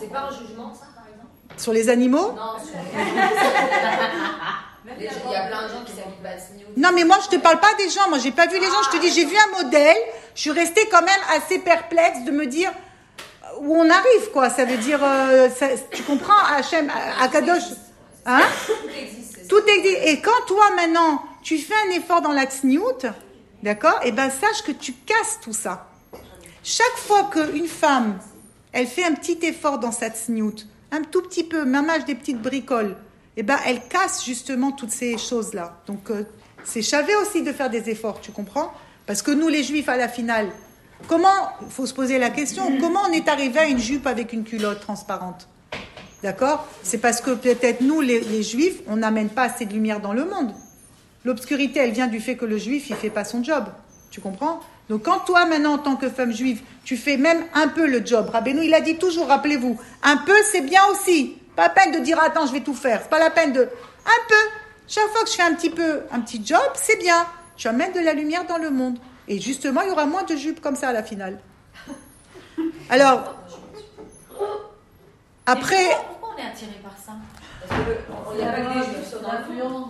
C'est 0.00 0.10
pas 0.12 0.20
un 0.22 0.30
jugement, 0.30 0.74
ça, 0.74 0.86
par 0.94 1.04
exemple? 1.06 1.30
Sur 1.56 1.72
les 1.72 1.88
animaux? 1.88 2.32
Non, 2.32 2.58
sur 2.58 2.74
Les 4.98 5.08
gens- 5.08 5.14
Il 5.26 5.32
y 5.32 5.36
a 5.36 5.46
plein 5.48 5.62
de 5.64 5.68
gens 5.72 5.84
qui 5.84 5.92
s'habillent 5.92 6.22
pas. 6.22 6.28
Non, 6.76 6.90
mais 6.94 7.04
moi, 7.04 7.18
je 7.24 7.28
te 7.28 7.40
parle 7.40 7.58
pas 7.60 7.74
des 7.78 7.88
gens. 7.88 8.08
Moi, 8.08 8.18
j'ai 8.18 8.30
pas 8.32 8.46
vu 8.46 8.58
les 8.58 8.66
gens. 8.66 8.82
Je 8.92 8.96
te 8.96 9.00
dis, 9.00 9.10
j'ai 9.12 9.24
vu 9.24 9.36
un 9.36 9.62
modèle. 9.62 9.96
Je 10.34 10.40
suis 10.42 10.50
restée 10.50 10.86
quand 10.90 11.02
même 11.02 11.20
assez 11.36 11.58
perplexe 11.58 12.22
de 12.24 12.30
me 12.30 12.46
dire 12.46 12.70
où 13.60 13.74
on 13.76 13.88
arrive, 13.90 14.30
quoi. 14.32 14.50
Ça 14.50 14.64
veut 14.64 14.76
dire, 14.78 15.00
euh, 15.02 15.48
ça- 15.50 15.68
tu 15.90 16.02
comprends, 16.02 16.38
Hachem, 16.56 16.90
Akadosh. 17.20 17.62
Hein? 18.24 18.40
Tout 19.48 19.62
existe. 19.68 20.04
Et 20.06 20.20
quand 20.20 20.44
toi, 20.46 20.64
maintenant, 20.74 21.22
tu 21.42 21.58
fais 21.58 21.74
un 21.88 21.96
effort 21.96 22.20
dans 22.22 22.32
la 22.32 22.44
tsniout, 22.46 23.06
d'accord 23.62 24.00
Eh 24.04 24.12
ben, 24.12 24.30
sache 24.30 24.62
que 24.64 24.72
tu 24.72 24.92
casses 24.92 25.38
tout 25.40 25.52
ça. 25.52 25.88
Chaque 26.64 26.96
fois 26.96 27.30
qu'une 27.32 27.68
femme, 27.68 28.18
elle 28.72 28.86
fait 28.88 29.04
un 29.04 29.12
petit 29.14 29.38
effort 29.42 29.78
dans 29.78 29.92
sa 29.92 30.08
tsniout, 30.10 30.66
un 30.90 31.02
tout 31.02 31.22
petit 31.22 31.44
peu, 31.44 31.64
même 31.64 31.88
âge 31.88 32.04
des 32.04 32.14
petites 32.16 32.42
bricoles, 32.42 32.96
eh 33.36 33.42
ben, 33.42 33.58
elle 33.66 33.80
casse 33.88 34.24
justement 34.24 34.72
toutes 34.72 34.90
ces 34.90 35.16
choses-là. 35.18 35.80
Donc, 35.86 36.10
euh, 36.10 36.24
c'est 36.64 36.82
chavé 36.82 37.14
aussi 37.16 37.42
de 37.42 37.52
faire 37.52 37.70
des 37.70 37.88
efforts, 37.90 38.20
tu 38.20 38.32
comprends? 38.32 38.72
Parce 39.06 39.22
que 39.22 39.30
nous, 39.30 39.46
les 39.48 39.62
juifs, 39.62 39.88
à 39.88 39.96
la 39.96 40.08
finale, 40.08 40.48
comment, 41.08 41.28
il 41.62 41.70
faut 41.70 41.86
se 41.86 41.94
poser 41.94 42.18
la 42.18 42.30
question, 42.30 42.78
comment 42.80 43.00
on 43.08 43.12
est 43.12 43.28
arrivé 43.28 43.58
à 43.58 43.66
une 43.66 43.78
jupe 43.78 44.06
avec 44.06 44.32
une 44.32 44.44
culotte 44.44 44.80
transparente? 44.80 45.48
D'accord? 46.22 46.66
C'est 46.82 46.98
parce 46.98 47.20
que 47.20 47.32
peut-être 47.32 47.82
nous, 47.82 48.00
les, 48.00 48.42
juifs, 48.42 48.80
on 48.88 48.96
n'amène 48.96 49.28
pas 49.28 49.44
assez 49.44 49.66
de 49.66 49.72
lumière 49.72 50.00
dans 50.00 50.12
le 50.12 50.24
monde. 50.24 50.52
L'obscurité, 51.24 51.80
elle 51.80 51.92
vient 51.92 52.06
du 52.06 52.20
fait 52.20 52.36
que 52.36 52.44
le 52.44 52.58
juif, 52.58 52.88
il 52.90 52.96
fait 52.96 53.10
pas 53.10 53.24
son 53.24 53.42
job. 53.42 53.64
Tu 54.10 54.20
comprends? 54.20 54.60
Donc 54.88 55.02
quand 55.02 55.20
toi, 55.20 55.44
maintenant, 55.44 55.74
en 55.74 55.78
tant 55.78 55.96
que 55.96 56.08
femme 56.08 56.32
juive, 56.32 56.62
tu 56.84 56.96
fais 56.96 57.16
même 57.16 57.44
un 57.54 57.68
peu 57.68 57.86
le 57.86 58.04
job, 58.04 58.28
Rabbeinu, 58.30 58.64
il 58.64 58.74
a 58.74 58.80
dit 58.80 58.96
toujours, 58.96 59.26
rappelez-vous, 59.26 59.78
un 60.02 60.16
peu, 60.18 60.36
c'est 60.50 60.60
bien 60.60 60.82
aussi. 60.92 61.36
Pas 61.56 61.64
la 61.64 61.70
peine 61.70 61.92
de 61.92 61.98
dire, 61.98 62.20
attends, 62.20 62.46
je 62.46 62.52
vais 62.52 62.60
tout 62.60 62.74
faire. 62.74 63.00
C'est 63.02 63.10
pas 63.10 63.18
la 63.18 63.30
peine 63.30 63.52
de... 63.52 63.62
Un 63.62 64.28
peu. 64.28 64.34
Chaque 64.86 65.08
fois 65.08 65.24
que 65.24 65.30
je 65.30 65.34
fais 65.34 65.42
un 65.42 65.54
petit 65.54 65.70
peu, 65.70 66.02
un 66.12 66.20
petit 66.20 66.40
job, 66.44 66.60
c'est 66.74 66.98
bien. 66.98 67.26
Tu 67.56 67.66
amènes 67.66 67.92
de 67.92 68.00
la 68.00 68.12
lumière 68.12 68.46
dans 68.46 68.58
le 68.58 68.70
monde. 68.70 68.98
Et 69.28 69.40
justement, 69.40 69.82
il 69.82 69.88
y 69.88 69.90
aura 69.92 70.06
moins 70.06 70.22
de 70.24 70.36
jupes 70.36 70.60
comme 70.60 70.76
ça 70.76 70.88
à 70.88 70.92
la 70.92 71.02
finale. 71.02 71.38
Alors, 72.90 73.34
après... 75.46 75.84
Pourquoi, 76.08 76.34
on 76.36 76.38
est 76.38 76.46
attiré 76.46 76.72
par 76.82 76.96
ça 76.96 77.12
Parce 77.68 77.80
que 77.82 77.88
le- 77.90 77.98
on 78.28 78.34
n'y 78.34 78.42
a 78.42 78.52
pas 78.52 78.60
que 78.60 78.78
des 78.78 78.84
juifs 78.96 79.08
sur 79.08 79.22
la 79.22 79.34
L'influence 79.34 79.88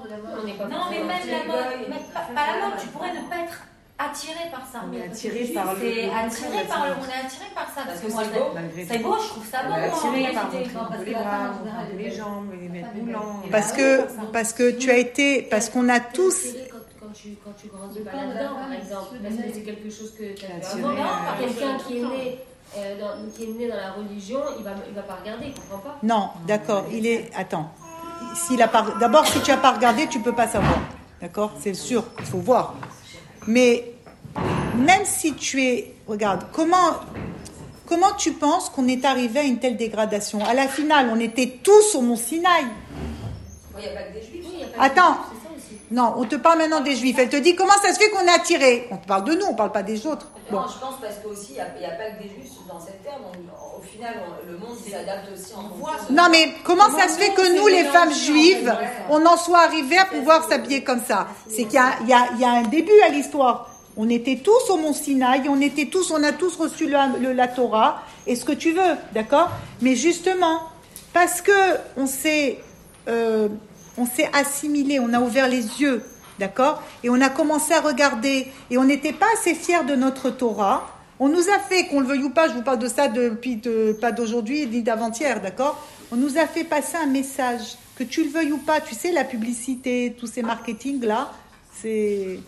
Non, 0.71 0.81
mais 0.91 0.99
même 0.99 1.09
la 1.09 1.45
mode, 1.45 2.13
pas, 2.13 2.47
la 2.47 2.69
mode, 2.69 2.79
tu 2.81 2.87
pourrais 2.89 3.13
ne 3.13 3.29
pas 3.29 3.37
être 3.45 3.63
attiré 3.99 4.51
par 4.51 4.67
ça. 4.71 4.83
On 4.87 4.93
est 4.93 5.05
attiré 5.07 5.45
par 5.55 5.73
le- 5.75 5.79
attiré 5.79 6.65
par 6.69 6.87
le, 6.87 6.93
ça. 6.93 6.99
on 7.01 7.05
est 7.09 7.25
attiré 7.27 7.47
par 7.55 7.67
ça. 7.75 7.83
Parce 7.87 8.01
que 8.01 8.07
que 8.07 8.13
moi, 8.13 8.23
c'est 8.89 8.99
beau. 8.99 9.17
Je 9.23 9.29
trouve 9.29 9.47
ça 9.47 9.59
On 9.65 9.69
beau. 9.69 9.75
en 9.75 9.97
attiré 9.97 10.33
par 10.35 10.51
les 11.05 11.13
bras, 11.15 11.51
les 11.97 12.11
jambes, 12.11 12.51
les 12.53 13.01
moulants. 13.03 13.43
Parce 13.51 13.73
que, 13.73 13.99
ça. 13.99 14.07
parce 14.33 14.53
que 14.53 14.71
tu 14.73 14.91
as 14.91 14.99
été, 14.99 15.43
parce 15.43 15.71
qu'on 15.71 15.89
a 15.89 16.01
tous. 16.01 16.55
Quand, 17.45 17.51
tu, 17.61 17.69
quand 17.69 17.69
tu 17.69 17.69
grandis 17.69 18.01
pas 18.01 18.13
là-dedans, 18.13 18.55
par 18.61 18.73
exemple, 18.73 19.09
c'est 19.13 19.23
parce 19.23 19.35
que 19.35 19.53
c'est 19.55 19.61
quelque 19.63 19.91
chose 19.91 20.13
que 20.19 20.33
tu 20.35 20.45
as 20.47 20.71
avant. 20.71 20.95
Par 20.97 21.39
quelqu'un 21.39 21.79
qui 21.87 21.99
est 21.99 22.03
né. 22.03 22.39
euh, 22.77 23.01
dans, 23.01 23.31
qui 23.33 23.45
est 23.45 23.47
né 23.59 23.69
dans 23.69 23.77
la 23.77 23.93
religion, 23.93 24.41
il 24.59 24.65
va, 24.65 24.71
il 24.89 24.95
va 24.95 25.03
pas 25.03 25.17
regarder, 25.23 25.47
il 25.49 25.55
comprend 25.55 25.79
pas. 25.79 25.99
Non, 26.03 26.31
d'accord. 26.47 26.85
Il 26.93 27.07
est. 27.07 27.31
Attends. 27.37 27.71
S'il 28.35 28.61
a 28.63 28.69
pas. 28.69 28.87
D'abord, 29.01 29.27
si 29.27 29.41
tu 29.41 29.51
as 29.51 29.57
pas 29.57 29.73
regardé, 29.73 30.07
tu 30.09 30.21
peux 30.21 30.35
pas 30.35 30.47
savoir. 30.49 30.79
D'accord 31.21 31.53
C'est 31.61 31.75
sûr. 31.75 32.05
Il 32.19 32.25
faut 32.27 32.39
voir. 32.39 32.75
Mais 33.47 33.93
même 34.77 35.05
si 35.05 35.35
tu 35.35 35.63
es. 35.63 35.95
Regarde, 36.07 36.45
comment. 36.53 37.01
Comment 37.89 38.13
tu 38.19 38.33
penses 38.33 38.69
qu'on 38.69 38.89
est 38.89 39.05
arrivé 39.05 39.39
à 39.41 39.43
une 39.45 39.59
telle 39.61 39.77
dégradation? 39.77 40.45
À 40.45 40.55
la 40.55 40.67
finale, 40.67 41.09
on 41.13 41.21
était 41.21 41.59
tous 41.63 41.95
au 41.95 42.01
Mont 42.01 42.17
Sinaï. 42.17 42.65
Il 43.79 43.81
n'y 43.83 43.87
a 43.87 43.91
pas 43.93 44.03
que 44.09 44.13
des 44.15 44.23
juifs. 44.23 44.45
Oui, 44.45 44.51
il 44.55 44.61
y 44.61 44.65
a 44.65 44.67
pas 44.67 44.89
de- 44.89 44.93
Attends. 44.93 45.17
Non, 45.91 46.15
on 46.17 46.25
te 46.25 46.35
parle 46.37 46.59
maintenant 46.59 46.81
des 46.81 46.97
Juifs. 46.97 47.17
Elle 47.19 47.29
te 47.29 47.37
dit 47.37 47.55
comment 47.55 47.73
ça 47.83 47.93
se 47.95 47.99
fait 47.99 48.11
qu'on 48.11 48.27
est 48.27 48.31
attiré? 48.35 48.89
On 48.91 48.97
te 48.97 49.07
parle 49.07 49.25
de 49.25 49.35
nous, 49.35 49.47
on 49.49 49.55
parle 49.55 49.71
pas 49.73 49.83
des 49.85 50.07
autres. 50.07 50.27
Bon. 50.51 50.59
Non, 50.61 50.67
je 50.73 50.79
pense 50.81 50.95
parce 51.01 51.17
qu'aussi, 51.23 51.53
il 51.53 51.55
n'y 51.55 51.87
a, 51.87 51.91
pas 51.91 52.11
que 52.17 52.23
des 52.23 52.29
juifs 52.29 52.53
dans 52.69 52.81
cette 52.81 53.03
terre. 53.05 53.19
Donc, 53.19 53.35
au 53.79 53.83
final, 53.83 54.15
on- 54.27 54.51
le 54.51 54.59
monde 54.59 54.77
s'adapte 54.79 55.29
aussi 55.33 55.53
en 55.55 55.63
fonction 55.63 56.13
Non, 56.15 56.25
mais 56.31 56.53
comment 56.65 56.91
ça 56.97 57.09
se 57.09 57.19
fait 57.19 57.31
que 57.31 57.57
nous, 57.57 57.67
les 57.69 57.85
femmes 57.85 58.13
juives, 58.13 58.75
on 59.11 59.25
en 59.27 59.37
soit 59.37 59.61
arrivé 59.61 59.97
à 59.99 60.05
pouvoir 60.07 60.49
s'habiller 60.49 60.83
comme 60.83 61.03
ça? 61.07 61.29
C'est 61.49 61.65
qu'il 61.65 61.75
y 61.75 62.13
a, 62.13 62.27
y, 62.37 62.41
y 62.41 62.45
un 62.45 62.63
début 62.63 63.01
à 63.05 63.09
l'histoire. 63.09 63.71
On 63.97 64.09
était 64.11 64.37
tous 64.45 64.71
au 64.71 64.77
Mont 64.77 64.93
Sinaï, 64.93 65.49
on 65.49 65.61
était 65.61 65.87
tous, 65.87 66.11
on 66.11 66.23
a 66.23 66.33
tous 66.33 66.55
reçu 66.57 66.87
le- 66.87 67.19
le- 67.21 67.33
la 67.33 67.49
Torah 67.49 68.03
et 68.27 68.37
ce 68.37 68.45
que 68.45 68.53
tu 68.53 68.73
veux, 68.73 68.95
d'accord? 69.15 69.49
Mais 69.81 69.95
justement, 69.97 70.61
parce 71.15 71.41
que 71.41 71.53
on 71.97 72.07
s'est, 72.07 72.59
euh, 73.09 73.49
on 73.99 74.07
s'est 74.07 74.29
assimilé, 74.33 75.01
on 75.01 75.13
a 75.13 75.21
ouvert 75.21 75.49
les 75.49 75.81
yeux, 75.81 76.03
d'accord? 76.39 76.83
Et 77.03 77.11
on 77.11 77.21
a 77.21 77.29
commencé 77.29 77.73
à 77.73 77.81
regarder 77.81 78.47
et 78.71 78.79
on 78.79 78.85
n'était 78.85 79.13
pas 79.13 79.27
assez 79.35 79.55
fiers 79.55 79.85
de 79.85 79.95
notre 79.95 80.31
Torah. 80.31 80.91
On 81.19 81.29
nous 81.29 81.49
a 81.49 81.59
fait, 81.59 81.87
qu'on 81.87 82.01
le 82.01 82.07
veuille 82.07 82.25
ou 82.25 82.31
pas, 82.31 82.49
je 82.49 82.53
vous 82.55 82.63
parle 82.63 82.79
de 82.79 82.89
ça 82.89 83.09
depuis 83.09 83.57
de- 83.57 83.97
pas 84.01 84.13
d'aujourd'hui 84.13 84.67
ni 84.67 84.83
d'avant-hier, 84.83 85.41
d'accord? 85.41 85.83
On 86.13 86.17
nous 86.17 86.37
a 86.37 86.47
fait 86.47 86.65
passer 86.65 86.97
un 87.03 87.07
message, 87.07 87.77
que 87.97 88.05
tu 88.05 88.23
le 88.23 88.31
veuilles 88.31 88.53
ou 88.53 88.59
pas. 88.59 88.81
Tu 88.81 88.95
sais, 88.95 89.11
la 89.13 89.25
publicité, 89.25 90.15
tous 90.19 90.27
ces 90.27 90.43
marketing 90.43 91.03
là, 91.05 91.33
c'est 91.81 92.39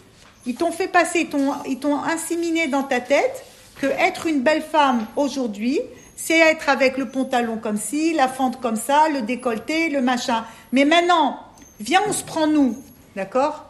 ils 0.47 0.55
t'ont 0.55 0.71
fait 0.73 0.89
passer, 0.89 1.29
ils 1.67 1.79
t'ont 1.79 1.97
inséminé 1.97 2.69
dans 2.69 2.83
ta 2.83 3.01
tête 3.01 3.45
que 3.81 3.87
être 3.87 4.27
une 4.27 4.41
belle 4.41 4.63
femme 4.63 5.07
aujourd'hui, 5.17 5.81
c'est 6.19 6.37
être 6.37 6.69
avec 6.69 6.99
le 6.99 7.09
pantalon 7.09 7.57
comme 7.57 7.77
ci, 7.79 8.13
la 8.13 8.27
fente 8.27 8.61
comme 8.61 8.77
ça, 8.77 9.09
le 9.09 9.23
décolleté, 9.23 9.89
le 9.89 10.03
machin. 10.03 10.45
Mais 10.73 10.85
maintenant, 10.85 11.39
viens, 11.81 12.01
on 12.09 12.13
se 12.13 12.25
prend 12.25 12.49
nous, 12.49 12.77
d'accord? 13.15 13.67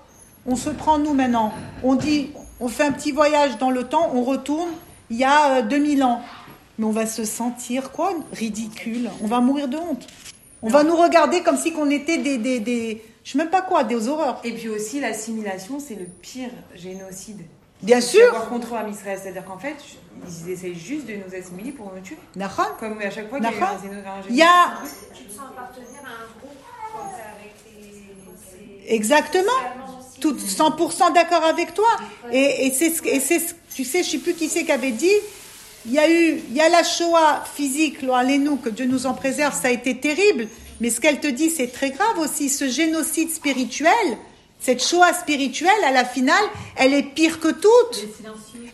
On 0.46 0.56
se 0.56 0.70
prend 0.70 0.98
nous 0.98 1.12
maintenant. 1.12 1.52
On 1.84 1.94
dit, 1.94 2.30
on 2.58 2.68
fait 2.68 2.84
un 2.84 2.92
petit 2.92 3.12
voyage 3.12 3.58
dans 3.58 3.70
le 3.70 3.84
temps, 3.84 4.10
on 4.14 4.24
retourne 4.24 4.70
il 5.10 5.18
y 5.18 5.24
a 5.24 5.58
euh, 5.58 5.62
2000 5.62 6.02
ans. 6.02 6.22
Mais 6.78 6.86
on 6.86 6.90
va 6.90 7.06
se 7.06 7.24
sentir 7.24 7.92
quoi? 7.92 8.14
Ridicule. 8.32 9.10
On 9.22 9.26
va 9.26 9.40
mourir 9.40 9.68
de 9.68 9.76
honte. 9.76 10.06
On 10.62 10.68
va 10.68 10.84
nous 10.84 10.96
regarder 10.96 11.42
comme 11.42 11.58
si 11.58 11.72
qu'on 11.72 11.90
était 11.90 12.18
des, 12.18 12.38
des, 12.38 12.60
des, 12.60 13.02
je 13.24 13.32
sais 13.32 13.38
même 13.38 13.50
pas 13.50 13.62
quoi, 13.62 13.84
des 13.84 14.08
horreurs. 14.08 14.40
Et 14.42 14.52
puis 14.52 14.70
aussi, 14.70 15.00
l'assimilation, 15.00 15.80
c'est 15.80 15.96
le 15.96 16.06
pire 16.06 16.50
génocide. 16.74 17.42
Bien 17.82 18.00
sûr. 18.00 18.26
Avoir 18.28 18.48
contre 18.48 18.74
à 18.74 18.88
Israël. 18.88 19.18
C'est-à-dire 19.22 19.44
qu'en 19.44 19.58
fait, 19.58 19.76
ils 20.44 20.50
essayent 20.50 20.74
juste 20.78 21.06
de 21.06 21.14
nous 21.14 21.34
assimiler 21.38 21.72
pour 21.72 21.92
nous 21.94 22.00
tuer. 22.00 22.16
Nahon 22.36 22.50
Comme 22.80 22.98
à 23.00 23.10
chaque 23.10 23.28
fois 23.30 23.38
qu'il 23.38 23.48
y 23.50 23.52
a 23.52 23.56
eu 23.56 23.56
un 23.56 23.66
Nahon 23.66 23.78
géno- 23.78 23.92
un 24.08 24.22
génocide. 24.22 24.30
Il 24.30 24.36
y 24.36 24.42
a, 24.42 24.78
Tu 25.16 25.24
te 25.24 25.32
sens 25.32 25.42
appartenir 25.50 26.00
à 26.04 26.08
un 26.08 26.38
groupe 26.40 26.56
avec 27.14 27.54
tes. 27.64 28.94
Exactement. 28.94 29.52
Tout 30.20 30.34
100% 30.34 31.12
d'accord 31.14 31.44
avec 31.44 31.74
toi. 31.74 31.88
Et, 32.32 32.66
et 32.66 32.72
c'est 32.72 32.90
ce, 32.90 33.04
et 33.06 33.20
c'est 33.20 33.38
ce- 33.38 33.54
tu 33.74 33.84
sais, 33.84 34.02
je 34.02 34.10
sais 34.10 34.18
plus 34.18 34.34
qui 34.34 34.48
c'est 34.48 34.64
qui 34.64 34.72
avait 34.72 34.90
dit. 34.90 35.12
Il 35.86 35.92
y 35.92 35.98
a 36.00 36.10
eu, 36.10 36.40
il 36.50 36.54
y 36.56 36.60
a 36.60 36.68
la 36.68 36.82
Shoah 36.82 37.44
physique, 37.54 38.02
nous 38.02 38.56
que 38.56 38.68
Dieu 38.68 38.86
nous 38.86 39.06
en 39.06 39.14
préserve, 39.14 39.54
ça 39.54 39.68
a 39.68 39.70
été 39.70 39.96
terrible. 39.98 40.48
Mais 40.80 40.90
ce 40.90 41.00
qu'elle 41.00 41.20
te 41.20 41.28
dit, 41.28 41.50
c'est 41.50 41.68
très 41.68 41.90
grave 41.90 42.18
aussi. 42.18 42.48
Ce 42.48 42.68
génocide 42.68 43.30
spirituel, 43.30 43.92
cette 44.60 44.82
Shoah 44.84 45.12
spirituelle, 45.14 45.70
à 45.86 45.92
la 45.92 46.04
finale, 46.04 46.44
elle 46.76 46.92
est 46.94 47.02
pire 47.02 47.40
que 47.40 47.48
toute. 47.48 48.06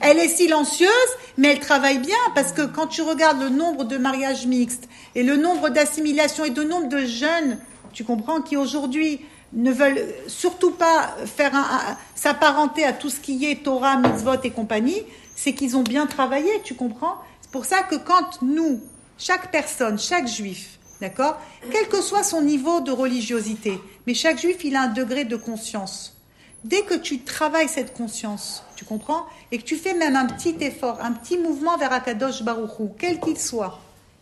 Elle 0.00 0.18
est 0.18 0.28
silencieuse, 0.28 0.90
mais 1.36 1.48
elle 1.48 1.60
travaille 1.60 1.98
bien 1.98 2.16
parce 2.34 2.52
que 2.52 2.62
quand 2.62 2.86
tu 2.86 3.02
regardes 3.02 3.40
le 3.40 3.48
nombre 3.50 3.84
de 3.84 3.96
mariages 3.96 4.46
mixtes 4.46 4.88
et 5.14 5.22
le 5.22 5.36
nombre 5.36 5.68
d'assimilations 5.68 6.44
et 6.44 6.50
le 6.50 6.64
nombre 6.64 6.88
de 6.88 7.04
jeunes, 7.04 7.58
tu 7.92 8.02
comprends, 8.04 8.40
qui 8.40 8.56
aujourd'hui 8.56 9.20
ne 9.52 9.70
veulent 9.70 10.04
surtout 10.26 10.72
pas 10.72 11.14
faire 11.26 11.54
un- 11.54 11.60
un- 11.60 11.96
s'apparenter 12.16 12.84
à 12.84 12.92
tout 12.92 13.08
ce 13.10 13.20
qui 13.20 13.44
est 13.48 13.62
Torah, 13.62 13.96
mitzvot 13.98 14.40
et 14.42 14.50
compagnie, 14.50 15.02
c'est 15.36 15.52
qu'ils 15.52 15.76
ont 15.76 15.82
bien 15.82 16.06
travaillé, 16.06 16.50
tu 16.64 16.74
comprends? 16.74 17.14
C'est 17.40 17.50
pour 17.50 17.64
ça 17.66 17.82
que 17.82 17.94
quand 17.94 18.42
nous, 18.42 18.80
chaque 19.16 19.52
personne, 19.52 19.96
chaque 19.98 20.26
juif, 20.26 20.78
d'accord, 21.00 21.38
quel 21.70 21.86
que 21.88 22.00
soit 22.02 22.24
son 22.24 22.42
niveau 22.42 22.80
de 22.80 22.90
religiosité, 22.90 23.78
mais 24.06 24.14
chaque 24.14 24.38
juif, 24.40 24.64
il 24.64 24.76
a 24.76 24.82
un 24.82 24.88
degré 24.88 25.24
de 25.24 25.36
conscience. 25.36 26.16
Dès 26.64 26.82
que 26.82 26.94
tu 26.94 27.20
travailles 27.20 27.68
cette 27.68 27.92
conscience, 27.94 28.62
tu 28.76 28.84
comprends, 28.84 29.26
et 29.52 29.58
que 29.58 29.62
tu 29.64 29.76
fais 29.76 29.94
même 29.94 30.16
un 30.16 30.26
petit 30.26 30.56
effort, 30.60 30.98
un 31.02 31.12
petit 31.12 31.36
mouvement 31.38 31.76
vers 31.76 31.92
Akadosh 31.92 32.42
Baruchou, 32.42 32.94
quel 32.98 33.20
qu'il 33.20 33.38
soit, 33.38 33.78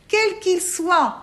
quel 0.09 0.41
qu'il 0.41 0.61
soit, 0.61 1.19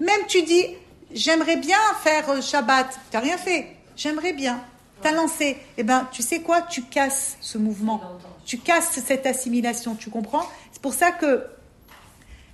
même 0.00 0.20
tu 0.28 0.42
dis, 0.42 0.64
j'aimerais 1.12 1.56
bien 1.56 1.78
faire 2.02 2.28
euh, 2.30 2.40
Shabbat, 2.40 2.88
tu 3.10 3.16
n'as 3.16 3.22
rien 3.22 3.38
fait, 3.38 3.76
j'aimerais 3.96 4.32
bien, 4.32 4.60
tu 5.02 5.08
as 5.08 5.12
lancé, 5.12 5.56
eh 5.78 5.82
ben, 5.84 6.08
tu 6.10 6.22
sais 6.22 6.40
quoi, 6.40 6.62
tu 6.62 6.82
casses 6.82 7.36
ce 7.40 7.58
mouvement, 7.58 8.00
tu 8.44 8.58
casses 8.58 8.90
cette 9.06 9.24
assimilation, 9.26 9.94
tu 9.94 10.10
comprends? 10.10 10.46
C'est 10.72 10.82
pour 10.82 10.94
ça 10.94 11.12
que 11.12 11.44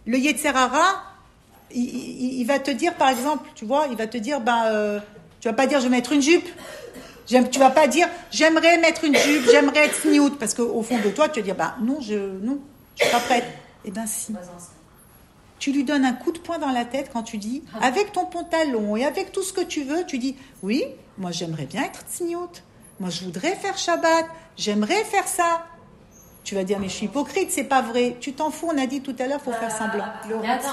le 0.06 0.18
Yetzerara, 0.18 1.02
il, 1.74 1.82
il- 1.82 2.40
il 2.40 2.44
va 2.46 2.58
te 2.58 2.70
dire, 2.70 2.94
par 2.94 3.08
exemple, 3.08 3.48
tu 3.54 3.64
vois, 3.64 3.86
il 3.90 3.96
va 3.96 4.06
te 4.06 4.18
dire, 4.18 4.40
ben, 4.40 4.64
euh, 4.66 5.00
tu 5.42 5.48
vas 5.48 5.54
pas 5.54 5.66
dire, 5.66 5.80
je 5.80 5.84
vais 5.84 5.90
mettre 5.90 6.12
une 6.12 6.22
jupe. 6.22 6.48
Tu 7.26 7.58
vas 7.58 7.70
pas 7.70 7.88
dire, 7.88 8.08
j'aimerais 8.30 8.78
mettre 8.78 9.02
une 9.04 9.16
jupe, 9.16 9.50
j'aimerais 9.50 9.86
être 9.86 9.96
sniout, 9.96 10.38
parce 10.38 10.54
qu'au 10.54 10.82
fond 10.82 10.98
de 11.04 11.10
toi, 11.10 11.28
tu 11.28 11.40
vas 11.40 11.44
dire, 11.44 11.56
ben, 11.56 11.74
non, 11.80 12.00
je, 12.00 12.14
non, 12.14 12.60
je 12.96 13.04
suis 13.04 13.12
pas 13.12 13.20
prête. 13.20 13.44
Eh 13.84 13.90
ben, 13.90 14.06
si. 14.06 14.32
Tu 15.58 15.72
lui 15.72 15.82
donnes 15.82 16.04
un 16.04 16.12
coup 16.12 16.30
de 16.30 16.38
poing 16.38 16.58
dans 16.58 16.70
la 16.70 16.84
tête 16.84 17.10
quand 17.12 17.24
tu 17.24 17.38
dis, 17.38 17.64
avec 17.80 18.12
ton 18.12 18.26
pantalon 18.26 18.96
et 18.96 19.04
avec 19.04 19.32
tout 19.32 19.42
ce 19.42 19.52
que 19.52 19.62
tu 19.62 19.82
veux, 19.82 20.06
tu 20.06 20.18
dis, 20.18 20.36
oui, 20.62 20.84
moi 21.18 21.32
j'aimerais 21.32 21.66
bien 21.66 21.84
être 21.84 22.04
sniout. 22.08 22.62
Moi 23.00 23.10
je 23.10 23.24
voudrais 23.24 23.56
faire 23.56 23.76
Shabbat, 23.76 24.26
j'aimerais 24.56 25.02
faire 25.04 25.26
ça. 25.26 25.66
Tu 26.44 26.56
vas 26.56 26.64
dire, 26.64 26.78
mais 26.80 26.88
je 26.88 26.94
suis 26.94 27.06
hypocrite, 27.06 27.52
c'est 27.52 27.64
pas 27.64 27.82
vrai. 27.82 28.16
Tu 28.20 28.32
t'en 28.32 28.50
fous, 28.50 28.68
on 28.74 28.76
a 28.82 28.86
dit 28.86 29.00
tout 29.00 29.14
à 29.20 29.26
l'heure, 29.28 29.40
faut 29.40 29.52
faire 29.52 29.70
semblant. 29.70 30.04
Important. 30.56 30.72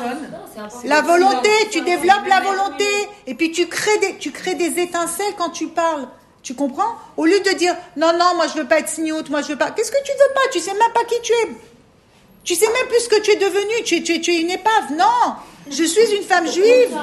La 0.86 1.02
volonté, 1.02 1.50
tu 1.72 1.82
développes 1.82 2.28
la 2.28 2.40
volonté. 2.42 2.86
Et 3.28 3.36
puis 3.36 3.52
tu 3.52 3.68
crées 3.68 3.98
des, 4.00 4.18
tu 4.18 4.32
crées 4.32 4.56
des 4.56 4.80
étincelles 4.80 5.36
quand 5.38 5.52
tu 5.52 5.68
parles. 5.68 6.08
Tu 6.42 6.56
comprends? 6.56 6.96
Au 7.18 7.26
lieu 7.26 7.40
de 7.42 7.52
dire 7.52 7.76
non, 7.98 8.14
non, 8.14 8.34
moi 8.36 8.48
je 8.48 8.60
veux 8.60 8.68
pas 8.68 8.80
être 8.80 8.90
sniout, 8.90 9.30
moi 9.30 9.42
je 9.42 9.50
veux 9.50 9.58
pas. 9.58 9.70
Qu'est-ce 9.72 9.92
que 9.92 10.04
tu 10.04 10.12
veux 10.12 10.34
pas? 10.34 10.42
Tu 10.52 10.60
sais 10.60 10.74
même 10.74 10.92
pas 10.94 11.04
qui 11.04 11.22
tu 11.22 11.34
es. 11.34 11.50
Tu 12.44 12.56
sais 12.56 12.66
même 12.66 12.88
plus 12.88 13.02
ce 13.02 13.10
que 13.10 13.22
tu 13.22 13.32
es 13.32 13.36
devenu. 13.36 13.84
Tu 13.86 13.98
es, 13.98 14.02
tu 14.02 14.16
es, 14.16 14.22
tu 14.22 14.32
es 14.32 14.42
une 14.42 14.50
épave. 14.50 14.94
Non 14.98 15.36
Je 15.70 15.84
suis 15.84 16.16
une 16.16 16.24
femme 16.24 16.48
juive. 16.48 16.98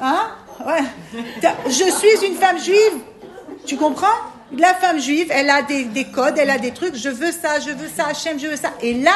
Hein? 0.00 0.30
Ouais. 0.64 0.84
Je 1.66 1.90
suis 1.90 2.26
une 2.26 2.36
femme 2.36 2.58
juive. 2.58 3.02
Tu 3.66 3.76
comprends? 3.76 4.06
La 4.56 4.74
femme 4.74 4.98
juive, 4.98 5.28
elle 5.30 5.48
a 5.48 5.62
des, 5.62 5.84
des 5.84 6.06
codes, 6.06 6.36
elle 6.36 6.50
a 6.50 6.58
des 6.58 6.72
trucs. 6.72 6.96
Je 6.96 7.08
veux 7.08 7.30
ça, 7.30 7.60
je 7.60 7.70
veux 7.70 7.88
ça, 7.88 8.08
Hachem, 8.08 8.38
je 8.38 8.48
veux 8.48 8.56
ça. 8.56 8.72
Et 8.82 8.94
là, 8.94 9.12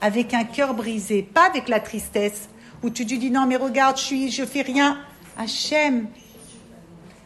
avec 0.00 0.32
un 0.34 0.44
cœur 0.44 0.74
brisé, 0.74 1.22
pas 1.22 1.46
avec 1.46 1.68
la 1.68 1.80
tristesse, 1.80 2.48
où 2.82 2.90
tu 2.90 3.06
te 3.06 3.14
dis 3.14 3.30
non, 3.30 3.46
mais 3.46 3.56
regarde, 3.56 3.96
je 3.98 4.02
suis, 4.02 4.30
fais 4.30 4.62
rien. 4.62 4.98
Hachem, 5.38 6.06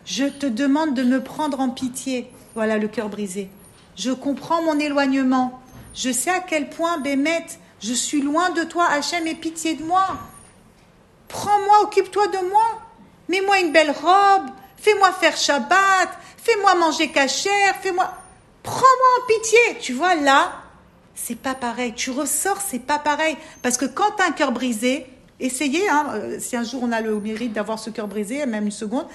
je 0.05 0.25
te 0.25 0.47
demande 0.47 0.95
de 0.95 1.03
me 1.03 1.23
prendre 1.23 1.61
en 1.61 1.71
pitié. 1.71 2.31
Voilà 2.55 2.79
le 2.79 2.89
cœur 2.89 3.09
brisé. 3.09 3.49
Je 3.97 4.11
comprends 4.11 4.63
mon 4.63 4.79
éloignement. 4.79 5.61
Je 5.95 6.11
sais 6.11 6.31
à 6.31 6.41
quel 6.41 6.69
point, 6.69 6.99
Bémet, 6.99 7.47
je 7.81 7.93
suis 7.93 8.23
loin 8.23 8.51
de 8.51 8.65
toi. 8.65 8.87
Hachem, 8.91 9.27
aie 9.27 9.35
pitié 9.35 9.75
de 9.75 9.85
moi. 9.85 10.19
Prends-moi, 11.29 11.83
occupe-toi 11.83 12.27
de 12.29 12.49
moi. 12.49 12.83
Mets-moi 13.29 13.61
une 13.61 13.73
belle 13.73 13.93
robe. 13.93 14.51
Fais-moi 14.81 15.13
faire 15.13 15.37
Shabbat. 15.37 16.09
Fais-moi 16.39 16.75
manger 16.75 17.09
cachère. 17.09 17.77
Fais-moi. 17.81 18.11
Prends-moi 18.63 19.09
en 19.19 19.27
pitié. 19.27 19.59
Tu 19.81 19.93
vois, 19.93 20.15
là, 20.15 20.53
c'est 21.15 21.39
pas 21.39 21.55
pareil. 21.55 21.93
Tu 21.95 22.11
ressors, 22.11 22.61
c'est 22.61 22.79
pas 22.79 22.99
pareil. 22.99 23.37
Parce 23.63 23.77
que 23.77 23.87
quand 23.87 24.13
t'as 24.17 24.29
un 24.29 24.33
cœur 24.33 24.53
brisé, 24.53 25.07
essayez, 25.39 25.89
hein, 25.89 26.07
euh, 26.15 26.39
si 26.41 26.57
un 26.57 26.65
jour 26.65 26.83
on 26.83 26.93
a 26.93 27.01
le 27.01 27.19
mérite 27.21 27.53
d'avoir 27.53 27.79
ce 27.79 27.91
cœur 27.91 28.09
brisé, 28.09 28.45
même 28.47 28.65
une 28.65 28.71
seconde, 28.71 29.07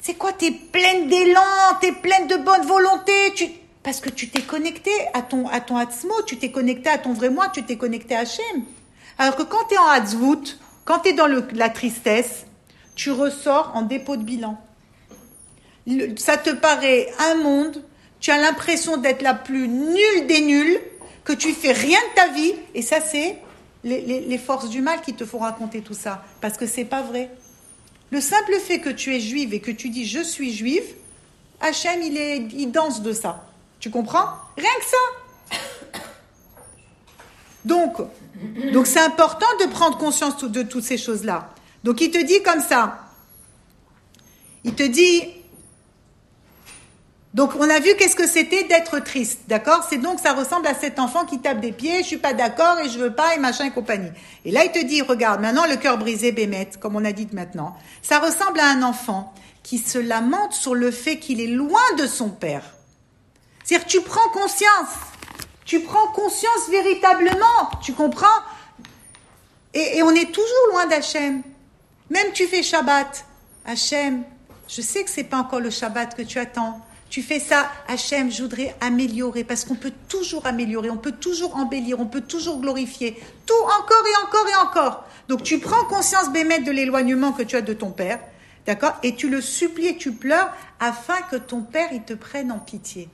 c'est 0.00 0.14
quoi 0.14 0.32
T'es 0.32 0.50
pleine 0.50 1.08
d'élan, 1.08 1.40
t'es 1.80 1.92
pleine 1.92 2.26
de 2.26 2.36
bonne 2.36 2.66
volonté. 2.66 3.60
Parce 3.82 4.00
que 4.00 4.10
tu 4.10 4.28
t'es 4.28 4.42
connecté 4.42 4.92
à 5.12 5.22
ton, 5.22 5.48
à 5.48 5.60
ton 5.60 5.76
Atzmo, 5.76 6.14
tu 6.26 6.38
t'es 6.38 6.50
connecté 6.50 6.88
à 6.88 6.98
ton 6.98 7.12
vrai 7.12 7.30
moi, 7.30 7.48
tu 7.48 7.64
t'es 7.64 7.76
connecté 7.76 8.14
à 8.14 8.20
Hachem. 8.20 8.64
Alors 9.18 9.36
que 9.36 9.42
quand 9.42 9.64
tu 9.68 9.74
es 9.74 9.78
en 9.78 9.88
Hatzvout, 9.88 10.58
quand 10.84 11.00
tu 11.00 11.10
es 11.10 11.12
dans 11.12 11.26
la 11.26 11.68
tristesse, 11.68 12.46
tu 12.94 13.10
ressors 13.10 13.72
en 13.74 13.82
dépôt 13.82 14.16
de 14.16 14.22
bilan. 14.22 14.58
Ça 16.16 16.36
te 16.36 16.50
paraît 16.50 17.12
un 17.18 17.34
monde, 17.36 17.82
tu 18.20 18.30
as 18.30 18.38
l'impression 18.38 18.96
d'être 18.96 19.22
la 19.22 19.34
plus 19.34 19.66
nulle 19.68 20.26
des 20.28 20.40
nulles, 20.40 20.80
que 21.24 21.32
tu 21.32 21.52
fais 21.52 21.72
rien 21.72 21.98
de 22.10 22.14
ta 22.14 22.28
vie, 22.28 22.54
et 22.74 22.82
ça 22.82 23.00
c'est 23.00 23.36
les, 23.84 24.38
forces 24.38 24.68
du 24.68 24.80
mal 24.80 25.00
qui 25.00 25.14
te 25.14 25.24
font 25.24 25.38
raconter 25.38 25.80
tout 25.80 25.94
ça, 25.94 26.24
parce 26.40 26.56
que 26.56 26.66
c'est 26.66 26.84
pas 26.84 27.02
vrai. 27.02 27.30
Le 28.10 28.20
simple 28.20 28.54
fait 28.60 28.80
que 28.80 28.90
tu 28.90 29.14
es 29.14 29.20
juive 29.20 29.54
et 29.54 29.60
que 29.60 29.70
tu 29.70 29.88
dis 29.88 30.06
je 30.06 30.20
suis 30.20 30.52
juive, 30.52 30.84
Hachem 31.60 32.02
il, 32.02 32.16
est, 32.16 32.36
il 32.52 32.70
danse 32.70 33.02
de 33.02 33.12
ça. 33.12 33.44
Tu 33.80 33.90
comprends? 33.90 34.28
Rien 34.56 34.70
que 34.78 34.84
ça. 34.84 35.58
Donc, 37.64 37.96
donc 38.72 38.86
c'est 38.86 39.00
important 39.00 39.46
de 39.60 39.66
prendre 39.66 39.96
conscience 39.96 40.42
de 40.42 40.62
toutes 40.62 40.82
ces 40.82 40.98
choses-là. 40.98 41.50
Donc 41.84 42.00
il 42.00 42.10
te 42.10 42.22
dit 42.22 42.42
comme 42.42 42.60
ça. 42.60 42.98
Il 44.64 44.74
te 44.74 44.82
dit. 44.82 45.22
Donc 47.34 47.52
on 47.58 47.70
a 47.70 47.80
vu 47.80 47.94
qu'est-ce 47.98 48.16
que 48.16 48.26
c'était 48.26 48.64
d'être 48.64 48.98
triste, 48.98 49.40
d'accord? 49.48 49.86
C'est 49.88 49.96
donc 49.96 50.20
ça 50.20 50.34
ressemble 50.34 50.66
à 50.66 50.74
cet 50.74 50.98
enfant 50.98 51.24
qui 51.24 51.40
tape 51.40 51.60
des 51.60 51.72
pieds, 51.72 52.02
je 52.02 52.08
suis 52.08 52.16
pas 52.18 52.34
d'accord 52.34 52.78
et 52.80 52.90
je 52.90 52.98
veux 52.98 53.14
pas 53.14 53.34
et 53.34 53.38
machin 53.38 53.64
et 53.64 53.70
compagnie. 53.70 54.10
Et 54.44 54.50
là 54.50 54.64
il 54.64 54.72
te 54.72 54.84
dit 54.84 55.00
regarde 55.00 55.40
maintenant 55.40 55.66
le 55.66 55.76
cœur 55.76 55.96
brisé 55.96 56.32
Bémet, 56.32 56.70
comme 56.78 56.94
on 56.94 57.04
a 57.04 57.12
dit 57.12 57.28
maintenant, 57.32 57.74
ça 58.02 58.18
ressemble 58.18 58.60
à 58.60 58.66
un 58.66 58.82
enfant 58.82 59.32
qui 59.62 59.78
se 59.78 59.98
lamente 59.98 60.52
sur 60.52 60.74
le 60.74 60.90
fait 60.90 61.18
qu'il 61.18 61.40
est 61.40 61.46
loin 61.46 61.80
de 61.98 62.06
son 62.06 62.28
père. 62.28 62.64
C'est-à-dire 63.64 63.86
tu 63.86 64.00
prends 64.02 64.28
conscience, 64.32 64.90
tu 65.64 65.80
prends 65.80 66.08
conscience 66.08 66.68
véritablement, 66.70 67.70
tu 67.82 67.94
comprends? 67.94 68.26
Et, 69.74 70.02
on 70.02 70.10
est 70.10 70.30
toujours 70.30 70.66
loin 70.72 70.86
d'Hachem. 70.86 71.42
Même 72.10 72.32
tu 72.34 72.46
fais 72.46 72.62
Shabbat, 72.62 73.24
Hachem, 73.64 74.22
je 74.68 74.82
sais 74.82 75.02
que 75.02 75.08
c'est 75.08 75.24
pas 75.24 75.38
encore 75.38 75.60
le 75.60 75.70
Shabbat 75.70 76.14
que 76.14 76.22
tu 76.22 76.38
attends. 76.38 76.78
Tu 77.12 77.20
fais 77.20 77.40
ça, 77.40 77.70
Hachem, 77.88 78.32
je 78.32 78.40
voudrais 78.40 78.74
améliorer, 78.80 79.44
parce 79.44 79.66
qu'on 79.66 79.74
peut 79.74 79.92
toujours 80.08 80.46
améliorer, 80.46 80.88
on 80.88 80.96
peut 80.96 81.12
toujours 81.12 81.56
embellir, 81.56 82.00
on 82.00 82.06
peut 82.06 82.22
toujours 82.22 82.58
glorifier, 82.58 83.20
tout 83.44 83.52
encore 83.52 84.02
et 84.06 84.24
encore 84.24 84.48
et 84.48 84.54
encore. 84.66 85.04
Donc 85.28 85.42
tu 85.42 85.58
prends 85.58 85.84
conscience, 85.84 86.32
Bémet, 86.32 86.60
de 86.60 86.70
l'éloignement 86.70 87.32
que 87.32 87.42
tu 87.42 87.54
as 87.54 87.60
de 87.60 87.74
ton 87.74 87.90
père, 87.90 88.18
d'accord 88.64 88.94
Et 89.02 89.14
tu 89.14 89.28
le 89.28 89.42
supplies 89.42 89.98
tu 89.98 90.12
pleures 90.12 90.50
afin 90.80 91.20
que 91.30 91.36
ton 91.36 91.60
père, 91.60 91.90
il 91.92 92.00
te 92.00 92.14
prenne 92.14 92.50
en 92.50 92.58
pitié. 92.58 93.10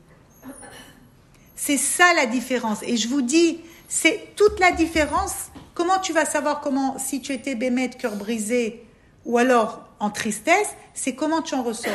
C'est 1.56 1.76
ça 1.76 2.14
la 2.14 2.26
différence. 2.26 2.84
Et 2.84 2.96
je 2.96 3.08
vous 3.08 3.22
dis, 3.22 3.58
c'est 3.88 4.28
toute 4.36 4.60
la 4.60 4.70
différence. 4.70 5.48
Comment 5.74 5.98
tu 5.98 6.12
vas 6.12 6.24
savoir 6.24 6.60
comment, 6.60 7.00
si 7.00 7.20
tu 7.20 7.32
étais 7.32 7.56
bémet, 7.56 7.90
cœur 7.90 8.14
brisé, 8.14 8.86
ou 9.24 9.38
alors 9.38 9.88
en 9.98 10.10
tristesse, 10.10 10.68
c'est 10.94 11.16
comment 11.16 11.42
tu 11.42 11.56
en 11.56 11.64
ressors. 11.64 11.90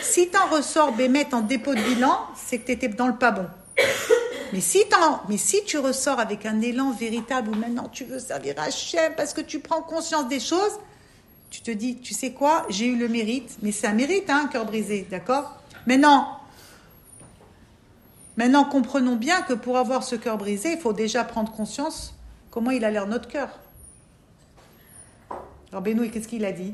Si 0.00 0.30
tu 0.30 0.36
en 0.36 0.46
ressors 0.48 0.92
bémet 0.92 1.32
en 1.34 1.40
dépôt 1.40 1.74
de 1.74 1.80
bilan, 1.82 2.18
c'est 2.34 2.58
que 2.58 2.66
tu 2.66 2.72
étais 2.72 2.88
dans 2.88 3.06
le 3.08 3.16
pas 3.16 3.30
bon. 3.32 3.46
Mais 4.52 4.60
si, 4.60 4.86
t'en- 4.88 5.20
mais 5.28 5.38
si 5.38 5.64
tu 5.64 5.78
ressors 5.78 6.20
avec 6.20 6.44
un 6.46 6.60
élan 6.60 6.90
véritable 6.92 7.50
où 7.50 7.54
maintenant 7.54 7.88
tu 7.88 8.04
veux 8.04 8.18
servir 8.18 8.54
Hachem 8.58 9.14
parce 9.16 9.32
que 9.32 9.40
tu 9.40 9.60
prends 9.60 9.80
conscience 9.82 10.28
des 10.28 10.40
choses, 10.40 10.78
tu 11.50 11.60
te 11.62 11.70
dis, 11.70 11.98
tu 12.00 12.14
sais 12.14 12.32
quoi, 12.32 12.66
j'ai 12.68 12.86
eu 12.86 12.96
le 12.96 13.08
mérite, 13.08 13.56
mais 13.62 13.72
c'est 13.72 13.86
un 13.86 13.92
mérite, 13.92 14.28
hein, 14.30 14.48
cœur 14.52 14.64
brisé, 14.66 15.06
d'accord? 15.10 15.56
Maintenant, 15.86 16.38
Maintenant, 18.38 18.64
comprenons 18.64 19.16
bien 19.16 19.42
que 19.42 19.52
pour 19.52 19.76
avoir 19.76 20.02
ce 20.02 20.16
cœur 20.16 20.38
brisé, 20.38 20.72
il 20.72 20.78
faut 20.78 20.94
déjà 20.94 21.22
prendre 21.22 21.52
conscience 21.52 22.14
comment 22.50 22.70
il 22.70 22.82
a 22.82 22.90
l'air 22.90 23.06
notre 23.06 23.28
cœur. 23.28 23.50
Alors 25.70 25.82
Benoît, 25.82 26.06
qu'est-ce 26.08 26.28
qu'il 26.28 26.44
a 26.46 26.52
dit? 26.52 26.72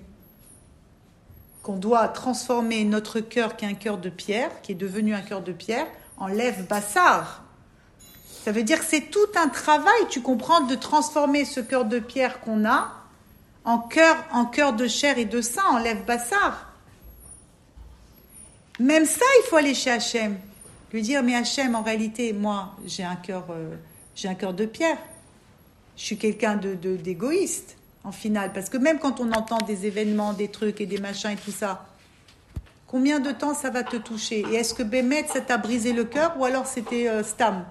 Qu'on 1.68 1.76
doit 1.76 2.08
transformer 2.08 2.82
notre 2.86 3.20
cœur, 3.20 3.54
qui 3.54 3.66
est 3.66 3.68
un 3.68 3.74
cœur 3.74 3.98
de 3.98 4.08
pierre, 4.08 4.62
qui 4.62 4.72
est 4.72 4.74
devenu 4.74 5.12
un 5.14 5.20
cœur 5.20 5.42
de 5.42 5.52
pierre, 5.52 5.86
en 6.16 6.26
lève 6.26 6.66
bassard. 6.66 7.42
Ça 8.42 8.52
veut 8.52 8.62
dire 8.62 8.78
que 8.78 8.86
c'est 8.86 9.10
tout 9.10 9.28
un 9.36 9.48
travail, 9.50 10.00
tu 10.08 10.22
comprends, 10.22 10.62
de 10.62 10.74
transformer 10.74 11.44
ce 11.44 11.60
cœur 11.60 11.84
de 11.84 11.98
pierre 11.98 12.40
qu'on 12.40 12.64
a 12.64 12.94
en 13.66 13.80
cœur, 13.80 14.16
en 14.32 14.46
cœur 14.46 14.72
de 14.72 14.88
chair 14.88 15.18
et 15.18 15.26
de 15.26 15.42
sang, 15.42 15.60
en 15.72 15.78
lève 15.78 16.06
bassard. 16.06 16.72
Même 18.80 19.04
ça, 19.04 19.26
il 19.40 19.48
faut 19.50 19.56
aller 19.56 19.74
chez 19.74 19.90
Hachem. 19.90 20.38
Lui 20.90 21.02
dire, 21.02 21.22
mais 21.22 21.34
Hachem, 21.34 21.74
en 21.74 21.82
réalité, 21.82 22.32
moi, 22.32 22.76
j'ai 22.86 23.04
un 23.04 23.16
cœur, 23.16 23.44
euh, 23.50 23.76
j'ai 24.14 24.28
un 24.28 24.34
cœur 24.34 24.54
de 24.54 24.64
pierre. 24.64 24.96
Je 25.98 26.02
suis 26.04 26.16
quelqu'un 26.16 26.56
de, 26.56 26.74
de- 26.74 26.96
d'égoïste, 26.96 27.76
en 28.04 28.12
finale. 28.12 28.52
Parce 28.52 28.68
que 28.68 28.78
même 28.78 28.98
quand 28.98 29.20
on 29.20 29.32
entend 29.32 29.58
des 29.58 29.86
événements, 29.86 30.32
des 30.32 30.48
trucs 30.48 30.80
et 30.80 30.86
des 30.86 30.98
machins 30.98 31.30
et 31.30 31.36
tout 31.36 31.50
ça, 31.50 31.86
combien 32.86 33.20
de 33.20 33.32
temps 33.32 33.54
ça 33.54 33.70
va 33.70 33.82
te 33.82 33.96
toucher? 33.96 34.44
Et 34.50 34.54
est-ce 34.56 34.74
que 34.74 34.82
Bémet, 34.82 35.26
ça 35.28 35.40
t'a 35.40 35.58
brisé 35.58 35.92
le 35.92 36.04
cœur 36.04 36.34
ou 36.38 36.44
alors 36.44 36.66
c'était 36.66 37.08
euh, 37.08 37.22
Stam? 37.22 37.64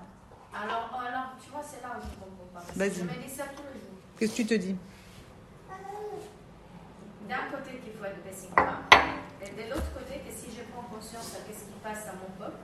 Alors, 0.54 0.90
alors, 1.08 1.32
tu 1.44 1.50
vois, 1.52 1.64
c'est 1.64 1.82
là 1.82 1.96
où 1.98 2.02
je 2.02 2.10
comprends 2.20 2.50
pas. 2.54 2.66
Vas-y. 2.76 3.00
Je 3.00 3.04
me 3.04 3.10
dis 3.10 3.36
ça 3.36 3.46
tous 3.56 3.64
les 3.74 3.80
jours. 3.80 3.98
Qu'est-ce 4.20 4.32
que 4.32 4.38
tu 4.38 4.46
te 4.46 4.54
dis? 4.54 4.76
D'un 7.28 7.36
côté, 7.52 7.80
qu'il 7.84 7.94
faut 8.00 8.06
être 8.06 8.24
Bessigma, 8.24 8.84
et 9.42 9.50
de 9.50 9.70
l'autre 9.70 9.92
côté, 9.94 10.22
que 10.26 10.32
si 10.32 10.56
je 10.56 10.64
prends 10.72 10.84
conscience 10.84 11.32
de 11.32 11.54
ce 11.54 11.66
qui 11.66 11.80
passe 11.84 12.08
à 12.08 12.14
mon 12.14 12.46
peuple, 12.46 12.58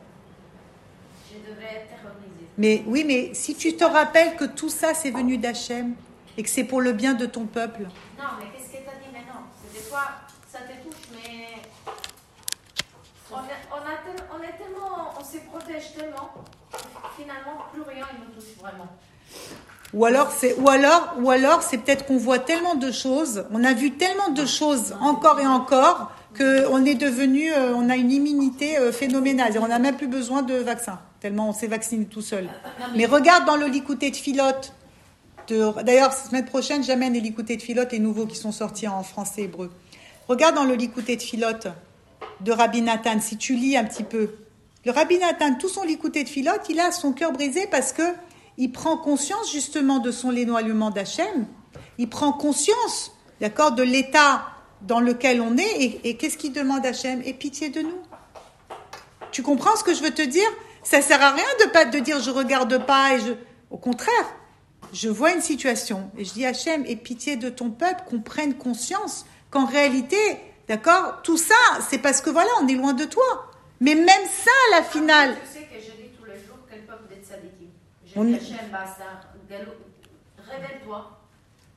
je 1.30 1.50
devrais 1.50 1.76
être 1.76 1.90
terrorisée. 1.90 2.48
Mais 2.58 2.84
oui, 2.88 3.04
mais 3.06 3.34
si 3.34 3.56
tu 3.56 3.76
te 3.76 3.84
rappelles 3.84 4.36
que 4.38 4.46
tout 4.46 4.70
ça, 4.70 4.94
c'est 4.94 5.12
venu 5.12 5.38
d'Hachem 5.38 5.96
et 6.38 6.44
que 6.44 6.50
c'est 6.50 6.64
pour 6.64 6.82
le 6.82 6.94
bien 6.94 7.14
de 7.14 7.26
ton 7.26 7.46
peuple, 7.46 7.84
Non, 8.18 8.26
mais 8.40 8.46
qu'est-ce 8.52 8.72
que 8.72 8.84
tu 8.84 8.90
as 8.90 9.00
dit 9.06 9.14
maintenant? 9.14 9.44
C'est 9.62 9.80
des 9.80 9.86
fois, 9.90 10.06
ça 10.52 10.60
te 10.60 10.88
touche, 10.88 11.10
mais 11.14 11.62
on, 13.32 13.36
a 13.36 14.38
on 14.38 14.44
est 14.44 14.58
tellement, 14.58 15.14
on 15.20 15.24
se 15.24 15.38
protège 15.48 15.94
tellement, 15.96 16.32
finalement, 17.18 17.66
plus 17.72 17.82
rien 17.82 18.06
ne 18.14 18.26
nous 18.26 18.32
touche 18.34 18.56
vraiment. 18.60 18.88
Ou 19.94 20.06
alors, 20.06 20.32
c'est, 20.32 20.56
ou 20.56 20.70
alors, 20.70 21.14
ou 21.20 21.30
alors, 21.30 21.62
c'est 21.62 21.78
peut-être 21.78 22.06
qu'on 22.08 22.18
voit 22.18 22.40
tellement 22.40 22.76
de 22.76 22.92
choses, 22.92 23.46
on 23.52 23.64
a 23.64 23.74
vu 23.74 23.92
tellement 23.92 24.30
de 24.30 24.46
choses 24.46 24.96
encore 25.02 25.40
et 25.40 25.46
encore 25.46 26.12
que 26.34 26.68
on 26.68 26.84
est 26.84 26.96
devenu, 26.96 27.54
euh, 27.54 27.76
on 27.76 27.90
a 27.92 27.96
une 27.96 28.12
immunité 28.12 28.78
euh, 28.80 28.92
phénoménale. 28.92 29.56
Et 29.56 29.60
on 29.60 29.68
n'a 29.68 29.78
même 29.78 29.96
plus 29.96 30.08
besoin 30.08 30.42
de 30.42 30.56
vaccin, 30.56 31.00
tellement 31.20 31.50
on 31.50 31.54
s'est 31.54 31.68
vacciné 31.68 32.06
tout 32.06 32.24
seul. 32.24 32.50
Mais 32.96 33.06
regarde 33.06 33.46
dans 33.46 33.56
le 33.56 33.68
Likouté 33.68 34.10
de 34.10 34.16
Philote. 34.16 34.74
D'ailleurs, 35.50 36.14
semaine 36.14 36.46
prochaine, 36.46 36.84
j'amène 36.84 37.14
les 37.14 37.20
Likouté 37.20 37.58
de 37.58 37.62
Philote, 37.62 37.92
les 37.92 38.00
nouveaux 38.00 38.26
qui 38.26 38.36
sont 38.36 38.52
sortis 38.52 38.88
en 38.88 39.04
français 39.04 39.44
hébreu. 39.44 39.72
Regarde 40.28 40.56
dans 40.56 40.64
le 40.64 40.76
Likouté 40.76 41.18
de 41.18 41.22
Philote 41.22 41.68
de 42.42 42.52
Rabbi 42.52 42.82
Nathan, 42.82 43.20
si 43.20 43.38
tu 43.38 43.56
lis 43.56 43.76
un 43.78 43.84
petit 43.84 44.04
peu. 44.04 44.36
Le 44.86 44.92
Rabbi 44.92 45.18
Nathan, 45.18 45.56
tout 45.56 45.70
son 45.70 45.84
Likouté 45.84 46.24
de 46.24 46.30
Philote, 46.30 46.62
il 46.70 46.80
a 46.80 46.92
son 46.92 47.14
cœur 47.14 47.32
brisé 47.32 47.68
parce 47.68 47.94
que 47.94 48.04
il 48.58 48.72
prend 48.72 48.98
conscience 48.98 49.52
justement 49.52 50.00
de 50.00 50.12
son 50.12 50.36
éloignement 50.36 50.92
d'Hachem. 50.92 51.48
Il 51.98 52.10
prend 52.10 52.32
conscience, 52.32 53.12
d'accord, 53.42 53.72
de 53.72 53.84
l'état 53.84 54.44
dans 54.82 55.00
lequel 55.00 55.42
on 55.42 55.58
est 55.58 55.82
et, 55.82 56.10
et 56.10 56.18
qu'est-ce 56.18 56.38
qu'il 56.38 56.54
demande 56.54 56.86
à 56.86 56.90
Hachem? 56.90 57.22
Et 57.26 57.34
pitié 57.34 57.70
de 57.70 57.82
nous. 57.82 58.02
Tu 59.32 59.42
comprends 59.42 59.76
ce 59.76 59.84
que 59.84 59.94
je 59.94 60.04
veux 60.04 60.12
te 60.12 60.22
dire? 60.22 60.50
Ça 60.84 61.02
sert 61.02 61.22
à 61.22 61.32
rien 61.32 61.44
de 61.66 61.72
pas 61.72 61.86
de 61.86 62.00
dire 62.00 62.22
je 62.22 62.30
regarde 62.30 62.86
pas 62.86 63.16
et 63.16 63.20
je. 63.20 63.34
Au 63.72 63.78
contraire, 63.78 64.36
je 64.92 65.10
vois 65.10 65.32
une 65.34 65.42
situation 65.42 66.10
et 66.18 66.26
je 66.26 66.34
dis 66.34 66.46
Hachem, 66.46 66.84
et 66.88 66.96
pitié 66.96 67.36
de 67.36 67.50
ton 67.50 67.70
peuple, 67.72 68.04
qu'on 68.10 68.20
prenne 68.20 68.56
conscience 68.56 69.26
qu'en 69.50 69.66
réalité, 69.66 70.18
d'accord, 70.68 71.22
tout 71.24 71.38
ça, 71.38 71.56
c'est 71.90 72.00
parce 72.00 72.22
que 72.22 72.30
voilà, 72.30 72.50
on 72.62 72.68
est 72.68 72.74
loin 72.76 72.94
de 72.94 73.06
toi. 73.06 73.52
Mais 73.80 73.96
même 73.96 74.08
ça, 74.08 74.52
à 74.72 74.78
la 74.80 74.84
finale, 74.84 75.36
Tu 75.54 75.60
sais 75.60 75.66
que 75.66 75.76
je 75.80 75.92
dis 75.92 76.10
tous 76.18 76.26
les 76.26 76.36
jours 76.46 76.58
que 76.70 76.76
le 76.76 76.82
peuple 76.82 77.04
des 77.10 77.22
tzadikim. 77.22 77.68
Je 78.06 78.20
On- 78.20 78.24
dis 78.24 78.36
Hachem, 78.36 78.70
basta, 78.72 79.04
Galou, 79.50 79.72
révèle-toi. 80.50 81.20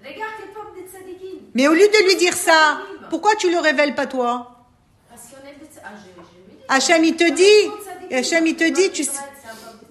Regarde 0.00 0.32
le 0.46 0.52
peuple 0.54 0.80
des 0.82 0.88
tzadikim. 0.90 1.38
mais 1.54 1.66
au 1.68 1.72
lieu 1.72 1.88
de 1.88 2.08
lui 2.08 2.16
dire 2.16 2.34
ça, 2.34 2.78
pourquoi 3.10 3.34
tu 3.36 3.50
le 3.50 3.58
révèles 3.58 3.94
pas 3.94 4.06
toi? 4.06 4.66
Parce 5.08 5.22
qu'on 5.22 5.46
est 5.48 5.54
des 5.58 5.66
tzadikim. 5.66 6.22
Ah. 6.68 6.74
Hachem, 6.76 7.04
il 7.04 7.16
te 7.16 7.30
dit, 7.32 8.14
Hachem, 8.14 8.46
il 8.46 8.56
te 8.56 8.68
dit, 8.70 8.90
tu 8.90 9.04
sais. 9.04 9.12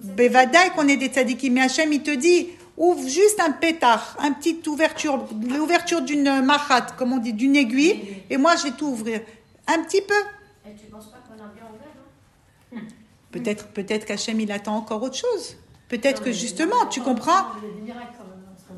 Bevadaï 0.00 0.70
qu'on 0.70 0.88
est 0.88 0.96
des 0.96 1.08
tzadikim, 1.08 1.52
mais 1.54 1.62
Hachem, 1.62 1.92
il 1.92 2.02
te 2.02 2.12
dit, 2.12 2.48
ouvre 2.76 3.08
juste 3.08 3.40
un 3.40 3.52
pétard, 3.52 4.16
un 4.18 4.32
petite 4.32 4.66
ouverture, 4.66 5.26
l'ouverture 5.48 6.02
d'une 6.02 6.42
machat, 6.42 6.86
comme 6.96 7.12
on 7.12 7.18
dit, 7.18 7.32
d'une 7.32 7.56
aiguille, 7.56 8.22
et 8.28 8.36
moi, 8.36 8.56
je 8.56 8.64
vais 8.64 8.72
tout 8.72 8.86
ouvrir. 8.86 9.20
Un 9.66 9.82
petit 9.82 10.02
peu. 10.02 10.14
Et 10.66 10.74
tu 10.74 10.86
penses 10.86 11.06
pas 11.06 11.18
qu'on 11.26 11.42
a 11.42 11.48
bien 11.48 11.64
ouvert, 11.64 11.92
non 12.72 12.80
Peut-être, 13.32 13.66
peut-être 13.68 14.06
qu'Hachem, 14.06 14.40
il 14.40 14.50
attend 14.52 14.76
encore 14.76 15.02
autre 15.02 15.16
chose. 15.16 15.56
Peut-être 15.88 16.22
que 16.22 16.32
justement, 16.32 16.86
tu 16.90 17.00
comprends 17.00 17.46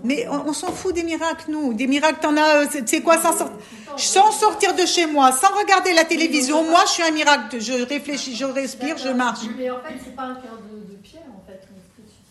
Mais 0.05 0.27
on, 0.29 0.49
on 0.49 0.53
s'en 0.53 0.73
fout 0.73 0.95
des 0.95 1.03
miracles, 1.05 1.51
nous. 1.51 1.75
Des 1.75 1.87
miracles, 1.87 2.19
t'en 2.21 2.37
as, 2.37 2.65
euh, 2.65 2.67
c'est 2.87 3.03
quoi, 3.03 3.19
100 3.19 3.33
sortes 3.33 3.53
sans 3.99 4.31
sortir 4.31 4.75
de 4.75 4.87
chez 4.87 5.07
moi, 5.07 5.33
sans 5.33 5.55
regarder 5.57 5.93
la 5.93 6.05
télévision, 6.05 6.63
moi 6.65 6.81
je 6.87 6.93
suis 6.93 7.03
un 7.03 7.11
miracle. 7.11 7.61
Je 7.61 7.73
réfléchis, 7.73 8.37
je 8.37 8.45
respire, 8.45 8.97
je 8.97 9.09
marche. 9.09 9.41
Mais 9.57 9.71
en 9.71 9.81
fait, 9.81 9.95
c'est 10.05 10.15
pas 10.15 10.23
un 10.23 10.35
cœur 10.35 10.59
de, 10.71 10.93
de 10.93 10.97
pierre, 10.99 11.23
en 11.37 11.43
fait. 11.47 11.67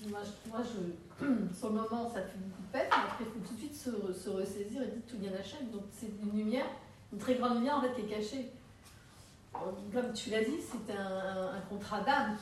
Moi, 0.09 0.19
je, 0.63 0.79
sur 1.57 1.69
le 1.69 1.75
moment, 1.75 2.09
ça 2.13 2.21
fait 2.21 2.37
beaucoup 2.37 2.61
de 2.61 2.71
peine, 2.71 2.87
mais 2.89 3.03
après, 3.07 3.23
il 3.25 3.25
faut 3.41 3.47
tout 3.47 3.53
de 3.53 3.59
suite 3.59 3.75
se, 3.75 4.13
se 4.13 4.29
ressaisir 4.29 4.81
et 4.83 4.87
dire 4.87 5.01
tout 5.07 5.17
vient 5.17 5.31
d'Hachem. 5.31 5.69
Donc, 5.71 5.83
c'est 5.91 6.09
une 6.23 6.37
lumière, 6.37 6.65
une 7.13 7.19
très 7.19 7.35
grande 7.35 7.55
lumière, 7.55 7.77
en 7.77 7.81
fait, 7.81 7.93
qui 7.95 8.01
est 8.01 8.15
cachée. 8.17 8.51
Comme 9.53 10.13
tu 10.13 10.29
l'as 10.29 10.43
dit, 10.43 10.57
c'est 10.61 10.93
un, 10.93 11.01
un, 11.01 11.55
un 11.57 11.61
contrat 11.69 12.01
d'âme. 12.01 12.37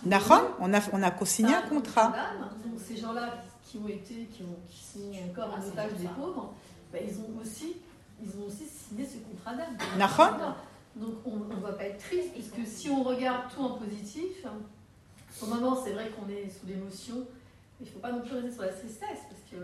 on 0.59 0.73
a, 0.73 0.79
on 0.91 1.01
a 1.03 1.11
C'est 1.11 1.17
co-signé 1.17 1.53
un 1.55 1.61
contrat. 1.61 2.09
d'âme. 2.09 2.49
Donc, 2.63 2.79
ces 2.79 2.97
gens-là 2.97 3.35
qui 3.63 3.77
ont 3.77 3.87
été, 3.87 4.25
qui, 4.25 4.43
ont, 4.43 4.57
qui 4.69 4.83
sont 4.83 5.11
encore 5.29 5.53
en 5.57 5.65
otage 5.65 5.93
des 5.93 6.07
pauvres, 6.07 6.53
ben, 6.91 7.01
ils 7.07 7.17
ont 7.19 7.41
aussi. 7.41 7.77
Ils 8.21 8.29
ont 8.39 8.45
aussi 8.47 8.63
signé 8.65 9.05
ce 9.05 9.17
contrat 9.17 9.53
d'âme. 9.55 9.75
Nahon. 9.97 10.53
Donc 10.95 11.15
on 11.25 11.35
ne 11.53 11.59
va 11.61 11.73
pas 11.73 11.83
être 11.83 11.97
triste, 11.99 12.31
puisque 12.31 12.65
si 12.65 12.89
on 12.89 13.03
regarde 13.03 13.51
tout 13.53 13.61
en 13.61 13.71
positif, 13.77 14.45
au 15.41 15.45
moment 15.47 15.75
c'est 15.83 15.91
vrai 15.91 16.09
qu'on 16.11 16.29
est 16.31 16.49
sous 16.49 16.65
l'émotion, 16.65 17.27
il 17.81 17.85
ne 17.87 17.91
faut 17.91 17.99
pas 17.99 18.11
non 18.11 18.21
plus 18.21 18.35
rester 18.35 18.51
sur 18.53 18.61
la 18.63 18.69
tristesse, 18.69 19.19
parce 19.29 19.41
que 19.51 19.55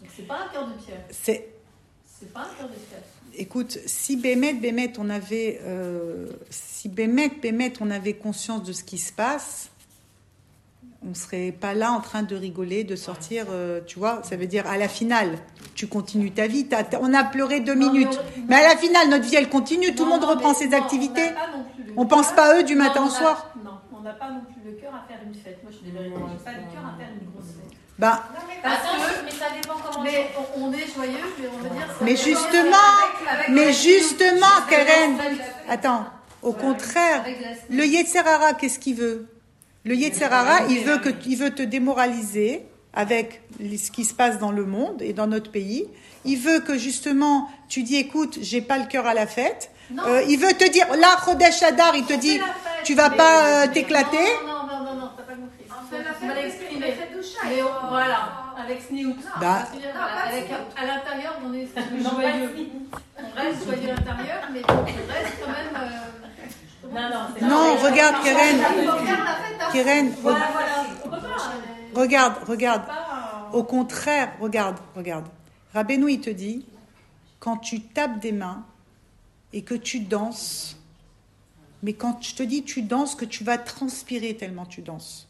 donc 0.00 0.10
c'est 0.16 0.26
pas 0.26 0.38
un 0.44 0.48
cœur 0.52 0.66
de 0.68 0.72
pierre. 0.74 1.00
C'est, 1.10 1.48
C'est 2.20 2.32
pas 2.32 2.40
un 2.40 2.54
cœur 2.58 2.68
de 2.68 2.74
pierre. 2.74 3.02
écoute, 3.36 3.78
si 3.86 4.16
Bémet, 4.16 4.54
Bémet, 4.54 4.92
on 4.98 5.08
avait, 5.10 5.60
euh, 5.64 6.28
si 6.50 6.88
Bémet, 6.88 7.28
Bémet, 7.40 7.72
on 7.80 7.90
avait 7.90 8.14
conscience 8.14 8.62
de 8.64 8.72
ce 8.72 8.84
qui 8.84 8.98
se 8.98 9.12
passe, 9.12 9.70
on 11.08 11.14
serait 11.14 11.52
pas 11.52 11.74
là 11.74 11.92
en 11.92 12.00
train 12.00 12.24
de 12.24 12.34
rigoler, 12.34 12.82
de 12.82 12.96
sortir, 12.96 13.46
euh, 13.50 13.80
tu 13.86 14.00
vois. 14.00 14.20
Ça 14.24 14.36
veut 14.36 14.48
dire 14.48 14.66
à 14.66 14.76
la 14.78 14.88
finale, 14.88 15.38
tu 15.76 15.86
continues 15.86 16.32
ta 16.32 16.48
vie. 16.48 16.66
t'as- 16.66 16.82
t'as- 16.82 16.98
on 17.00 17.14
a 17.14 17.22
pleuré 17.22 17.60
deux 17.60 17.74
Non, 17.76 17.86
mais 17.92 18.00
minutes, 18.00 18.20
on- 18.20 18.40
mais 18.48 18.56
à 18.56 18.68
la 18.74 18.76
finale, 18.76 19.08
notre 19.08 19.24
vie, 19.24 19.36
elle 19.36 19.48
continue. 19.48 19.94
Tout 19.94 20.04
le 20.04 20.10
monde 20.10 20.22
non, 20.22 20.28
reprend 20.30 20.54
ses 20.54 20.74
activités. 20.74 21.30
On 21.96 22.02
On 22.02 22.06
pense 22.06 22.32
pas 22.32 22.52
à 22.52 22.58
eux 22.58 22.64
du 22.64 22.74
matin 22.74 23.06
au 23.06 23.10
soir. 23.10 23.54
Non, 23.64 23.78
on 23.96 24.00
n'a 24.02 24.12
pas 24.12 24.30
non 24.30 24.40
plus 24.52 24.57
le 24.68 24.74
cœur 24.80 24.92
à 24.94 25.06
faire 25.08 25.18
une 25.24 25.34
fête. 25.34 25.58
Moi 25.62 25.72
je 25.72 25.76
suis 25.78 25.86
désolée, 25.86 26.10
j'ai 26.10 26.44
pas 26.44 26.52
le 26.52 26.72
cœur 26.72 26.84
à 26.86 26.98
faire 26.98 27.08
une 27.20 27.28
grosse 27.30 27.52
fête. 27.56 27.78
Ben, 27.98 28.10
Non, 28.10 28.40
mais 28.46 28.54
Parce 28.62 28.76
que- 28.82 29.24
mais 29.24 29.30
ça 29.32 29.46
dépend 29.60 29.74
comment 29.84 30.04
Mais 30.04 30.30
on, 30.56 30.64
on 30.64 30.72
est 30.72 30.86
joyeux, 30.94 31.34
mais 31.40 31.48
on 31.52 31.62
va 31.62 31.68
dire. 31.68 31.86
ça 31.88 32.04
Mais 32.04 32.16
justement, 32.16 32.86
avec- 33.02 33.28
avec 33.34 33.48
mais 33.48 33.72
justement, 33.72 34.46
Karen, 34.70 35.16
attends, 35.68 36.06
au 36.42 36.50
Ouais, 36.52 36.60
contraire, 36.60 37.24
le 37.70 37.84
Yetzerara, 37.84 38.52
qu'est-ce 38.54 38.78
qu'il 38.78 38.94
veut? 38.94 39.26
Le 39.84 39.94
Yetzerara, 39.96 40.66
il 40.68 40.84
veut, 40.84 40.98
que, 40.98 41.08
il 41.26 41.36
veut 41.36 41.50
te 41.54 41.62
démoraliser 41.62 42.64
avec 42.92 43.42
ce 43.60 43.90
qui 43.90 44.04
se 44.04 44.14
passe 44.14 44.38
dans 44.38 44.52
le 44.52 44.64
monde 44.64 45.02
et 45.02 45.12
dans 45.12 45.26
notre 45.26 45.50
pays. 45.50 45.88
Il 46.24 46.36
veut 46.38 46.60
que 46.60 46.76
justement, 46.78 47.48
tu 47.68 47.82
dis, 47.82 47.96
écoute, 47.96 48.38
j'ai 48.42 48.60
pas 48.60 48.78
le 48.78 48.86
cœur 48.86 49.06
à 49.06 49.14
la 49.14 49.26
fête. 49.26 49.70
Euh, 50.06 50.22
il 50.28 50.38
veut 50.38 50.52
te 50.52 50.68
dire, 50.70 50.86
là, 50.96 51.16
Chodesh 51.24 51.62
Hadar, 51.62 51.96
il 51.96 52.04
te 52.04 52.12
dit, 52.12 52.38
tu 52.84 52.94
vas 52.94 53.08
mais- 53.08 53.16
pas 53.16 53.64
euh, 53.64 53.66
t'éclater. 53.72 54.16
Non, 54.46 54.66
non, 54.66 54.84
non, 54.84 54.94
non, 55.00 55.10
t'as 55.16 55.22
pas 55.22 55.32
compris. 55.32 55.64
On 55.70 55.90
fait 55.90 56.04
la 56.04 56.12
Tu 56.14 56.26
m'as 56.26 56.34
fête, 56.34 56.44
exprimé. 56.44 56.86
Mais 57.46 57.62
on- 57.62 57.88
voilà, 57.88 58.32
avec 58.58 58.82
Sneout. 58.82 59.16
Bah. 59.40 59.66
Parce 59.66 59.70
voilà, 59.70 60.28
avec, 60.28 60.50
à 60.76 60.86
l'intérieur, 60.86 61.34
on 61.44 61.52
est 61.54 61.66
joyeux. 62.02 62.68
On 63.18 63.40
reste 63.40 63.64
joyeux 63.64 63.90
à 63.90 63.94
l'intérieur, 63.94 64.42
mais 64.52 64.62
on 64.68 64.84
reste 64.84 65.38
quand 65.44 65.50
même. 65.52 65.74
euh, 65.76 66.90
Non, 66.90 67.08
non, 67.10 67.26
c'est 67.38 67.44
Non, 67.44 67.76
regarde, 67.76 68.24
Keren, 68.24 68.60
à 68.60 69.72
Keren, 69.72 70.12
Voilà, 70.22 70.38
re- 70.38 70.52
voilà. 70.52 70.84
On 71.04 71.08
peut 71.08 71.16
pas. 71.20 72.00
regarde, 72.00 72.34
regarde. 72.46 72.86
Pas, 72.86 73.50
Au 73.52 73.62
contraire, 73.62 74.32
regarde, 74.40 74.76
regarde. 74.96 75.26
Rabbeinu, 75.74 76.10
il 76.12 76.20
te 76.20 76.30
dit, 76.30 76.66
quand 77.40 77.56
tu 77.58 77.80
tapes 77.82 78.18
des 78.20 78.32
mains 78.32 78.64
et 79.52 79.62
que 79.62 79.74
tu 79.74 80.00
danses, 80.00 80.76
mais 81.82 81.92
quand 81.92 82.22
je 82.22 82.34
te 82.34 82.42
dis 82.42 82.62
tu 82.64 82.82
danses, 82.82 83.14
que 83.14 83.24
tu 83.24 83.44
vas 83.44 83.56
transpirer 83.58 84.34
tellement 84.36 84.66
tu 84.66 84.82
danses. 84.82 85.27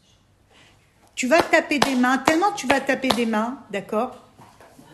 Tu 1.19 1.27
vas 1.27 1.41
taper 1.41 1.79
des 1.79 1.95
mains, 1.95 2.17
tellement 2.19 2.53
tu 2.53 2.65
vas 2.65 2.79
taper 2.79 3.09
des 3.09 3.25
mains, 3.25 3.57
d'accord 3.71 4.15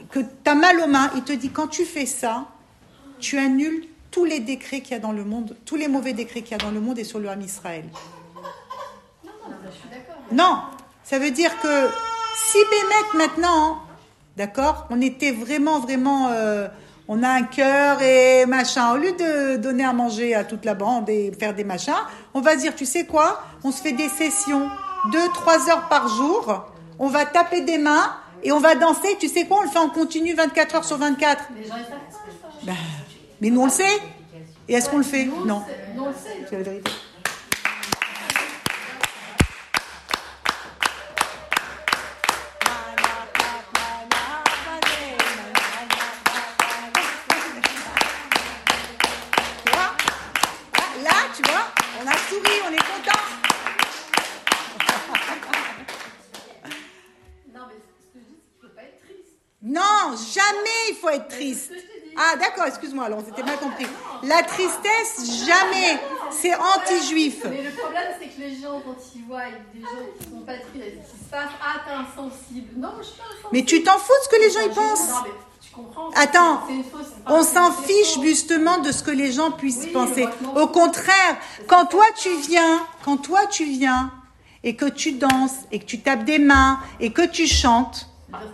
Que 0.10 0.22
tu 0.22 0.50
as 0.50 0.56
mal 0.56 0.80
aux 0.80 0.88
mains, 0.88 1.12
il 1.16 1.22
te 1.22 1.34
dit, 1.34 1.52
quand 1.52 1.68
tu 1.68 1.86
fais 1.86 2.08
ça, 2.08 2.46
tu 3.20 3.38
annules 3.38 3.86
tous 4.10 4.26
les 4.26 4.40
décrets 4.40 4.82
qu'il 4.82 4.94
y 4.94 4.96
a 4.96 5.00
dans 5.00 5.12
le 5.12 5.24
monde, 5.24 5.56
tous 5.66 5.76
les 5.76 5.88
mauvais 5.88 6.14
décrets 6.14 6.42
qu'il 6.42 6.54
y 6.54 6.56
a 6.56 6.58
dans 6.58 6.72
le 6.72 6.82
monde 6.82 6.98
et 6.98 7.04
sur 7.04 7.20
le 7.20 7.30
Ham 7.30 7.40
Israël. 7.42 7.86
Non, 9.24 9.32
je 9.66 9.70
suis. 9.70 9.88
Non, 10.32 10.62
ça 11.04 11.20
veut 11.20 11.30
dire 11.30 11.52
que 11.60 11.90
si 12.36 12.58
Bémet 12.72 13.28
maintenant, 13.28 13.84
d'accord, 14.36 14.88
on 14.90 15.02
était 15.02 15.32
vraiment, 15.32 15.80
vraiment, 15.80 16.30
euh, 16.32 16.68
on 17.08 17.22
a 17.22 17.30
un 17.30 17.44
cœur 17.44 18.02
et 18.02 18.48
machin, 18.48 18.94
au 18.94 18.98
lieu 18.98 19.12
de 19.12 19.58
donner 19.58 19.86
à 19.86 19.94
manger 19.94 20.34
à 20.34 20.44
toute 20.44 20.66
la 20.66 20.74
bande 20.74 21.08
et 21.08 21.32
faire 21.40 21.54
des 21.54 21.64
machins, 21.64 21.94
on 22.34 22.42
va 22.42 22.56
dire, 22.56 22.74
tu 22.74 22.88
sais 22.88 23.06
quoi, 23.06 23.44
on 23.64 23.72
se 23.72 23.80
fait 23.80 23.92
des 23.92 24.10
sessions, 24.10 24.72
deux, 25.12 25.30
trois 25.30 25.70
heures 25.70 25.88
par 25.88 26.08
jour, 26.08 26.66
on 27.00 27.08
va 27.08 27.26
taper 27.26 27.62
des 27.62 27.78
mains 27.78 28.16
et 28.44 28.52
on 28.52 28.60
va 28.60 28.76
danser, 28.76 29.18
tu 29.20 29.28
sais 29.28 29.46
quoi, 29.46 29.60
on 29.60 29.64
le 29.64 29.70
fait 29.70 29.80
en 29.80 29.90
continu 29.90 30.34
24 30.34 30.76
heures 30.76 30.86
sur 30.86 30.98
24. 30.98 31.44
Les 31.56 31.64
gens, 31.68 31.76
ils 31.78 31.84
savent 31.84 31.90
pas 31.90 32.12
ça. 32.12 32.48
Ben, 32.64 32.76
mais 33.42 33.50
nous, 33.50 33.62
on 33.62 33.66
le 33.66 33.72
sait. 33.72 34.02
Et 34.68 34.74
est-ce 34.74 34.90
qu'on 34.90 34.98
le 34.98 35.04
fait? 35.04 35.26
Non. 35.26 35.64
sait- 35.68 35.94
Nous, 35.96 36.04
on 36.04 36.08
le 36.08 36.14
sait. 36.14 36.46
C'est 36.50 36.58
la 36.58 36.64
vérité. 36.64 36.92
Tu 48.36 49.72
vois 49.72 49.96
Ah, 50.74 51.04
Là, 51.04 51.12
tu 51.36 51.42
vois, 51.44 51.68
on 52.02 52.08
a 52.08 52.14
souri, 52.30 52.62
on 52.68 52.74
est 52.74 52.78
content. 52.78 53.20
Non, 57.54 57.62
mais 57.68 57.76
ce 57.76 58.14
que 58.14 58.20
je 58.20 58.20
dis, 58.20 58.40
c'est 58.54 58.60
qu'il 58.60 58.64
ne 58.64 58.70
faut 58.70 58.76
pas 58.76 58.84
être 58.84 59.00
triste. 59.02 59.38
Non, 59.62 60.16
jamais 60.16 60.80
il 60.90 60.95
faut 61.06 61.10
être 61.10 61.28
triste. 61.28 61.72
Ah, 62.18 62.38
d'accord, 62.38 62.66
excuse-moi, 62.66 63.06
alors 63.06 63.20
on 63.20 63.26
s'était 63.26 63.44
mal 63.44 63.58
compris. 63.60 63.86
La 64.24 64.42
tristesse, 64.44 65.46
jamais. 65.46 66.00
C'est 66.32 66.54
anti-juif. 66.56 67.42
Mais 67.50 67.62
le 67.62 67.72
problème, 67.72 68.08
c'est 68.20 68.28
que 68.30 68.40
les 68.40 68.56
gens, 68.56 68.82
quand 68.86 68.96
ils 69.16 69.24
voient 69.26 69.42
des 69.74 69.82
gens 69.82 69.88
qui 70.18 70.30
sont 70.30 70.40
pas 70.46 70.54
tristes, 70.54 71.10
qui 71.12 71.26
se 71.26 71.30
passent, 71.30 71.50
ah, 71.62 71.82
t'es 71.86 71.92
insensible. 71.94 72.70
Non, 72.78 72.92
je 73.00 73.04
suis 73.04 73.18
pas 73.18 73.24
insensible. 73.26 73.50
Mais 73.52 73.66
tu 73.66 73.84
t'en 73.84 73.98
fous 73.98 74.14
de 74.20 74.24
ce 74.24 74.30
que 74.30 74.42
les 74.42 74.50
gens 74.50 74.62
y 74.62 74.74
pensent. 74.74 75.10
Non, 75.10 75.16
mais 75.26 75.30
tu 75.62 75.72
comprends. 75.76 76.10
Attends, 76.16 76.62
fausse- 76.92 77.06
On 77.28 77.44
s'en 77.44 77.72
fiche 77.74 78.20
justement 78.22 78.78
de 78.78 78.92
ce 78.94 79.04
que 79.04 79.12
les 79.12 79.34
gens 79.34 79.52
puissent 79.52 79.84
Oui, 79.84 79.92
penser. 79.92 80.26
Au 80.56 80.68
contraire, 80.68 81.36
quand 81.68 81.86
toi 81.88 82.06
tu 82.18 82.30
viens, 82.48 82.82
quand 83.04 83.18
toi 83.18 83.46
tu 83.48 83.66
viens 83.66 84.10
et 84.64 84.78
que 84.78 84.86
tu 84.86 85.12
danses 85.12 85.58
et 85.74 85.80
que 85.80 85.86
tu 85.86 86.00
tapes 86.00 86.24
des 86.24 86.40
mains 86.40 86.80
et 87.02 87.12
que 87.12 87.26
tu 87.26 87.46
chantes, 87.46 88.08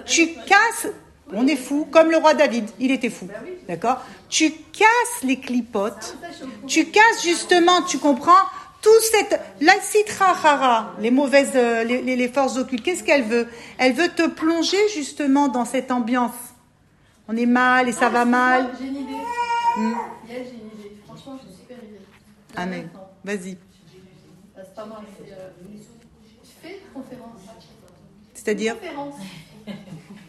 tu 0.07 0.33
casses. 0.47 0.87
On 1.33 1.47
est 1.47 1.55
fou, 1.55 1.87
comme 1.89 2.11
le 2.11 2.17
roi 2.17 2.33
David, 2.33 2.69
il 2.79 2.91
était 2.91 3.09
fou. 3.09 3.25
Bah. 3.27 3.35
D'accord? 3.67 3.97
Tu 4.29 4.51
casses 4.51 5.23
les 5.23 5.39
clipotes. 5.39 6.17
Tu 6.67 6.85
casses 6.87 7.23
justement, 7.23 7.81
tu 7.83 7.97
comprends 7.99 8.43
tout 8.81 8.89
cette 9.11 9.39
la 9.61 9.79
citra 9.79 10.31
hara, 10.43 10.93
les 10.99 11.11
mauvaises, 11.11 11.51
euh, 11.55 11.83
les, 11.83 12.01
les- 12.01 12.15
les 12.15 12.27
forces 12.27 12.57
occultes. 12.57 12.83
Qu'est-ce 12.83 13.03
qu'elle 13.03 13.23
veut? 13.23 13.47
Elle 13.77 13.93
veut 13.93 14.09
te 14.09 14.27
plonger 14.27 14.77
justement 14.93 15.47
dans 15.47 15.65
cette 15.65 15.91
ambiance. 15.91 16.33
On 17.27 17.37
est 17.37 17.45
mal 17.45 17.87
et 17.87 17.91
ça 17.91 18.09
va 18.09 18.25
mal. 18.25 18.71
J'ai 18.79 18.87
une 18.87 18.95
idée. 18.95 19.13
Hmm. 19.77 19.93
J'ai 20.27 20.39
une 20.39 20.43
idée. 20.79 20.97
Franchement, 21.05 21.37
j'ai 21.41 21.49
une 21.49 21.55
super 21.57 21.77
idée. 21.77 21.99
Là, 22.55 22.89
Ah 22.95 22.99
vas-y. 23.23 23.51
Là, 23.51 23.57
C'est 24.65 24.75
pas 24.75 24.85
mal. 24.85 24.97
euh, 25.29 25.49
fais 26.61 26.79
une 26.83 27.01
conférence. 27.01 27.39
C'est-à-dire? 28.33 28.75
Conférence. 28.79 29.15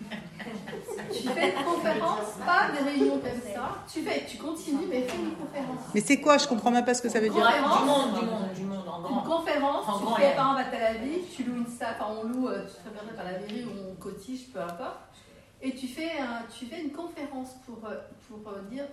tu 1.12 1.28
fais 1.28 1.49
une 1.57 1.64
conférence, 1.64 2.32
pas 2.45 2.70
des 2.72 2.88
réunions 2.88 3.18
comme 3.20 3.53
ça. 3.55 3.78
Tu 3.93 4.03
fais, 4.03 4.24
tu 4.26 4.36
continues, 4.38 4.86
mais 4.88 5.03
fais 5.03 5.16
une 5.16 5.34
conférence. 5.36 5.80
Mais 5.95 6.01
c'est 6.01 6.20
quoi? 6.20 6.38
Je 6.38 6.47
comprends 6.47 6.70
même 6.70 6.84
pas 6.84 6.95
ce 6.95 7.03
que 7.03 7.09
ça 7.09 7.20
veut 7.20 7.28
Du 7.28 7.34
dire. 7.34 7.45
monde, 7.45 8.14
du 8.18 8.24
monde, 8.26 8.53
du 8.55 8.62
monde, 8.64 8.84
en 8.88 9.09
Une 9.18 9.22
conférence, 9.28 9.88
En 9.88 9.99
tu 9.99 10.05
grand, 10.05 10.14
fais 10.16 10.34
par 10.34 10.59
exemple 10.59 10.61
à 10.61 10.64
Tel 10.76 10.97
Aviv, 10.97 11.20
tu 11.34 11.45
loues 11.45 11.57
une 11.57 11.66
salle, 11.66 11.97
enfin 12.01 12.12
on 12.22 12.28
loue, 12.28 12.49
euh, 12.49 12.64
tu 12.66 12.82
te 12.82 12.88
regarder 12.88 13.12
par 13.16 13.24
la 13.24 13.32
mairie 13.32 13.64
ou 13.64 13.90
on 13.90 13.95
cotise, 13.97 14.43
peu 14.53 14.61
importe. 14.61 14.99
Et 15.61 15.74
tu 15.74 15.86
fais, 15.86 16.18
un- 16.18 16.43
tu 16.53 16.66
fais 16.66 16.82
une 16.82 16.90
conférence 16.93 17.51
pour, 17.66 17.78
euh, 17.88 17.95
pour 18.28 18.53
euh, 18.53 18.62
dire, 18.70 18.84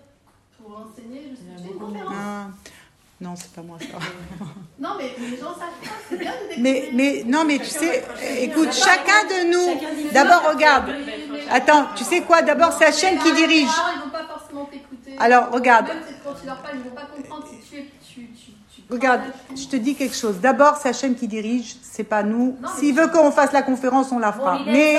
pour 0.58 0.78
enseigner, 0.78 1.24
je 1.32 1.36
sais, 1.36 1.44
tu 1.58 1.64
fais 1.64 1.74
une 1.74 1.80
conférence. 1.80 2.14
Ah, 2.16 2.48
non, 3.22 3.34
c'est 3.36 3.52
pas 3.52 3.62
moi 3.62 3.78
ça. 3.80 3.98
Non 4.80 4.92
mais 4.98 5.14
les 5.20 5.36
gens 5.36 5.48
savent 5.48 5.78
pas, 5.84 5.90
c'est 6.10 6.18
bien 6.18 6.32
de. 6.32 6.62
Mais, 6.62 6.90
mais 6.94 7.24
non, 7.26 7.44
mais 7.46 7.60
tu 7.60 7.66
sais, 7.66 8.06
écoute, 8.40 8.72
chacun 8.72 9.26
de 9.28 9.52
nous. 9.52 10.12
D'abord, 10.14 10.50
regarde. 10.54 10.86
Attends, 11.52 11.88
tu 11.96 12.06
sais 12.06 12.22
quoi? 12.22 12.42
D'abord, 12.42 12.72
c'est 12.78 12.86
Hachem 12.86 13.18
qui 13.20 13.34
dirige. 13.34 13.68
Ils 13.68 14.02
vont 14.02 14.10
pas 14.10 14.24
forcément 14.24 14.66
t'écouter. 14.66 15.18
Alors, 15.20 15.52
regarde. 15.52 15.88
Même 15.88 15.98
quand 16.24 16.34
tu 16.40 16.46
leur 16.46 16.58
parles, 16.62 16.76
ils 16.78 16.90
vont 16.90 16.96
pas 16.96 17.10
comprendre 17.14 17.46
si 17.50 17.70
tu 17.70 17.80
es, 17.80 17.90
Regarde, 18.90 19.22
je 19.56 19.68
te 19.68 19.76
dis 19.76 19.94
quelque 19.96 20.16
chose. 20.16 20.40
D'abord, 20.40 20.78
c'est 20.82 20.90
Hachem 20.90 21.14
qui 21.14 21.28
dirige, 21.28 21.76
c'est 21.82 22.04
pas 22.04 22.24
nous. 22.24 22.58
S'il 22.78 22.96
veut 22.96 23.08
qu'on 23.08 23.32
fasse 23.32 23.52
la 23.52 23.62
conférence, 23.62 24.12
on 24.12 24.18
la 24.20 24.32
fera. 24.32 24.60
Mais, 24.66 24.98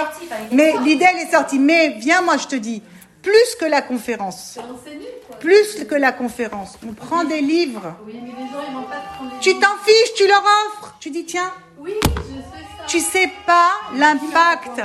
mais 0.52 0.74
l'idée, 0.84 1.06
elle 1.10 1.26
est 1.26 1.30
sortie. 1.30 1.58
Mais 1.58 1.96
viens, 1.98 2.20
moi, 2.22 2.36
je 2.36 2.46
te 2.46 2.56
dis, 2.56 2.82
plus 3.22 3.54
que 3.58 3.64
la 3.66 3.82
conférence. 3.82 4.52
C'est 4.54 4.60
enseigné, 4.60 5.08
quoi. 5.26 5.36
Plus 5.38 5.84
que 5.84 5.94
la 5.94 6.12
conférence. 6.12 6.78
On 6.88 6.92
prend 6.94 7.24
des 7.24 7.40
livres. 7.40 7.94
Oui, 8.06 8.14
mais 8.22 8.30
les 8.30 8.50
gens, 8.50 8.64
ils 8.68 8.88
pas 8.88 9.34
de 9.36 9.40
Tu 9.40 9.58
t'en 9.58 9.76
fiches, 9.84 10.14
tu 10.16 10.26
leur 10.26 10.42
offres. 10.68 10.94
Tu 11.00 11.10
dis, 11.10 11.24
tiens, 11.24 11.52
Oui, 11.78 11.94
je 12.04 12.08
fais 12.08 12.64
ça. 12.78 12.84
tu 12.86 13.00
sais 13.00 13.30
pas 13.46 13.72
l'impact. 13.94 14.80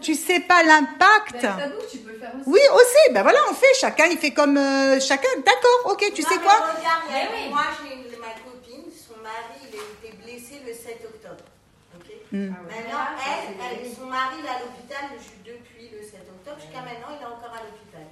Tu 0.00 0.14
sais 0.14 0.40
pas 0.40 0.62
l'impact. 0.62 1.42
Ben. 1.42 1.72
Oui, 2.46 2.60
aussi. 2.74 3.12
Ben 3.12 3.22
voilà, 3.22 3.38
on 3.50 3.54
fait. 3.54 3.72
Chacun, 3.80 4.06
il 4.10 4.18
fait 4.18 4.32
comme 4.32 4.56
euh, 4.56 5.00
chacun. 5.00 5.28
D'accord, 5.44 5.92
ok, 5.92 6.12
tu 6.14 6.22
Non, 6.22 6.28
sais 6.28 6.38
quoi? 6.38 6.52
regarde, 6.52 7.02
oui. 7.32 7.48
Moi, 7.50 7.62
j'ai 7.82 8.16
ma 8.18 8.28
copine, 8.44 8.90
son 8.92 9.20
mari, 9.22 9.58
il 9.72 9.78
a 9.78 10.08
été 10.08 10.16
blessé 10.22 10.60
le 10.66 10.72
7 10.72 11.00
octobre. 11.04 11.44
Hmm. 12.32 12.48
Maintenant, 12.48 13.06
elle, 13.24 13.54
elle- 13.84 13.94
son 13.94 14.06
mari, 14.06 14.36
il 14.40 14.44
est 14.44 14.48
à 14.48 14.58
l'hôpital 14.60 15.04
depuis 15.44 15.88
le 15.92 16.02
7 16.02 16.20
octobre. 16.20 16.33
Jusqu'à 16.44 16.80
maintenant, 16.82 17.08
il 17.16 17.22
est 17.22 17.26
encore 17.26 17.52
à 17.54 17.62
l'hôpital. 17.64 18.06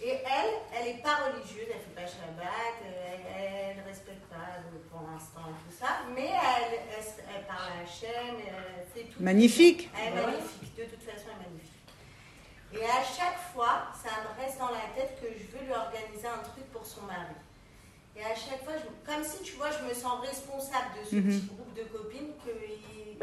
Et 0.00 0.10
elle, 0.10 0.54
elle 0.72 0.84
n'est 0.96 1.02
pas 1.02 1.16
religieuse, 1.26 1.66
elle 1.70 1.76
ne 1.78 1.82
fait 1.82 1.94
pas 1.96 2.06
Shabbat, 2.06 2.76
elle 3.36 3.76
ne 3.78 3.82
respecte 3.82 4.24
pas 4.30 4.62
pour 4.90 5.02
l'instant 5.10 5.42
tout 5.66 5.74
ça, 5.76 6.06
mais 6.14 6.30
elle, 6.30 6.78
elle, 6.88 7.04
elle 7.34 7.44
parle 7.46 7.66
à 7.66 7.82
Hachem, 7.82 8.36
elle 8.46 8.86
fait 8.94 9.08
tout. 9.10 9.20
Magnifique. 9.22 9.90
Elle 9.98 10.12
est 10.16 10.22
magnifique, 10.26 10.76
de 10.76 10.84
toute 10.84 11.02
façon, 11.02 11.26
elle 11.34 11.46
est 11.46 11.50
magnifique. 11.50 11.74
Et 12.74 12.84
à 12.84 13.02
chaque 13.02 13.38
fois, 13.52 13.88
ça 14.00 14.10
me 14.22 14.40
reste 14.40 14.58
dans 14.58 14.70
la 14.70 14.86
tête 14.94 15.18
que 15.20 15.26
je 15.26 15.56
veux 15.58 15.64
lui 15.64 15.72
organiser 15.72 16.28
un 16.28 16.42
truc 16.46 16.70
pour 16.72 16.86
son 16.86 17.02
mari. 17.02 17.34
Et 18.16 18.22
à 18.22 18.34
chaque 18.36 18.62
fois, 18.64 18.74
je- 18.78 19.12
comme 19.12 19.24
si 19.24 19.42
tu 19.42 19.54
vois, 19.54 19.70
je 19.72 19.82
me 19.84 19.94
sens 19.94 20.20
responsable 20.20 20.94
de 21.02 21.08
ce 21.08 21.16
Mhm. 21.16 21.40
petit 21.40 21.46
groupe 21.46 21.74
de 21.74 21.82
copines 21.84 22.32
que 22.44 22.50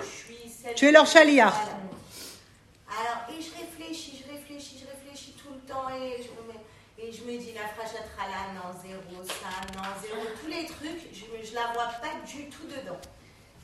je 0.01 0.06
suis 0.06 0.49
celle. 0.49 0.76
Tu 0.76 0.88
es 0.88 0.91
leur 0.91 1.06
chaliard. 1.08 1.53
Voilà. 1.53 1.80
Alors, 2.88 3.26
et 3.30 3.42
je 3.42 3.52
réfléchis, 3.52 4.24
je 4.24 4.32
réfléchis, 4.32 4.80
je 4.82 4.88
réfléchis 4.88 5.34
tout 5.34 5.54
le 5.54 5.62
temps 5.68 5.90
et 5.90 6.22
je 6.22 6.30
me, 6.46 6.54
et 6.98 7.12
je 7.12 7.24
me 7.24 7.38
dis 7.38 7.54
la 7.54 7.66
là, 7.66 8.54
non, 8.54 8.72
zéro, 8.82 9.24
ça, 9.26 9.62
non, 9.76 9.90
zéro, 10.02 10.22
tous 10.40 10.48
les 10.48 10.66
trucs, 10.66 11.10
je 11.12 11.26
ne 11.26 11.56
la 11.56 11.74
vois 11.74 11.92
pas 12.00 12.14
du 12.26 12.48
tout 12.50 12.68
dedans. 12.68 13.00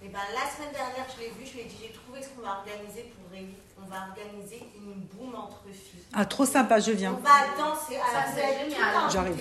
Et 0.04 0.10
ben 0.10 0.20
la 0.34 0.50
semaine 0.50 0.74
dernière, 0.74 1.06
je 1.16 1.22
l'ai 1.22 1.30
vu, 1.30 1.46
je 1.46 1.54
lui 1.54 1.60
ai 1.62 1.66
dit, 1.66 1.78
j'ai 1.80 1.94
trouvé 1.94 2.24
ce 2.24 2.30
qu'on 2.30 2.42
va 2.42 2.66
organiser 2.66 3.14
pour 3.14 3.30
Rémi. 3.30 3.54
On 3.78 3.86
va 3.86 4.10
organiser 4.10 4.66
une 4.76 5.06
boum 5.06 5.36
entre 5.36 5.62
filles. 5.70 6.02
Ah, 6.12 6.26
trop 6.26 6.46
sympa, 6.46 6.80
je 6.80 6.92
viens. 6.92 7.14
On 7.14 7.22
va 7.22 7.54
danser. 7.56 7.98
Alors, 7.98 8.26
Ça, 8.26 8.34
c'est 8.34 9.12
J'arrive. 9.12 9.38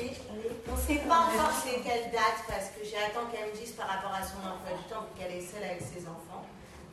On 0.69 0.77
ne 0.77 0.81
sait 0.81 1.03
pas 1.09 1.21
encore 1.21 1.51
c'est 1.65 1.81
quelle 1.81 2.13
date 2.13 2.45
parce 2.47 2.69
que 2.77 2.85
j'attends 2.85 3.27
qu'elle 3.33 3.51
me 3.51 3.57
dise 3.57 3.73
par 3.73 3.89
rapport 3.89 4.13
à 4.13 4.23
son 4.23 4.37
emploi 4.39 4.77
du 4.77 4.85
temps 4.85 5.01
vu 5.09 5.19
qu'elle 5.19 5.33
est 5.33 5.41
seule 5.41 5.65
avec 5.65 5.81
ses 5.81 6.05
enfants. 6.07 6.45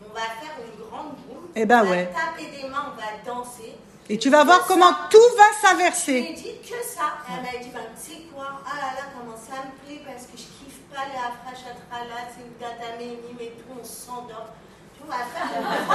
On 0.09 0.13
va 0.13 0.21
faire 0.21 0.55
une 0.63 0.85
grande 0.85 1.15
boum. 1.27 1.49
Eh 1.55 1.65
ben 1.65 1.81
on 1.81 1.85
va 1.85 1.91
ouais. 1.91 2.05
taper 2.13 2.45
des 2.61 2.67
mains, 2.69 2.93
on 2.93 2.95
va 2.95 3.33
danser. 3.33 3.75
Et 4.09 4.17
tu 4.17 4.29
vas 4.29 4.43
voir 4.45 4.65
comment 4.65 4.93
tout 5.09 5.17
va 5.37 5.43
Je 5.51 5.57
lui 5.57 5.67
s'inverser. 5.67 6.17
ai 6.29 6.33
dit 6.33 6.55
que 6.61 6.81
ça. 6.85 7.17
Elle 7.29 7.43
m'a 7.43 7.63
dit, 7.63 7.69
ben, 7.71 7.81
tu 8.01 8.11
sais 8.11 8.21
quoi 8.33 8.47
Ah 8.65 8.75
là 8.77 8.93
là, 8.95 9.01
comment 9.17 9.35
ça 9.35 9.57
me 9.65 9.85
plaît 9.85 10.01
parce 10.05 10.23
que 10.27 10.37
je 10.37 10.43
kiffe 10.43 10.79
pas 10.93 11.03
les 11.11 11.17
Afrachatrala, 11.19 12.31
c'est 12.31 12.43
une 12.45 12.55
data 12.57 12.95
mémime 12.97 13.37
et 13.41 13.51
tout, 13.59 13.73
on 13.79 13.83
s'endort. 13.83 14.49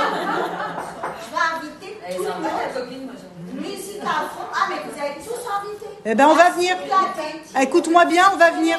Je 0.02 1.30
vais 1.30 1.44
inviter 1.54 1.98
tout 2.16 2.22
le 2.22 2.28
monde. 2.28 2.42
bien. 2.88 3.60
Musique 3.60 4.02
à 4.02 4.28
fond. 4.28 4.46
Ah, 4.54 4.66
mais 4.68 4.76
vous 4.84 4.98
êtes 4.98 5.24
tous 5.24 5.44
invités. 5.48 5.98
Eh 6.04 6.14
ben, 6.14 6.26
on 6.28 6.34
va 6.34 6.50
venir. 6.50 6.76
Écoute-moi 7.60 8.04
bien, 8.06 8.24
on 8.32 8.36
va 8.36 8.50
venir. 8.52 8.78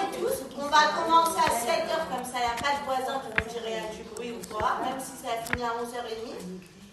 On 0.57 0.65
va 0.65 0.77
commencer 0.97 1.39
à 1.39 1.49
7h, 1.49 2.09
comme 2.11 2.25
ça, 2.25 2.37
il 2.37 2.39
n'y 2.39 2.45
a 2.45 2.55
pas 2.61 2.73
de 2.79 2.85
voisins 2.85 3.21
qui 3.21 3.29
vont 3.43 3.49
gérer 3.53 3.81
du 3.95 4.03
bruit 4.15 4.31
ou 4.33 4.53
quoi, 4.53 4.77
même 4.83 4.99
si 4.99 5.11
ça 5.21 5.29
finit 5.45 5.63
à 5.63 5.73
11h30. 5.83 6.33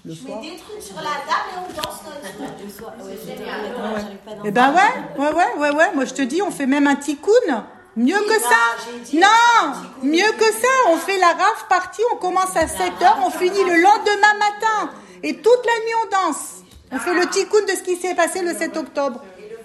Le 0.04 0.14
Je 0.14 0.18
soir. 0.26 0.40
mets 0.40 0.50
des 0.50 0.56
trucs 0.56 0.82
sur 0.82 0.96
la 0.96 1.02
table 1.02 1.48
et 1.54 1.58
on 1.58 1.72
danse 1.74 2.00
notre 2.06 2.34
truc. 2.36 2.64
Le 2.64 2.70
soir, 2.70 2.92
ouais, 2.98 3.18
C'est 3.22 3.32
c'est 3.32 3.36
génial. 3.38 3.60
génial. 3.60 4.00
J'arrive 4.00 4.16
pas 4.18 4.34
dans 4.34 4.42
Eh 4.44 4.50
ben 4.50 4.72
ouais, 4.72 4.92
ouais, 5.18 5.32
ouais, 5.34 5.58
ouais, 5.58 5.70
ouais. 5.76 5.90
Moi, 5.94 6.04
je 6.06 6.14
te 6.14 6.22
dis, 6.22 6.40
on 6.42 6.50
fait 6.50 6.66
même 6.66 6.86
un 6.86 6.96
tikkun. 6.96 7.66
Mieux 7.96 8.18
que 8.20 8.34
non, 8.42 8.48
ça. 8.48 9.00
dit 9.04 9.18
Non, 9.18 9.72
mieux 10.02 10.32
que 10.38 10.44
ça. 10.44 10.68
On 10.90 10.96
fait 10.96 11.18
la 11.18 11.28
rave 11.28 11.64
partie, 11.68 12.02
on 12.12 12.16
commence 12.16 12.56
à 12.56 12.64
7h, 12.66 13.16
on 13.26 13.30
finit 13.30 13.64
le 13.64 13.76
lendemain 13.82 14.34
matin. 14.38 14.90
Et 15.22 15.36
toute 15.36 15.66
la 15.66 15.72
nuit, 15.84 15.94
on 16.04 16.26
danse. 16.28 16.56
On 16.92 16.98
fait 16.98 17.14
le 17.14 17.26
tikkun 17.26 17.64
de 17.66 17.72
ce 17.76 17.82
qui 17.82 17.96
s'est 17.96 18.14
passé 18.14 18.42
le 18.42 18.54
7 18.54 18.76
octobre. 18.76 19.22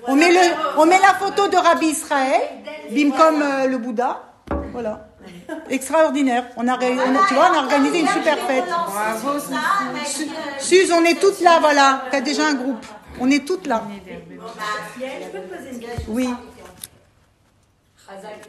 On 0.07 0.15
met, 0.15 0.31
le, 0.31 0.39
on 0.77 0.85
met 0.85 0.99
la 0.99 1.13
photo 1.15 1.47
de 1.47 1.57
Rabbi 1.57 1.87
Israël, 1.87 2.41
bim 2.91 3.11
comme 3.11 3.41
euh, 3.41 3.65
le 3.67 3.77
Bouddha. 3.79 4.21
Voilà. 4.71 5.07
Extraordinaire. 5.69 6.45
On 6.57 6.67
a, 6.67 6.75
ré- 6.75 6.95
on 6.95 7.15
a- 7.15 7.27
tu 7.27 7.33
vois, 7.33 7.49
on 7.51 7.55
a 7.57 7.63
organisé 7.63 7.99
une 8.01 8.07
super 8.09 8.37
fête. 8.39 8.65
Bravo, 8.67 9.39
Su- 10.05 10.27
Suze, 10.59 10.91
on 10.91 11.03
est 11.05 11.19
toutes 11.19 11.41
là, 11.41 11.57
voilà. 11.59 12.03
T'as 12.11 12.21
déjà 12.21 12.45
un 12.47 12.53
groupe. 12.53 12.85
On 13.19 13.31
est 13.31 13.45
toutes 13.47 13.65
là. 13.65 13.83
Question 14.99 16.03
Oui. 16.09 16.29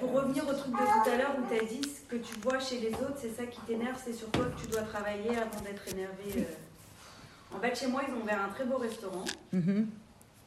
Pour 0.00 0.12
revenir 0.12 0.46
au 0.48 0.52
truc 0.52 0.72
de 0.72 0.76
tout 0.76 1.10
à 1.10 1.16
l'heure 1.16 1.34
où 1.38 1.48
tu 1.48 1.58
as 1.60 1.64
dit 1.64 1.80
ce 1.82 2.02
que 2.10 2.16
tu 2.16 2.34
vois 2.40 2.58
chez 2.58 2.78
les 2.78 2.92
autres, 2.94 3.16
c'est 3.20 3.30
ça 3.34 3.46
qui 3.46 3.60
t'énerve, 3.60 3.98
c'est 4.02 4.12
sur 4.12 4.30
toi 4.30 4.44
que 4.44 4.60
tu 4.60 4.66
dois 4.68 4.82
travailler 4.82 5.30
avant 5.30 5.60
d'être 5.62 5.86
énervé. 5.88 6.24
euh. 6.36 7.56
En 7.56 7.60
fait, 7.60 7.74
chez 7.74 7.86
moi, 7.86 8.02
ils 8.06 8.12
ont 8.14 8.20
ouvert 8.22 8.40
un 8.42 8.48
très 8.48 8.64
beau 8.64 8.76
restaurant 8.76 9.24
Mhm. 9.52 9.88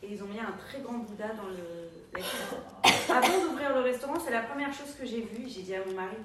et 0.04 0.14
ils 0.14 0.22
ont 0.24 0.28
mis 0.28 0.40
un 0.40 0.54
très 0.68 0.82
grand 0.82 0.94
Bouddha 1.00 1.30
dans 1.30 1.48
le, 1.48 1.90
la 2.14 2.20
cuisine. 2.20 3.16
Avant 3.18 3.46
d'ouvrir 3.50 3.74
le 3.76 3.82
restaurant, 3.82 4.20
c'est 4.24 4.32
la 4.32 4.42
première 4.42 4.72
chose 4.74 4.94
que 5.00 5.06
j'ai 5.06 5.22
vue. 5.22 5.48
J'ai 5.48 5.62
dit 5.64 5.76
à 5.76 5.80
mon 5.86 5.94
mari, 5.94 6.18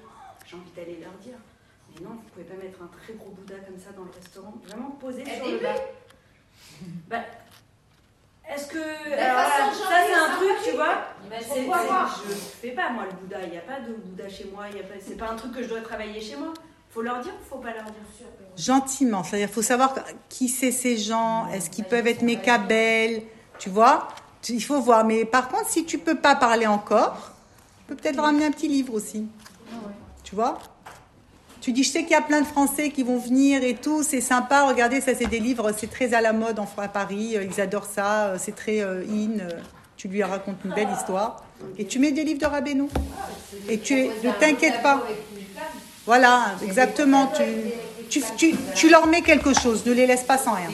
j'ai 0.45 0.55
envie 0.55 0.71
d'aller 0.75 0.99
leur 1.01 1.13
dire, 1.13 1.37
mais 1.95 2.03
non, 2.05 2.11
vous 2.11 2.29
pouvez 2.33 2.45
pas 2.45 2.55
mettre 2.63 2.81
un 2.83 2.87
très 3.01 3.13
gros 3.13 3.31
Bouddha 3.31 3.55
comme 3.65 3.79
ça 3.79 3.91
dans 3.97 4.03
le 4.03 4.11
restaurant, 4.11 4.53
vraiment 4.67 4.91
posé 4.91 5.23
sur 5.25 5.45
le 5.47 5.57
bar. 5.59 5.75
Bah, 7.07 7.21
est-ce 8.47 8.67
que. 8.67 8.77
alors 8.77 9.49
façon 9.49 9.83
tu 10.65 10.75
vois 10.75 10.95
pourquoi 11.47 11.77
pas. 11.87 12.09
je 12.27 12.33
fais 12.33 12.71
pas 12.71 12.89
moi 12.89 13.03
le 13.09 13.15
Bouddha, 13.17 13.43
il 13.43 13.51
n'y 13.51 13.57
a 13.57 13.61
pas 13.61 13.79
de 13.79 13.93
Bouddha 13.93 14.29
chez 14.29 14.49
moi, 14.53 14.65
il 14.71 14.77
y 14.77 14.79
a 14.79 14.83
pas, 14.83 14.95
c'est 15.05 15.17
pas 15.17 15.29
un 15.29 15.35
truc 15.35 15.53
que 15.53 15.63
je 15.63 15.67
dois 15.67 15.81
travailler 15.81 16.21
chez 16.21 16.35
moi. 16.35 16.53
Faut 16.91 17.01
leur 17.01 17.19
dire 17.19 17.33
ou 17.33 17.49
faut 17.49 17.57
pas 17.59 17.73
leur 17.73 17.83
dire? 17.83 17.93
Gentiment. 18.55 19.23
C'est-à-dire, 19.23 19.49
faut 19.49 19.61
savoir 19.61 19.95
qui 20.29 20.47
c'est 20.47 20.71
ces 20.71 20.97
gens. 20.97 21.47
Est-ce 21.47 21.69
qu'ils 21.69 21.83
peuvent 21.83 22.07
être 22.07 22.21
mécabelles 22.21 23.23
Tu 23.59 23.69
vois? 23.69 24.07
Il 24.47 24.63
faut 24.63 24.79
voir. 24.79 25.03
Mais 25.03 25.25
par 25.25 25.49
contre, 25.49 25.69
si 25.69 25.83
tu 25.85 25.97
peux 25.97 26.15
pas 26.15 26.35
parler 26.35 26.67
encore, 26.67 27.33
tu 27.79 27.83
peux 27.87 27.95
peut-être 27.95 28.15
leur 28.15 28.25
amener 28.25 28.45
un 28.45 28.51
petit 28.51 28.69
livre 28.69 28.93
aussi. 28.93 29.27
Tu 30.23 30.35
vois? 30.35 30.57
Tu 31.59 31.71
dis, 31.71 31.83
je 31.83 31.89
sais 31.89 32.03
qu'il 32.03 32.11
y 32.11 32.15
a 32.15 32.21
plein 32.21 32.41
de 32.41 32.45
Français 32.47 32.91
qui 32.91 33.03
vont 33.03 33.17
venir 33.17 33.63
et 33.63 33.75
tout, 33.75 34.03
c'est 34.03 34.21
sympa. 34.21 34.67
Regardez, 34.67 35.01
ça, 35.01 35.15
c'est 35.15 35.25
des 35.25 35.39
livres, 35.39 35.71
c'est 35.75 35.89
très 35.89 36.13
à 36.13 36.21
la 36.21 36.31
mode 36.31 36.59
en 36.59 36.67
à 36.77 36.87
Paris. 36.87 37.35
euh, 37.35 37.43
Ils 37.43 37.59
adorent 37.59 37.87
ça, 37.87 38.27
euh, 38.27 38.37
c'est 38.39 38.55
très 38.55 38.81
euh, 38.81 39.03
in. 39.09 39.39
Tu 39.97 40.07
lui 40.07 40.23
racontes 40.23 40.57
une 40.65 40.73
belle 40.73 40.89
histoire. 40.97 41.43
Et 41.77 41.85
tu 41.85 41.99
mets 41.99 42.11
des 42.11 42.23
livres 42.23 42.39
de 42.39 42.45
Rabbeinu. 42.45 42.87
Et 43.69 43.79
tu 43.79 43.95
ne 43.95 44.31
t'inquiète 44.39 44.81
pas. 44.81 45.03
Voilà, 46.05 46.51
exactement. 46.63 47.31
Tu, 47.35 47.43
tu, 48.09 48.21
tu, 48.37 48.55
tu 48.75 48.89
leur 48.89 49.07
mets 49.07 49.21
quelque 49.21 49.53
chose, 49.53 49.85
ne 49.85 49.93
les 49.93 50.05
laisse 50.05 50.23
pas 50.23 50.37
sans 50.37 50.53
rien. 50.53 50.69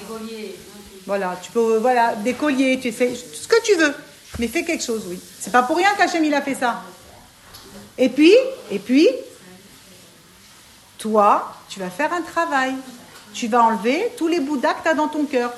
Voilà, 1.05 1.38
tu 1.41 1.51
peux, 1.51 1.78
voilà, 1.78 2.15
des 2.15 2.34
colliers, 2.34 2.80
tu 2.80 2.91
fais 2.91 3.15
ce 3.15 3.47
que 3.47 3.61
tu 3.63 3.76
veux, 3.76 3.93
mais 4.39 4.47
fais 4.47 4.63
quelque 4.63 4.84
chose, 4.84 5.05
oui. 5.07 5.19
C'est 5.39 5.51
pas 5.51 5.63
pour 5.63 5.78
rien 5.78 5.89
qu'Hachem 5.97 6.24
il 6.24 6.34
a 6.34 6.41
fait 6.41 6.55
ça. 6.55 6.84
Et 7.97 8.09
puis, 8.09 8.34
et 8.69 8.80
puis, 8.80 9.07
toi, 10.97 11.55
tu 11.69 11.80
vas 11.80 11.89
faire 11.89 12.13
un 12.13 12.22
travail. 12.22 12.74
Tu 13.34 13.47
vas 13.47 13.63
enlever 13.63 14.11
tous 14.17 14.28
les 14.28 14.39
bouddhas 14.39 14.74
que 14.74 14.84
tu 14.84 14.89
as 14.89 14.93
dans 14.93 15.07
ton 15.07 15.26
cœur. 15.26 15.53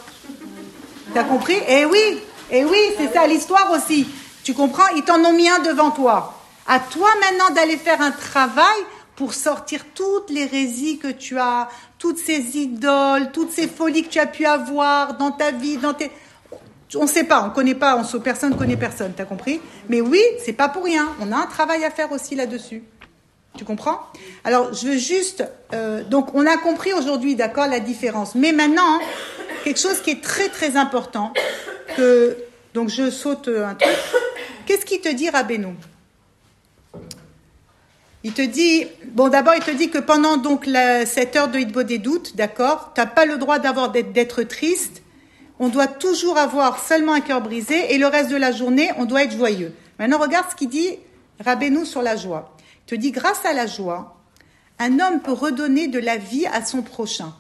T'as 1.14 1.24
compris? 1.24 1.58
Eh 1.68 1.86
oui, 1.86 2.20
eh 2.52 2.66
oui, 2.66 2.78
c'est 2.98 3.14
ça 3.14 3.28
l'histoire 3.28 3.72
aussi. 3.72 4.08
Tu 4.44 4.54
comprends? 4.54 4.88
Ils 4.96 5.04
t'en 5.04 5.24
ont 5.24 5.34
mis 5.34 5.50
un 5.50 5.60
devant 5.60 5.92
toi. 5.92 6.40
À 6.68 6.80
toi 6.80 7.10
maintenant 7.22 7.54
d'aller 7.54 7.78
faire 7.78 8.02
un 8.02 8.12
travail 8.12 8.80
pour 9.16 9.34
sortir 9.34 9.82
toutes 9.94 10.30
les 10.30 10.42
hérésies 10.42 10.98
que 10.98 11.10
tu 11.10 11.38
as, 11.38 11.70
toutes 12.00 12.18
ces 12.18 12.58
idoles, 12.58 13.32
toutes 13.32 13.52
ces 13.52 13.68
folies 13.68 14.04
que 14.04 14.10
tu 14.10 14.20
as 14.20 14.28
pu 14.28 14.46
avoir 14.46 15.18
dans 15.18 15.32
ta 15.32 15.52
vie, 15.52 15.78
dans 15.78 15.94
tes... 15.94 16.12
On 16.96 17.04
ne 17.04 17.08
sait 17.08 17.24
pas, 17.24 17.44
on 17.44 17.50
connaît 17.50 17.76
pas, 17.76 17.96
on 17.96 18.04
sait, 18.04 18.20
personne 18.20 18.56
connaît 18.56 18.78
personne, 18.78 19.14
t'as 19.16 19.26
compris? 19.26 19.60
Mais 19.90 20.00
oui, 20.02 20.22
c'est 20.44 20.54
pas 20.54 20.70
pour 20.70 20.84
rien. 20.84 21.10
On 21.22 21.32
a 21.32 21.38
un 21.38 21.48
travail 21.48 21.84
à 21.84 21.90
faire 21.90 22.12
aussi 22.12 22.36
là-dessus. 22.36 22.84
Tu 23.58 23.66
comprends? 23.66 24.00
Alors, 24.44 24.74
je 24.74 24.88
veux 24.88 24.98
juste. 24.98 25.44
euh, 25.74 26.04
donc, 26.04 26.34
on 26.34 26.46
a 26.48 26.58
compris 26.58 26.94
aujourd'hui, 26.94 27.36
d'accord, 27.36 27.68
la 27.68 27.80
différence. 27.80 28.34
Mais 28.36 28.52
maintenant, 28.52 29.00
quelque 29.64 29.80
chose 29.80 30.02
qui 30.02 30.10
est 30.12 30.24
très 30.24 30.50
très 30.50 30.76
important, 30.76 31.32
que 31.96 32.36
donc 32.74 32.90
je 32.90 33.12
saute 33.12 33.48
un 33.50 33.76
truc. 33.76 33.94
Qu'est-ce 34.66 34.86
qu'il 34.86 35.02
te 35.02 35.10
dit, 35.10 35.30
Rabbeinu? 35.30 35.76
Il 38.24 38.32
te 38.34 38.42
dit, 38.42 38.86
bon, 39.10 39.28
d'abord, 39.28 39.54
il 39.56 39.64
te 39.64 39.72
dit 39.72 39.90
que 39.90 39.98
pendant 39.98 40.38
donc 40.38 40.66
la- 40.66 41.06
cette 41.06 41.36
heure 41.36 41.50
de 41.50 41.60
Hitbo 41.60 41.84
des 41.84 41.98
doutes, 41.98 42.36
d'accord, 42.38 42.92
t'as 42.96 43.06
pas 43.06 43.26
le 43.26 43.38
droit 43.38 43.60
d'avoir 43.60 43.92
d'être 43.92 44.14
d'être 44.14 44.44
triste. 44.44 45.02
On 45.60 45.68
doit 45.68 45.88
toujours 45.88 46.38
avoir 46.38 46.80
seulement 46.84 47.14
un 47.14 47.22
cœur 47.22 47.42
brisé 47.42 47.94
et 47.94 47.98
le 47.98 48.08
reste 48.08 48.30
de 48.32 48.38
la 48.38 48.52
journée, 48.52 48.90
on 48.98 49.06
doit 49.06 49.24
être 49.24 49.36
joyeux. 49.38 49.74
Maintenant, 50.00 50.18
regarde 50.18 50.46
ce 50.50 50.56
qu'il 50.56 50.70
dit 50.70 50.98
Rabbeinu 51.44 51.86
sur 51.86 52.02
la 52.02 52.16
joie. 52.16 52.56
Te 52.86 52.96
dit, 52.96 53.12
grâce 53.12 53.46
à 53.46 53.54
la 53.54 53.66
joie, 53.68 54.18
un 54.80 55.00
homme 55.00 55.22
peut 55.22 55.32
redonner 55.34 55.88
de 55.88 56.00
la 56.00 56.18
vie 56.18 56.46
à 56.48 56.64
son 56.66 56.82
prochain. 56.82 57.34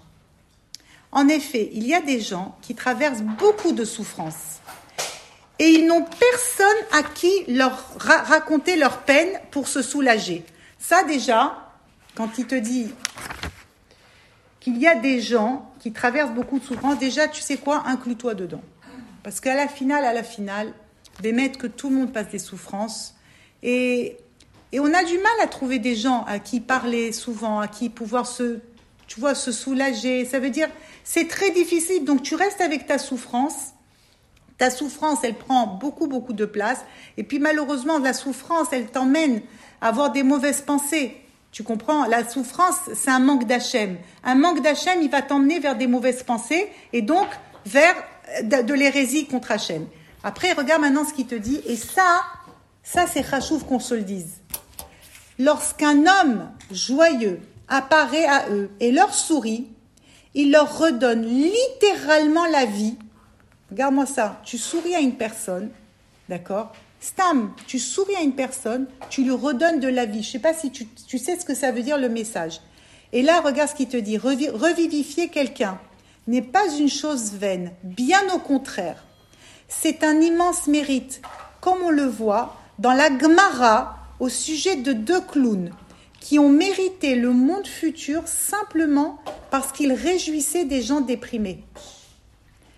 En 1.12 1.28
effet, 1.28 1.70
il 1.74 1.86
y 1.86 1.94
a 1.94 2.02
des 2.02 2.20
gens 2.22 2.56
qui 2.62 2.76
traversent 2.76 3.22
beaucoup 3.22 3.72
de 3.74 3.86
souffrances. 3.86 4.60
et 5.60 5.70
ils 5.70 5.86
n'ont 5.86 6.04
personne 6.04 6.88
à 6.92 7.04
qui 7.04 7.32
leur 7.48 7.84
ra- 8.00 8.24
raconter 8.24 8.76
leur 8.76 9.00
peine 9.02 9.30
pour 9.52 9.68
se 9.68 9.82
soulager. 9.84 10.44
Ça 10.80 11.04
déjà, 11.04 11.70
quand 12.16 12.38
il 12.40 12.48
te 12.48 12.56
dit 12.56 12.92
qu'il 14.60 14.78
y 14.78 14.88
a 14.88 14.96
des 14.96 15.22
gens 15.22 15.72
qui 15.80 15.92
traversent 15.94 16.32
beaucoup 16.32 16.58
de 16.60 16.64
souffrance, 16.66 16.98
déjà, 16.98 17.28
tu 17.28 17.42
sais 17.42 17.58
quoi, 17.58 17.84
inclus-toi 17.86 18.34
dedans. 18.34 18.64
Parce 19.22 19.40
qu'à 19.40 19.56
la 19.56 19.68
finale, 19.68 20.04
à 20.06 20.14
la 20.14 20.24
finale, 20.24 20.74
d'émettre 21.22 21.60
que 21.60 21.68
tout 21.68 21.90
le 21.90 21.98
monde 21.98 22.12
passe 22.14 22.30
des 22.30 22.40
souffrances. 22.40 23.14
Et, 23.62 24.18
et 24.74 24.80
on 24.80 24.92
a 24.92 25.04
du 25.04 25.20
mal 25.20 25.32
à 25.40 25.46
trouver 25.46 25.78
des 25.78 25.96
gens 25.96 26.26
à 26.28 26.40
qui 26.40 26.60
parler 26.60 27.12
souvent, 27.12 27.60
à 27.60 27.68
qui 27.68 27.90
pouvoir 27.90 28.26
se, 28.26 28.58
tu 29.06 29.20
vois, 29.20 29.36
se 29.36 29.52
soulager. 29.52 30.26
Ça 30.26 30.40
veut 30.40 30.50
dire, 30.50 30.68
c'est 31.04 31.28
très 31.28 31.52
difficile. 31.52 32.06
Donc 32.06 32.24
tu 32.24 32.34
restes 32.34 32.60
avec 32.60 32.88
ta 32.88 32.98
souffrance. 32.98 33.74
Ta 34.58 34.72
souffrance, 34.72 35.20
elle 35.24 35.36
prend 35.36 35.68
beaucoup, 35.68 36.08
beaucoup 36.08 36.34
de 36.34 36.46
place. 36.46 36.84
Et 37.18 37.24
puis 37.24 37.38
malheureusement, 37.38 38.00
la 38.00 38.14
souffrance, 38.14 38.70
elle 38.72 38.88
t'emmène 38.88 39.44
à 39.80 39.90
avoir 39.90 40.12
des 40.12 40.24
mauvaises 40.24 40.62
pensées. 40.62 41.18
Tu 41.52 41.62
comprends? 41.62 42.08
La 42.08 42.28
souffrance, 42.28 42.78
c'est 42.96 43.12
un 43.12 43.20
manque 43.20 43.46
d'Hachem. 43.46 43.98
Un 44.24 44.34
manque 44.34 44.64
d'Hachem, 44.64 45.04
il 45.04 45.12
va 45.12 45.22
t'emmener 45.22 45.60
vers 45.60 45.76
des 45.76 45.86
mauvaises 45.86 46.24
pensées 46.24 46.68
et 46.94 47.04
donc 47.04 47.28
vers 47.68 47.94
de, 48.42 48.74
l'hérésie 48.74 49.28
contre 49.28 49.52
Hachem. 49.52 49.86
Après, 50.24 50.52
regarde 50.54 50.82
maintenant 50.82 51.06
ce 51.06 51.14
qu'il 51.14 51.28
te 51.28 51.36
dit. 51.36 51.62
Et 51.68 51.76
ça, 51.76 52.24
ça 52.82 53.06
c'est 53.06 53.22
Chachouf 53.22 53.66
qu'on 53.66 53.80
se 53.80 53.94
le 53.94 54.02
dise. 54.02 54.43
Lorsqu'un 55.44 56.06
homme 56.08 56.50
joyeux 56.72 57.42
apparaît 57.68 58.24
à 58.24 58.48
eux 58.50 58.70
et 58.80 58.94
leur 58.94 59.14
sourit, 59.14 59.68
il 60.36 60.54
leur 60.54 60.80
redonne 60.80 61.26
littéralement 61.26 62.46
la 62.46 62.64
vie. 62.64 62.96
Regarde-moi 63.70 64.06
ça. 64.06 64.40
Tu 64.46 64.58
souris 64.58 64.96
à 64.96 65.02
une 65.02 65.16
personne, 65.16 65.70
d'accord? 66.30 66.72
Stam, 67.02 67.52
tu 67.68 67.78
souris 67.78 68.16
à 68.16 68.22
une 68.22 68.36
personne, 68.36 68.88
tu 69.10 69.24
lui 69.24 69.32
redonnes 69.32 69.82
de 69.82 69.90
la 69.90 70.06
vie. 70.06 70.24
Je 70.24 70.30
ne 70.30 70.32
sais 70.32 70.40
pas 70.40 70.54
si 70.54 70.72
tu, 70.72 71.18
sais 71.18 71.38
ce 71.38 71.44
que 71.44 71.54
ça 71.56 71.74
veut 71.74 71.84
dire 71.84 71.98
le 71.98 72.08
message. 72.08 72.62
Et 73.12 73.22
là, 73.22 73.42
regarde 73.42 73.70
ce 73.70 73.76
qu'il 73.76 73.90
te 73.90 73.98
dit. 73.98 74.18
Revi- 74.18 74.50
revivifier 74.50 75.28
quelqu'un 75.28 75.78
n'est 76.26 76.42
pas 76.42 76.74
une 76.80 76.90
chose 76.90 77.34
vaine, 77.34 77.74
bien 77.84 78.34
au 78.34 78.40
contraire. 78.40 79.04
C'est 79.68 80.06
un 80.06 80.22
immense 80.22 80.68
mérite, 80.68 81.22
comme 81.60 81.84
on 81.84 81.92
le 81.92 82.06
voit 82.06 82.56
dans 82.80 82.94
la 82.94 83.10
Gemara 83.10 83.98
au 84.20 84.30
sujet 84.30 84.76
de 84.76 84.94
deux 84.94 85.22
clowns 85.22 85.72
qui 86.20 86.40
ont 86.40 86.50
mérité 86.50 87.16
le 87.16 87.32
monde 87.32 87.68
futur 87.68 88.28
simplement 88.28 89.20
parce 89.52 89.72
qu'ils 89.72 89.94
réjouissaient 89.94 90.66
des 90.66 90.82
gens 90.82 91.02
déprimés. 91.02 91.64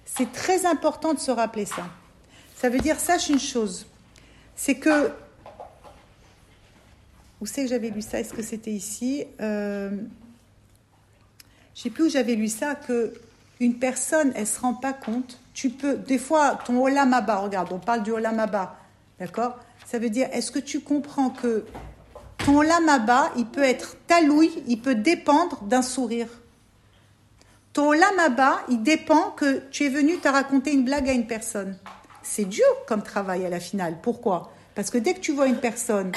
C'est 0.05 0.31
très 0.31 0.65
important 0.65 1.13
de 1.13 1.19
se 1.19 1.31
rappeler 1.31 1.65
ça. 1.65 1.87
Ça 2.55 2.69
veut 2.69 2.79
dire, 2.79 2.99
sache 2.99 3.29
une 3.29 3.39
chose, 3.39 3.85
c'est 4.55 4.75
que... 4.75 5.11
Où 7.41 7.45
c'est 7.45 7.63
que 7.63 7.69
j'avais 7.69 7.89
lu 7.89 8.01
ça? 8.01 8.19
Est-ce 8.19 8.33
que 8.33 8.41
c'était 8.41 8.71
ici? 8.71 9.25
Euh, 9.41 9.91
Je 11.75 11.81
sais 11.81 11.89
plus 11.89 12.05
où 12.05 12.09
j'avais 12.09 12.35
lu 12.35 12.47
ça, 12.47 12.75
que 12.75 13.13
une 13.59 13.75
personne, 13.77 14.31
elle 14.35 14.47
se 14.47 14.59
rend 14.59 14.73
pas 14.73 14.93
compte. 14.93 15.39
Tu 15.53 15.69
peux, 15.69 15.97
des 15.97 16.17
fois, 16.17 16.57
ton 16.65 16.81
olam 16.81 17.13
haba, 17.13 17.37
regarde, 17.37 17.71
on 17.71 17.79
parle 17.79 18.03
du 18.03 18.11
olam 18.11 18.39
haba, 18.39 18.77
d'accord? 19.19 19.59
Ça 19.85 19.99
veut 19.99 20.09
dire, 20.09 20.27
est-ce 20.33 20.51
que 20.51 20.59
tu 20.59 20.81
comprends 20.81 21.29
que 21.29 21.65
ton 22.45 22.57
olam 22.57 22.89
haba, 22.89 23.31
il 23.37 23.45
peut 23.45 23.63
être 23.63 23.95
talouille, 24.07 24.63
il 24.67 24.81
peut 24.81 24.95
dépendre 24.95 25.61
d'un 25.63 25.81
sourire. 25.81 26.27
Ton 27.73 27.89
olam 27.89 28.19
haba, 28.19 28.61
il 28.69 28.83
dépend 28.83 29.31
que 29.31 29.59
tu 29.71 29.85
es 29.85 29.89
venu 29.89 30.17
te 30.17 30.27
raconter 30.27 30.73
une 30.73 30.83
blague 30.85 31.07
à 31.09 31.13
une 31.13 31.27
personne. 31.27 31.77
C'est 32.23 32.45
dur 32.45 32.65
comme 32.87 33.03
travail 33.03 33.45
à 33.45 33.49
la 33.49 33.59
finale. 33.59 33.97
Pourquoi? 34.01 34.51
Parce 34.73 34.89
que 34.89 34.97
dès 34.97 35.13
que 35.13 35.19
tu 35.19 35.31
vois 35.31 35.47
une 35.47 35.57
personne 35.59 36.11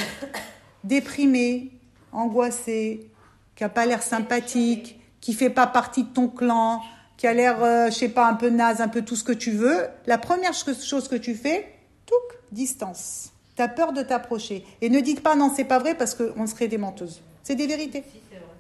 déprimée, 0.85 1.71
angoissée, 2.13 3.11
qui 3.55 3.63
n'a 3.65 3.69
pas 3.69 3.87
l'air 3.87 4.03
sympathique, 4.03 5.01
qui 5.21 5.35
fait 5.35 5.51
pas 5.51 5.67
partie 5.67 6.05
de 6.05 6.09
ton 6.09 6.29
clan, 6.29 6.81
qui 7.17 7.27
a 7.27 7.35
l'air, 7.35 7.63
euh, 7.63 7.87
je 7.91 7.97
sais 7.97 8.09
pas, 8.09 8.29
un 8.29 8.35
peu 8.35 8.49
naze, 8.49 8.81
un 8.81 8.89
peu 8.89 9.03
tout 9.03 9.17
ce 9.17 9.25
que 9.25 9.33
tu 9.33 9.51
veux, 9.51 9.87
la 10.07 10.19
première 10.19 10.55
ch- 10.55 10.81
chose 10.83 11.09
que 11.09 11.17
tu 11.17 11.35
fais, 11.35 11.69
touc, 12.07 12.39
distance. 12.53 13.33
Tu 13.59 13.63
as 13.63 13.67
peur 13.67 13.93
de 13.93 14.03
t'approcher. 14.03 14.65
Et 14.81 14.89
ne 14.89 15.01
dites 15.01 15.21
pas 15.21 15.35
non, 15.35 15.51
c'est 15.53 15.65
pas 15.65 15.81
vrai 15.81 15.97
parce 15.97 16.15
qu'on 16.15 16.47
serait 16.47 16.69
des 16.69 16.79
menteuses. 16.79 17.21
C'est 17.43 17.57
des 17.57 17.67
vérités. 17.67 18.05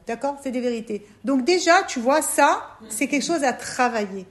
D'accord? 0.09 0.39
C'est 0.43 0.51
des 0.51 0.61
vérités. 0.61 1.07
Donc 1.23 1.45
déjà, 1.45 1.85
tu 1.85 2.01
vois, 2.01 2.21
ça, 2.21 2.63
c'est 2.89 3.07
quelque 3.07 3.25
chose 3.25 3.45
à 3.45 3.53
travailler. 3.53 4.27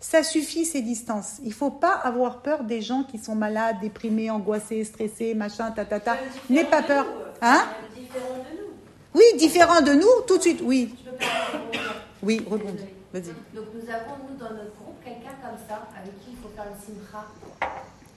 Ça 0.00 0.24
suffit, 0.24 0.64
ces 0.64 0.82
distances. 0.82 1.36
Il 1.44 1.52
faut 1.52 1.70
pas 1.70 1.92
avoir 1.92 2.42
peur 2.42 2.64
des 2.64 2.80
gens 2.80 3.04
qui 3.04 3.18
sont 3.18 3.36
malades, 3.36 3.76
déprimés, 3.80 4.28
angoissés, 4.28 4.82
stressés, 4.82 5.34
machin, 5.34 5.70
ta, 5.70 5.84
ta, 5.84 6.00
ta. 6.00 6.16
N'aie 6.50 6.64
pas 6.64 6.82
peur. 6.82 7.06
Hein? 7.40 7.68
Différent 7.94 8.38
de 8.38 8.58
nous. 8.58 8.72
Oui, 9.14 9.22
différent 9.38 9.80
de 9.82 9.92
nous, 9.92 10.22
tout 10.26 10.38
de 10.38 10.42
suite, 10.42 10.62
oui. 10.64 10.96
Je 10.98 11.10
peux 11.10 11.16
pas 11.16 11.26
rebondir. 11.52 11.94
Oui, 12.24 12.44
rebondis. 12.44 12.82
Vas-y. 13.12 13.28
Donc 13.54 13.66
nous 13.72 13.88
avons, 13.88 14.16
nous, 14.28 14.36
dans 14.36 14.50
notre 14.50 14.74
groupe, 14.82 14.96
quelqu'un 15.04 15.36
comme 15.40 15.58
ça, 15.68 15.86
avec 15.96 16.18
qui 16.24 16.32
il 16.32 16.36
faut 16.38 16.50
faire 16.56 16.64
le 16.64 16.74
simcha. 16.74 17.24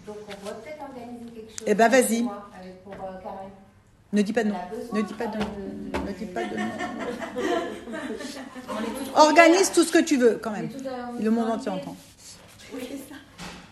Donc 0.07 0.17
on 0.27 0.31
pourrait 0.35 0.55
peut-être 0.63 0.81
organiser 0.81 1.25
quelque 1.35 1.49
chose. 1.51 1.63
Eh 1.67 1.73
ben, 1.75 1.87
vas-y. 1.89 2.07
chez 2.17 2.21
moi, 2.23 2.49
Avec, 2.59 2.83
pour 2.83 2.93
euh, 2.93 2.97
Karen. 3.23 3.49
Ne 4.13 4.21
dis 4.23 4.33
pas 4.33 4.43
de 4.43 4.49
On 4.49 4.53
non. 4.53 4.59
Ne 4.93 5.01
dis 5.03 5.13
pas 5.13 5.25
de 5.27 5.31
quand 5.31 5.39
non. 5.39 5.45
même 5.93 6.05
Ne 6.05 6.11
dis 6.11 6.25
pas 6.25 6.43
de 6.43 6.57
non. 6.57 6.65
Organise 9.15 9.71
tout 9.71 9.83
ce 9.83 9.91
que 9.91 9.99
tu 9.99 10.17
veux, 10.17 10.39
quand 10.41 10.51
même. 10.51 10.69
Le 11.21 11.29
monde 11.31 11.49
entier 11.49 11.71
entend. 11.71 11.95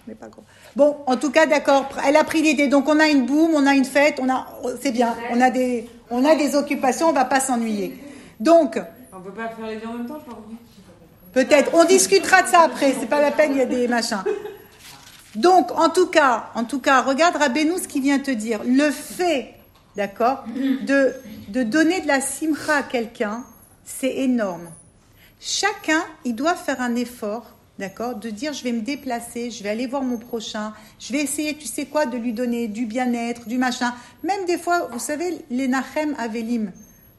Mais 0.07 0.15
pas 0.15 0.27
gros. 0.27 0.43
Bon, 0.75 0.97
en 1.07 1.17
tout 1.17 1.29
cas, 1.31 1.45
d'accord. 1.45 1.89
Elle 2.05 2.15
a 2.15 2.23
pris 2.23 2.41
l'idée. 2.41 2.67
Donc, 2.67 2.87
on 2.87 2.99
a 2.99 3.07
une 3.07 3.25
boum, 3.25 3.51
on 3.53 3.67
a 3.67 3.73
une 3.75 3.85
fête, 3.85 4.19
on 4.21 4.29
a, 4.29 4.47
c'est 4.81 4.91
bien. 4.91 5.15
On 5.31 5.41
a 5.41 5.49
des, 5.49 5.89
on 6.09 6.23
a 6.25 6.35
des 6.35 6.55
occupations, 6.55 7.09
on 7.09 7.13
va 7.13 7.25
pas 7.25 7.39
s'ennuyer. 7.39 7.97
Donc, 8.39 8.79
On 9.13 9.19
peut 9.19 9.31
pas 9.31 9.49
faire 9.49 9.67
les 9.67 9.75
deux 9.77 9.87
en 9.87 9.93
même 9.93 10.07
temps, 10.07 10.19
je 10.19 10.29
crois. 10.31 10.41
Peut-être. 11.33 11.71
On 11.73 11.83
discutera 11.85 12.41
de 12.43 12.47
ça 12.47 12.61
après. 12.61 12.93
C'est 12.99 13.07
pas 13.07 13.21
la 13.21 13.31
peine, 13.31 13.51
il 13.51 13.57
y 13.57 13.61
a 13.61 13.65
des 13.65 13.87
machins. 13.87 14.23
Donc, 15.35 15.71
en 15.71 15.89
tout 15.89 16.07
cas, 16.07 16.49
en 16.55 16.63
tout 16.63 16.79
cas, 16.79 17.01
regarde 17.01 17.35
Rabbeinu 17.35 17.77
ce 17.77 17.87
qu'il 17.87 18.01
vient 18.01 18.19
te 18.19 18.31
dire. 18.31 18.61
Le 18.65 18.89
fait, 18.89 19.53
d'accord, 19.95 20.43
de, 20.55 21.13
de 21.49 21.63
donner 21.63 22.01
de 22.01 22.07
la 22.07 22.21
simcha 22.21 22.77
à 22.77 22.83
quelqu'un, 22.83 23.43
c'est 23.85 24.15
énorme. 24.17 24.69
Chacun, 25.39 26.03
il 26.25 26.35
doit 26.35 26.55
faire 26.55 26.81
un 26.81 26.95
effort, 26.95 27.45
d'accord, 27.77 28.15
de 28.15 28.29
dire 28.29 28.53
je 28.53 28.63
vais 28.63 28.71
me 28.71 28.81
déplacer, 28.81 29.51
je 29.51 29.63
vais 29.63 29.69
aller 29.69 29.87
voir 29.87 30.01
mon 30.01 30.17
prochain, 30.17 30.73
je 30.99 31.13
vais 31.13 31.19
essayer, 31.19 31.55
tu 31.55 31.65
sais 31.67 31.85
quoi, 31.85 32.05
de 32.05 32.17
lui 32.17 32.33
donner 32.33 32.67
du 32.67 32.85
bien-être, 32.85 33.47
du 33.47 33.57
machin. 33.57 33.93
Même 34.23 34.45
des 34.45 34.57
fois, 34.57 34.89
vous 34.91 34.99
savez, 34.99 35.45
les 35.49 35.67
nachem 35.67 36.15
avelim, 36.17 36.71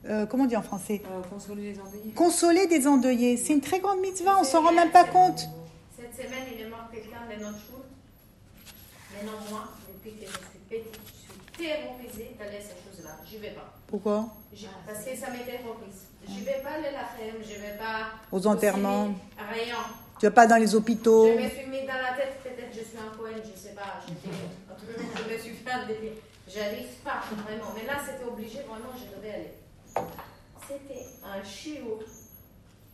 euh, 0.09 0.27
comment 0.27 0.45
on 0.45 0.47
dit 0.47 0.57
en 0.57 0.63
français 0.63 1.01
Euh, 1.07 1.23
consoler 1.33 1.73
les 1.73 1.81
endeuillés. 1.81 2.13
Consoler 2.15 2.67
des 2.67 2.87
endeuillés, 2.87 3.37
c'est 3.37 3.53
une 3.53 3.61
très 3.61 3.79
grande 3.79 4.01
mitzvah, 4.01 4.37
on 4.39 4.45
s'en 4.45 4.63
rend 4.63 4.73
même 4.73 4.91
pas 4.91 5.05
compte. 5.05 5.49
Cette 5.97 6.15
semaine, 6.15 6.45
il 6.55 6.61
est 6.67 6.69
mort 6.69 6.89
quelqu'un 6.93 7.21
de 7.31 7.43
notre. 7.43 7.57
Maintenant, 9.23 9.39
moi, 9.51 9.65
depuis 9.89 10.17
que 10.17 10.27
je 10.27 10.33
suis 10.33 10.59
petite, 10.69 10.99
je 11.05 11.33
suis 11.33 11.69
terrorisée 11.69 12.37
d'aller 12.39 12.57
à 12.57 12.61
ces 12.61 12.97
choses-là. 12.97 13.17
J'y 13.27 13.37
vais 13.37 13.51
pas. 13.51 13.75
Pourquoi? 13.87 14.29
Parce 14.87 15.05
que 15.05 15.17
ça 15.17 15.31
me 15.31 15.45
terrorise. 15.45 16.07
Je 16.27 16.45
vais 16.45 16.63
pas 16.63 16.71
aller 16.71 16.89
à 16.89 16.93
la 16.93 17.05
crème, 17.15 17.43
je 17.43 17.61
vais 17.61 17.77
pas. 17.77 18.13
Aux 18.33 18.47
enterrements. 18.47 19.15
Rien. 19.53 19.77
Tu 20.19 20.27
vas 20.27 20.33
pas 20.33 20.47
dans 20.47 20.57
les 20.57 20.75
hôpitaux. 20.75 21.27
Je 21.27 21.43
me 21.43 21.49
suis 21.51 21.67
mis 21.67 21.83
dans 21.87 22.01
la 22.01 22.15
tête, 22.17 22.41
peut-être 22.43 22.73
je 22.73 22.85
suis 22.85 22.97
un 22.97 23.15
Cohen, 23.17 23.43
je 23.43 23.59
sais 23.61 23.75
pas. 23.75 24.01
Je 24.07 25.33
me 25.33 25.39
suis 25.39 25.55
fait 25.55 25.71
un 25.71 25.87
délire. 25.87 26.13
J'arrive 26.49 26.89
pas, 27.05 27.21
vraiment. 27.45 27.73
Mais 27.77 27.87
là, 27.87 27.99
c'était 28.05 28.25
obligé, 28.25 28.61
vraiment, 28.61 28.93
je 28.97 29.17
devais 29.17 29.35
aller. 29.35 29.55
C'était 30.67 31.07
un 31.25 31.43
chiot. 31.45 32.01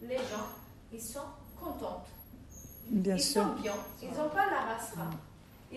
Les 0.02 0.16
gens, 0.16 0.48
ils 0.92 1.00
sont 1.00 1.20
contents. 1.58 2.04
Bien 2.88 3.16
ils 3.16 3.22
sûr. 3.22 3.42
sont 3.42 3.62
bien. 3.62 3.74
Ils 4.02 4.08
n'ont 4.08 4.28
pas 4.28 4.46
la 4.50 4.74
rasera. 4.74 5.10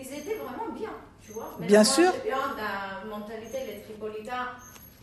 Ils 0.00 0.18
étaient 0.18 0.36
vraiment 0.36 0.72
bien, 0.72 0.90
tu 1.24 1.32
vois. 1.32 1.54
Mais 1.58 1.66
Bien 1.66 1.82
moi, 1.82 1.84
sûr. 1.84 2.12
bien 2.24 2.36
la 2.56 3.04
mentalité, 3.08 3.58
les 3.66 3.82
tripolitains, 3.82 4.48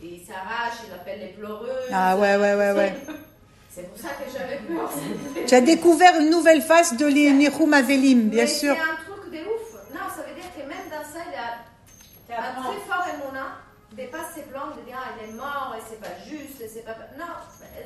ils 0.02 0.24
s'arrachent, 0.26 0.80
ils 0.86 0.92
appellent 0.92 1.20
les 1.20 1.28
pleureuses. 1.32 1.90
Ah 1.92 2.16
ouais, 2.16 2.36
ouais, 2.36 2.54
ouais, 2.54 2.72
ouais. 2.72 2.94
C'est 3.70 3.88
pour 3.88 3.98
ça 3.98 4.08
que 4.08 4.30
j'avais 4.32 4.58
peur. 4.58 4.90
Tu 5.46 5.54
as 5.54 5.60
découvert 5.60 6.18
une 6.20 6.30
nouvelle 6.30 6.62
face 6.62 6.96
de 6.96 7.06
les 7.06 7.30
Nihum 7.32 7.72
Avelim, 7.72 8.28
bien 8.28 8.42
Mais 8.44 8.48
sûr. 8.48 8.74
C'est 8.74 8.80
un 8.82 8.96
truc 9.14 9.30
de 9.32 9.38
ouf. 9.38 9.74
Non, 9.94 10.00
ça 10.14 10.22
veut 10.26 10.34
dire 10.34 10.50
que 10.54 10.60
même 10.68 10.88
dans 10.90 11.04
ça, 11.04 11.20
il 11.26 11.32
y 11.32 12.34
a 12.34 12.40
un 12.40 12.62
très 12.62 12.80
fort 12.86 13.06
émouna 13.14 13.46
dépasse 13.92 14.34
ses 14.34 14.42
plans 14.42 14.68
de 14.76 14.82
dire 14.84 14.96
ah, 14.98 15.10
il 15.22 15.30
est 15.30 15.32
mort 15.32 15.74
et 15.78 15.82
c'est 15.88 16.00
pas 16.00 16.14
juste, 16.28 16.60
et 16.60 16.68
c'est 16.68 16.84
pas. 16.84 16.96
Non, 17.18 17.24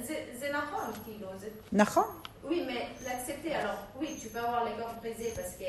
c'est 0.05 0.51
normal, 0.53 0.93
Kilo. 1.05 1.29
c'est- 1.41 1.53
Nachon 1.77 2.05
Oui, 2.45 2.65
mais 2.67 2.89
l'accepter. 3.05 3.55
Alors, 3.55 3.77
oui, 4.01 4.19
tu 4.21 4.29
peux 4.29 4.39
avoir 4.39 4.65
les 4.65 4.73
corps 4.73 4.95
brisés 5.01 5.33
parce 5.37 5.53
que 5.53 5.65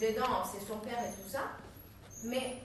dedans, 0.00 0.42
c'est 0.44 0.66
son 0.66 0.78
père 0.78 0.98
et 0.98 1.12
tout 1.22 1.28
ça. 1.30 1.52
Mais 2.24 2.58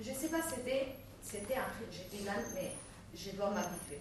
je 0.00 0.10
ne 0.10 0.14
sais 0.14 0.28
pas, 0.28 0.38
c'était, 0.48 0.94
c'était 1.22 1.56
un 1.56 1.68
truc. 1.76 1.88
J'ai 1.90 2.18
dit 2.18 2.24
là, 2.24 2.32
mais 2.54 2.72
je 3.14 3.30
dois 3.36 3.50
m'habituer. 3.50 3.98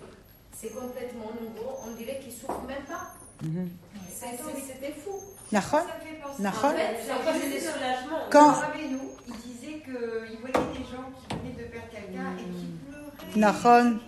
C'est 0.55 0.69
complètement 0.69 1.31
nouveau. 1.39 1.77
On 1.85 1.91
dirait 1.95 2.19
qu'il 2.19 2.33
ne 2.33 2.39
souffre 2.39 2.61
même 2.67 2.83
pas. 2.83 3.13
Mm-hmm. 3.43 3.67
C'était 4.09 4.93
fou. 4.93 5.21
Nahon? 5.51 5.85
Nahon? 6.39 6.67
En 6.67 6.73
fait, 6.73 7.59
c'était. 7.59 7.67
Quand 8.31 8.55
nous, 8.91 9.11
il 9.27 9.33
disait 9.33 9.79
qu'il 9.79 10.39
voyait 10.39 10.67
des 10.73 10.83
gens 10.83 11.11
qui 11.17 11.35
venaient 11.35 11.63
de 11.63 11.71
perdre 11.71 11.89
quelqu'un 11.91 12.33
et 12.37 12.43
qui 12.43 12.67
pleuraient. 12.87 13.39
Nahon? 13.39 13.99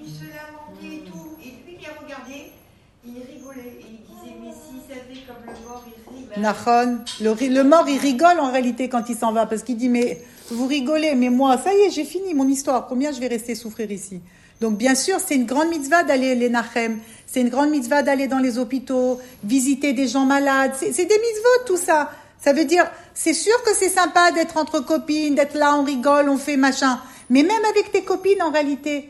Le 7.50 7.64
mort, 7.64 7.88
il 7.88 7.98
rigole 7.98 8.40
en 8.40 8.52
réalité 8.52 8.90
quand 8.90 9.10
il 9.10 9.16
s'en 9.16 9.32
va 9.32 9.46
parce 9.46 9.64
qu'il 9.64 9.78
dit 9.78 9.90
mais 9.90 10.22
vous 10.52 10.68
rigolez, 10.68 11.16
mais 11.16 11.30
moi, 11.30 11.58
ça 11.58 11.74
y 11.74 11.78
est, 11.82 11.92
j'ai 11.92 12.06
fini 12.06 12.34
mon 12.34 12.48
histoire. 12.48 12.88
Combien 12.88 13.12
je 13.12 13.20
vais 13.20 13.28
rester 13.28 13.56
souffrir 13.56 13.92
ici? 13.92 14.20
Donc 14.62 14.78
bien 14.78 14.96
sûr, 14.96 15.18
c'est 15.26 15.36
une 15.36 15.46
grande 15.46 15.70
mitzvah 15.70 16.04
d'aller 16.04 16.36
les 16.36 16.50
Nachem. 16.50 17.00
C'est 17.26 17.42
une 17.42 17.50
grande 17.50 17.70
mitzvah 17.70 18.02
d'aller 18.02 18.28
dans 18.28 18.40
les 18.40 18.58
hôpitaux, 18.58 19.20
visiter 19.44 19.94
des 19.94 20.08
gens 20.08 20.26
malades. 20.26 20.72
C'est 20.78 20.92
c'est 20.92 21.06
des 21.06 21.18
mitzvot 21.18 21.66
tout 21.66 21.78
ça. 21.78 22.12
Ça 22.42 22.54
veut 22.54 22.66
dire, 22.66 22.90
c'est 23.14 23.34
sûr 23.34 23.62
que 23.64 23.74
c'est 23.76 23.90
sympa 23.90 24.32
d'être 24.32 24.58
entre 24.58 24.80
copines, 24.80 25.36
d'être 25.36 25.56
là, 25.56 25.76
on 25.76 25.84
rigole, 25.84 26.30
on 26.30 26.38
fait 26.38 26.58
machin. 26.58 27.00
Mais 27.30 27.44
même 27.44 27.64
avec 27.70 27.92
tes 27.92 28.04
copines, 28.04 28.42
en 28.42 28.52
réalité, 28.52 29.10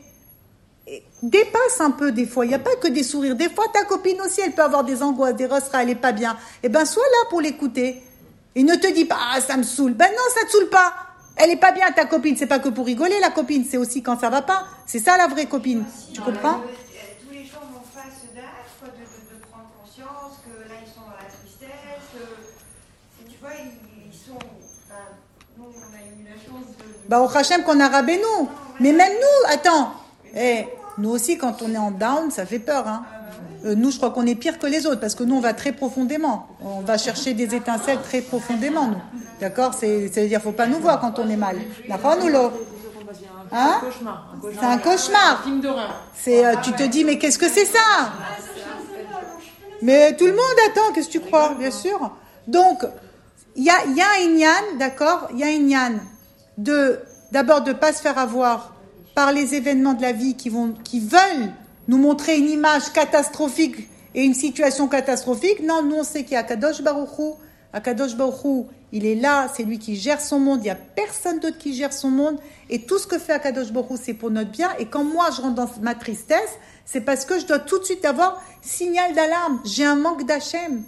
dépasse 1.21 1.79
un 1.81 1.91
peu 1.91 2.11
des 2.11 2.25
fois. 2.25 2.45
Il 2.45 2.49
n'y 2.49 2.55
a 2.55 2.59
pas 2.59 2.75
que 2.81 2.87
des 2.87 3.03
sourires. 3.03 3.35
Des 3.35 3.49
fois, 3.49 3.65
ta 3.73 3.83
copine 3.83 4.19
aussi, 4.21 4.41
elle 4.41 4.53
peut 4.53 4.63
avoir 4.63 4.83
des 4.83 5.01
angoisses, 5.03 5.35
des 5.35 5.45
rosseras, 5.45 5.83
elle 5.83 5.89
est 5.91 5.95
pas 5.95 6.11
bien. 6.11 6.37
Eh 6.63 6.69
ben, 6.69 6.85
sois 6.85 7.03
là 7.03 7.29
pour 7.29 7.41
l'écouter. 7.41 8.01
Et 8.55 8.63
ne 8.63 8.75
te 8.75 8.87
dis 8.91 9.05
pas, 9.05 9.17
ah, 9.33 9.41
ça 9.41 9.57
me 9.57 9.63
saoule. 9.63 9.93
Ben 9.93 10.07
non, 10.09 10.23
ça 10.33 10.45
te 10.45 10.51
saoule 10.51 10.69
pas. 10.69 10.93
Elle 11.35 11.51
est 11.51 11.57
pas 11.57 11.71
bien, 11.71 11.89
ta 11.91 12.05
copine. 12.05 12.35
C'est 12.37 12.47
pas 12.47 12.59
que 12.59 12.69
pour 12.69 12.85
rigoler, 12.85 13.19
la 13.19 13.29
copine. 13.29 13.65
C'est 13.69 13.77
aussi 13.77 14.01
quand 14.03 14.19
ça 14.19 14.29
va 14.29 14.41
pas. 14.41 14.65
C'est 14.85 14.99
ça, 14.99 15.15
la 15.17 15.27
vraie 15.27 15.45
copine. 15.45 15.85
Tu 16.13 16.19
comprends? 16.21 16.55
Euh, 16.59 16.63
euh, 16.65 17.25
tous 17.25 17.33
les 17.33 17.45
gens 17.45 17.61
face 17.93 18.23
de, 18.33 18.87
de, 18.87 18.91
de 18.91 19.41
prendre 19.45 19.69
conscience 19.81 20.39
que 20.43 20.67
là, 20.67 20.75
ils 20.85 20.89
sont 20.91 21.01
dans 21.01 21.11
la 21.15 21.29
tristesse. 21.29 21.69
tu 23.29 23.37
vois, 23.39 23.51
ils, 23.59 24.07
ils 24.11 24.13
sont. 24.17 24.39
Nous, 25.57 25.65
on 25.65 25.67
a 25.69 26.01
eu 26.01 26.25
la 26.25 26.35
chance 26.35 26.67
de. 26.77 26.83
de- 26.83 27.07
Bah, 27.09 27.21
au 27.21 27.29
Hachem 27.37 27.63
qu'on 27.63 27.79
a 27.79 27.87
rabé 27.87 28.17
nous. 28.17 28.49
Mais 28.79 28.91
même 28.91 29.13
nous, 29.13 29.53
attends. 29.53 29.93
Eh, 30.35 30.65
nous 30.99 31.09
aussi, 31.09 31.37
quand 31.37 31.61
on 31.61 31.73
est 31.73 31.77
en 31.77 31.91
down, 31.91 32.31
ça 32.31 32.45
fait 32.45 32.59
peur, 32.59 32.87
hein. 32.87 33.03
Euh, 33.65 33.75
nous, 33.75 33.91
je 33.91 33.97
crois 33.97 34.11
qu'on 34.11 34.25
est 34.25 34.35
pire 34.35 34.57
que 34.57 34.67
les 34.67 34.85
autres 34.87 35.01
parce 35.01 35.15
que 35.15 35.23
nous, 35.23 35.35
on 35.35 35.41
va 35.41 35.53
très 35.53 35.73
profondément. 35.73 36.47
On 36.63 36.79
va 36.79 36.97
chercher 36.97 37.33
des 37.33 37.53
étincelles 37.55 37.99
très 38.01 38.21
profondément, 38.21 38.87
nous. 38.87 39.01
D'accord? 39.41 39.73
C'est, 39.73 40.07
c'est-à-dire, 40.07 40.41
faut 40.41 40.53
pas 40.53 40.67
nous 40.67 40.79
voir 40.79 41.01
quand 41.01 41.19
on 41.19 41.29
est 41.29 41.35
mal. 41.35 41.57
D'accord, 41.89 42.15
Hein? 43.51 43.81
Cauchemar. 43.81 44.33
Un 44.33 44.39
cauchemar. 44.39 44.59
C'est 44.59 44.65
un 44.65 44.77
cauchemar. 44.77 45.43
C'est, 46.15 46.45
euh, 46.45 46.55
tu 46.63 46.71
te 46.73 46.83
dis, 46.83 47.03
mais 47.03 47.17
qu'est-ce 47.17 47.39
que 47.39 47.49
c'est 47.49 47.65
ça? 47.65 48.11
Mais 49.81 50.15
tout 50.15 50.25
le 50.25 50.33
monde 50.33 50.43
attend, 50.67 50.93
qu'est-ce 50.93 51.07
que 51.07 51.13
tu 51.13 51.19
crois? 51.19 51.55
Bien 51.57 51.71
sûr. 51.71 52.11
Donc, 52.47 52.85
il 53.55 53.63
y 53.63 53.69
a, 53.69 53.85
y 53.87 54.01
a 54.01 54.05
un 54.21 54.37
yann, 54.37 54.77
d'accord? 54.77 55.29
Il 55.33 55.39
y 55.39 55.43
a 55.43 55.47
un 55.47 55.67
yann 55.67 55.99
de, 56.57 56.99
d'abord 57.31 57.61
de 57.61 57.73
pas 57.73 57.93
se 57.93 58.01
faire 58.01 58.17
avoir 58.17 58.73
par 59.19 59.33
les 59.33 59.53
événements 59.53 59.95
de 59.95 60.01
la 60.01 60.13
vie 60.13 60.35
qui 60.35 60.47
vont, 60.47 60.73
qui 60.81 61.01
veulent 61.01 61.51
nous 61.89 61.97
montrer 61.97 62.37
une 62.37 62.49
image 62.49 62.93
catastrophique 62.93 63.89
et 64.15 64.23
une 64.23 64.33
situation 64.33 64.87
catastrophique. 64.87 65.61
Non, 65.61 65.83
nous 65.83 65.97
on 65.97 66.03
sait 66.05 66.23
qu'il 66.23 66.35
y 66.35 66.37
a 66.37 66.43
Kadosh 66.43 66.81
Baruchou. 66.81 67.35
Akadosh 67.73 68.15
Baruchou, 68.15 68.67
il 68.93 69.05
est 69.05 69.15
là, 69.15 69.51
c'est 69.53 69.63
lui 69.63 69.77
qui 69.77 69.97
gère 69.97 70.21
son 70.21 70.39
monde. 70.39 70.59
Il 70.61 70.63
n'y 70.63 70.69
a 70.69 70.75
personne 70.75 71.41
d'autre 71.41 71.57
qui 71.57 71.73
gère 71.73 71.91
son 71.91 72.09
monde. 72.09 72.39
Et 72.69 72.83
tout 72.83 72.97
ce 72.97 73.07
que 73.07 73.19
fait 73.19 73.33
Akadosh 73.33 73.73
Baruchou, 73.73 73.97
c'est 74.01 74.13
pour 74.13 74.31
notre 74.31 74.51
bien. 74.51 74.69
Et 74.79 74.85
quand 74.85 75.03
moi 75.03 75.27
je 75.35 75.41
rentre 75.41 75.55
dans 75.55 75.69
ma 75.81 75.95
tristesse, 75.95 76.53
c'est 76.85 77.01
parce 77.01 77.25
que 77.25 77.41
je 77.41 77.45
dois 77.45 77.59
tout 77.59 77.79
de 77.79 77.83
suite 77.83 78.05
avoir 78.05 78.41
signal 78.61 79.13
d'alarme. 79.13 79.59
J'ai 79.65 79.83
un 79.83 79.97
manque 79.97 80.25
d'Hachem. 80.25 80.81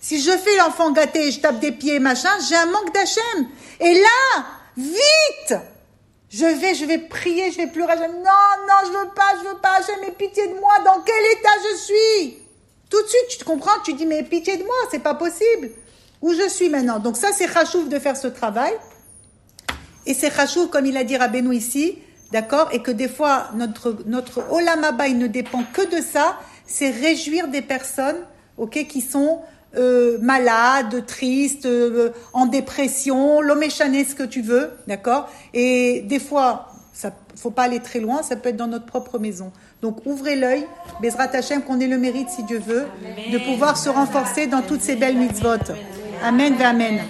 Si 0.00 0.20
je 0.20 0.32
fais 0.32 0.56
l'enfant 0.56 0.90
gâté, 0.90 1.30
je 1.30 1.38
tape 1.38 1.60
des 1.60 1.70
pieds, 1.70 2.00
machin, 2.00 2.30
j'ai 2.48 2.56
un 2.56 2.66
manque 2.66 2.92
d'Hachem. 2.92 3.46
Et 3.78 3.94
là, 3.94 4.46
vite 4.76 5.60
Je 6.30 6.44
vais, 6.44 6.74
je 6.74 6.84
vais 6.84 6.98
prier, 6.98 7.50
je 7.50 7.56
vais 7.56 7.66
pleurer. 7.66 7.94
Je... 7.96 8.04
Non, 8.04 8.66
non, 8.68 8.86
je 8.86 8.90
veux 8.90 9.08
pas, 9.14 9.34
je 9.42 9.48
veux 9.48 9.58
pas, 9.60 9.78
Hachem, 9.78 10.02
aie 10.04 10.12
pitié 10.12 10.46
de 10.46 10.54
moi. 10.54 10.72
Dans 10.84 11.00
quel 11.02 11.38
état 11.38 11.48
je 11.70 11.76
suis? 11.76 12.38
Tout 12.88 13.02
de 13.02 13.08
suite, 13.08 13.26
tu 13.30 13.38
te 13.38 13.44
comprends, 13.44 13.80
tu 13.84 13.94
dis, 13.94 14.06
mais 14.06 14.22
pitié 14.22 14.56
de 14.56 14.62
moi, 14.62 14.74
c'est 14.90 15.02
pas 15.02 15.14
possible. 15.14 15.70
Où 16.22 16.32
je 16.32 16.48
suis 16.48 16.68
maintenant? 16.68 17.00
Donc 17.00 17.16
ça, 17.16 17.32
c'est 17.32 17.52
Chachouf 17.52 17.88
de 17.88 17.98
faire 17.98 18.16
ce 18.16 18.28
travail. 18.28 18.72
Et 20.06 20.14
c'est 20.14 20.32
Chachouf, 20.32 20.70
comme 20.70 20.86
il 20.86 20.96
a 20.96 21.02
dit 21.02 21.16
Rabbeinu 21.16 21.54
ici, 21.54 21.98
d'accord 22.30 22.68
Et 22.72 22.80
que 22.80 22.92
des 22.92 23.08
fois, 23.08 23.48
notre, 23.54 23.98
notre 24.06 24.52
Olamaba, 24.52 25.08
il 25.08 25.18
ne 25.18 25.26
dépend 25.26 25.64
que 25.72 25.82
de 25.82 26.00
ça, 26.00 26.38
c'est 26.64 26.90
réjouir 26.90 27.48
des 27.48 27.62
personnes, 27.62 28.24
ok, 28.56 28.86
qui 28.86 29.00
sont 29.00 29.40
euh, 29.76 30.18
malades, 30.20 31.06
tristes, 31.06 31.66
euh, 31.66 32.10
en 32.32 32.46
dépression, 32.46 33.40
l'homéchané, 33.40 34.04
ce 34.04 34.14
que 34.14 34.22
tu 34.22 34.42
veux, 34.42 34.70
d'accord? 34.86 35.28
Et 35.54 36.02
des 36.06 36.18
fois, 36.18 36.68
ça 36.92 37.12
faut 37.36 37.50
pas 37.50 37.62
aller 37.62 37.80
très 37.80 38.00
loin, 38.00 38.22
ça 38.22 38.36
peut 38.36 38.50
être 38.50 38.56
dans 38.56 38.66
notre 38.66 38.86
propre 38.86 39.18
maison. 39.18 39.52
Donc 39.80 40.04
ouvrez 40.04 40.36
l'œil, 40.36 40.66
Bezrat 41.00 41.34
Hashem, 41.34 41.62
qu'on 41.62 41.80
ait 41.80 41.86
le 41.86 41.98
mérite, 41.98 42.28
si 42.28 42.42
Dieu 42.42 42.60
veut, 42.64 42.84
de 43.32 43.38
pouvoir 43.38 43.78
se 43.78 43.88
renforcer 43.88 44.46
dans 44.46 44.62
toutes 44.62 44.82
ces 44.82 44.96
belles 44.96 45.16
mitzvot. 45.16 45.72
Amen, 46.22 46.54
ve 46.56 46.62
amen. 46.62 47.00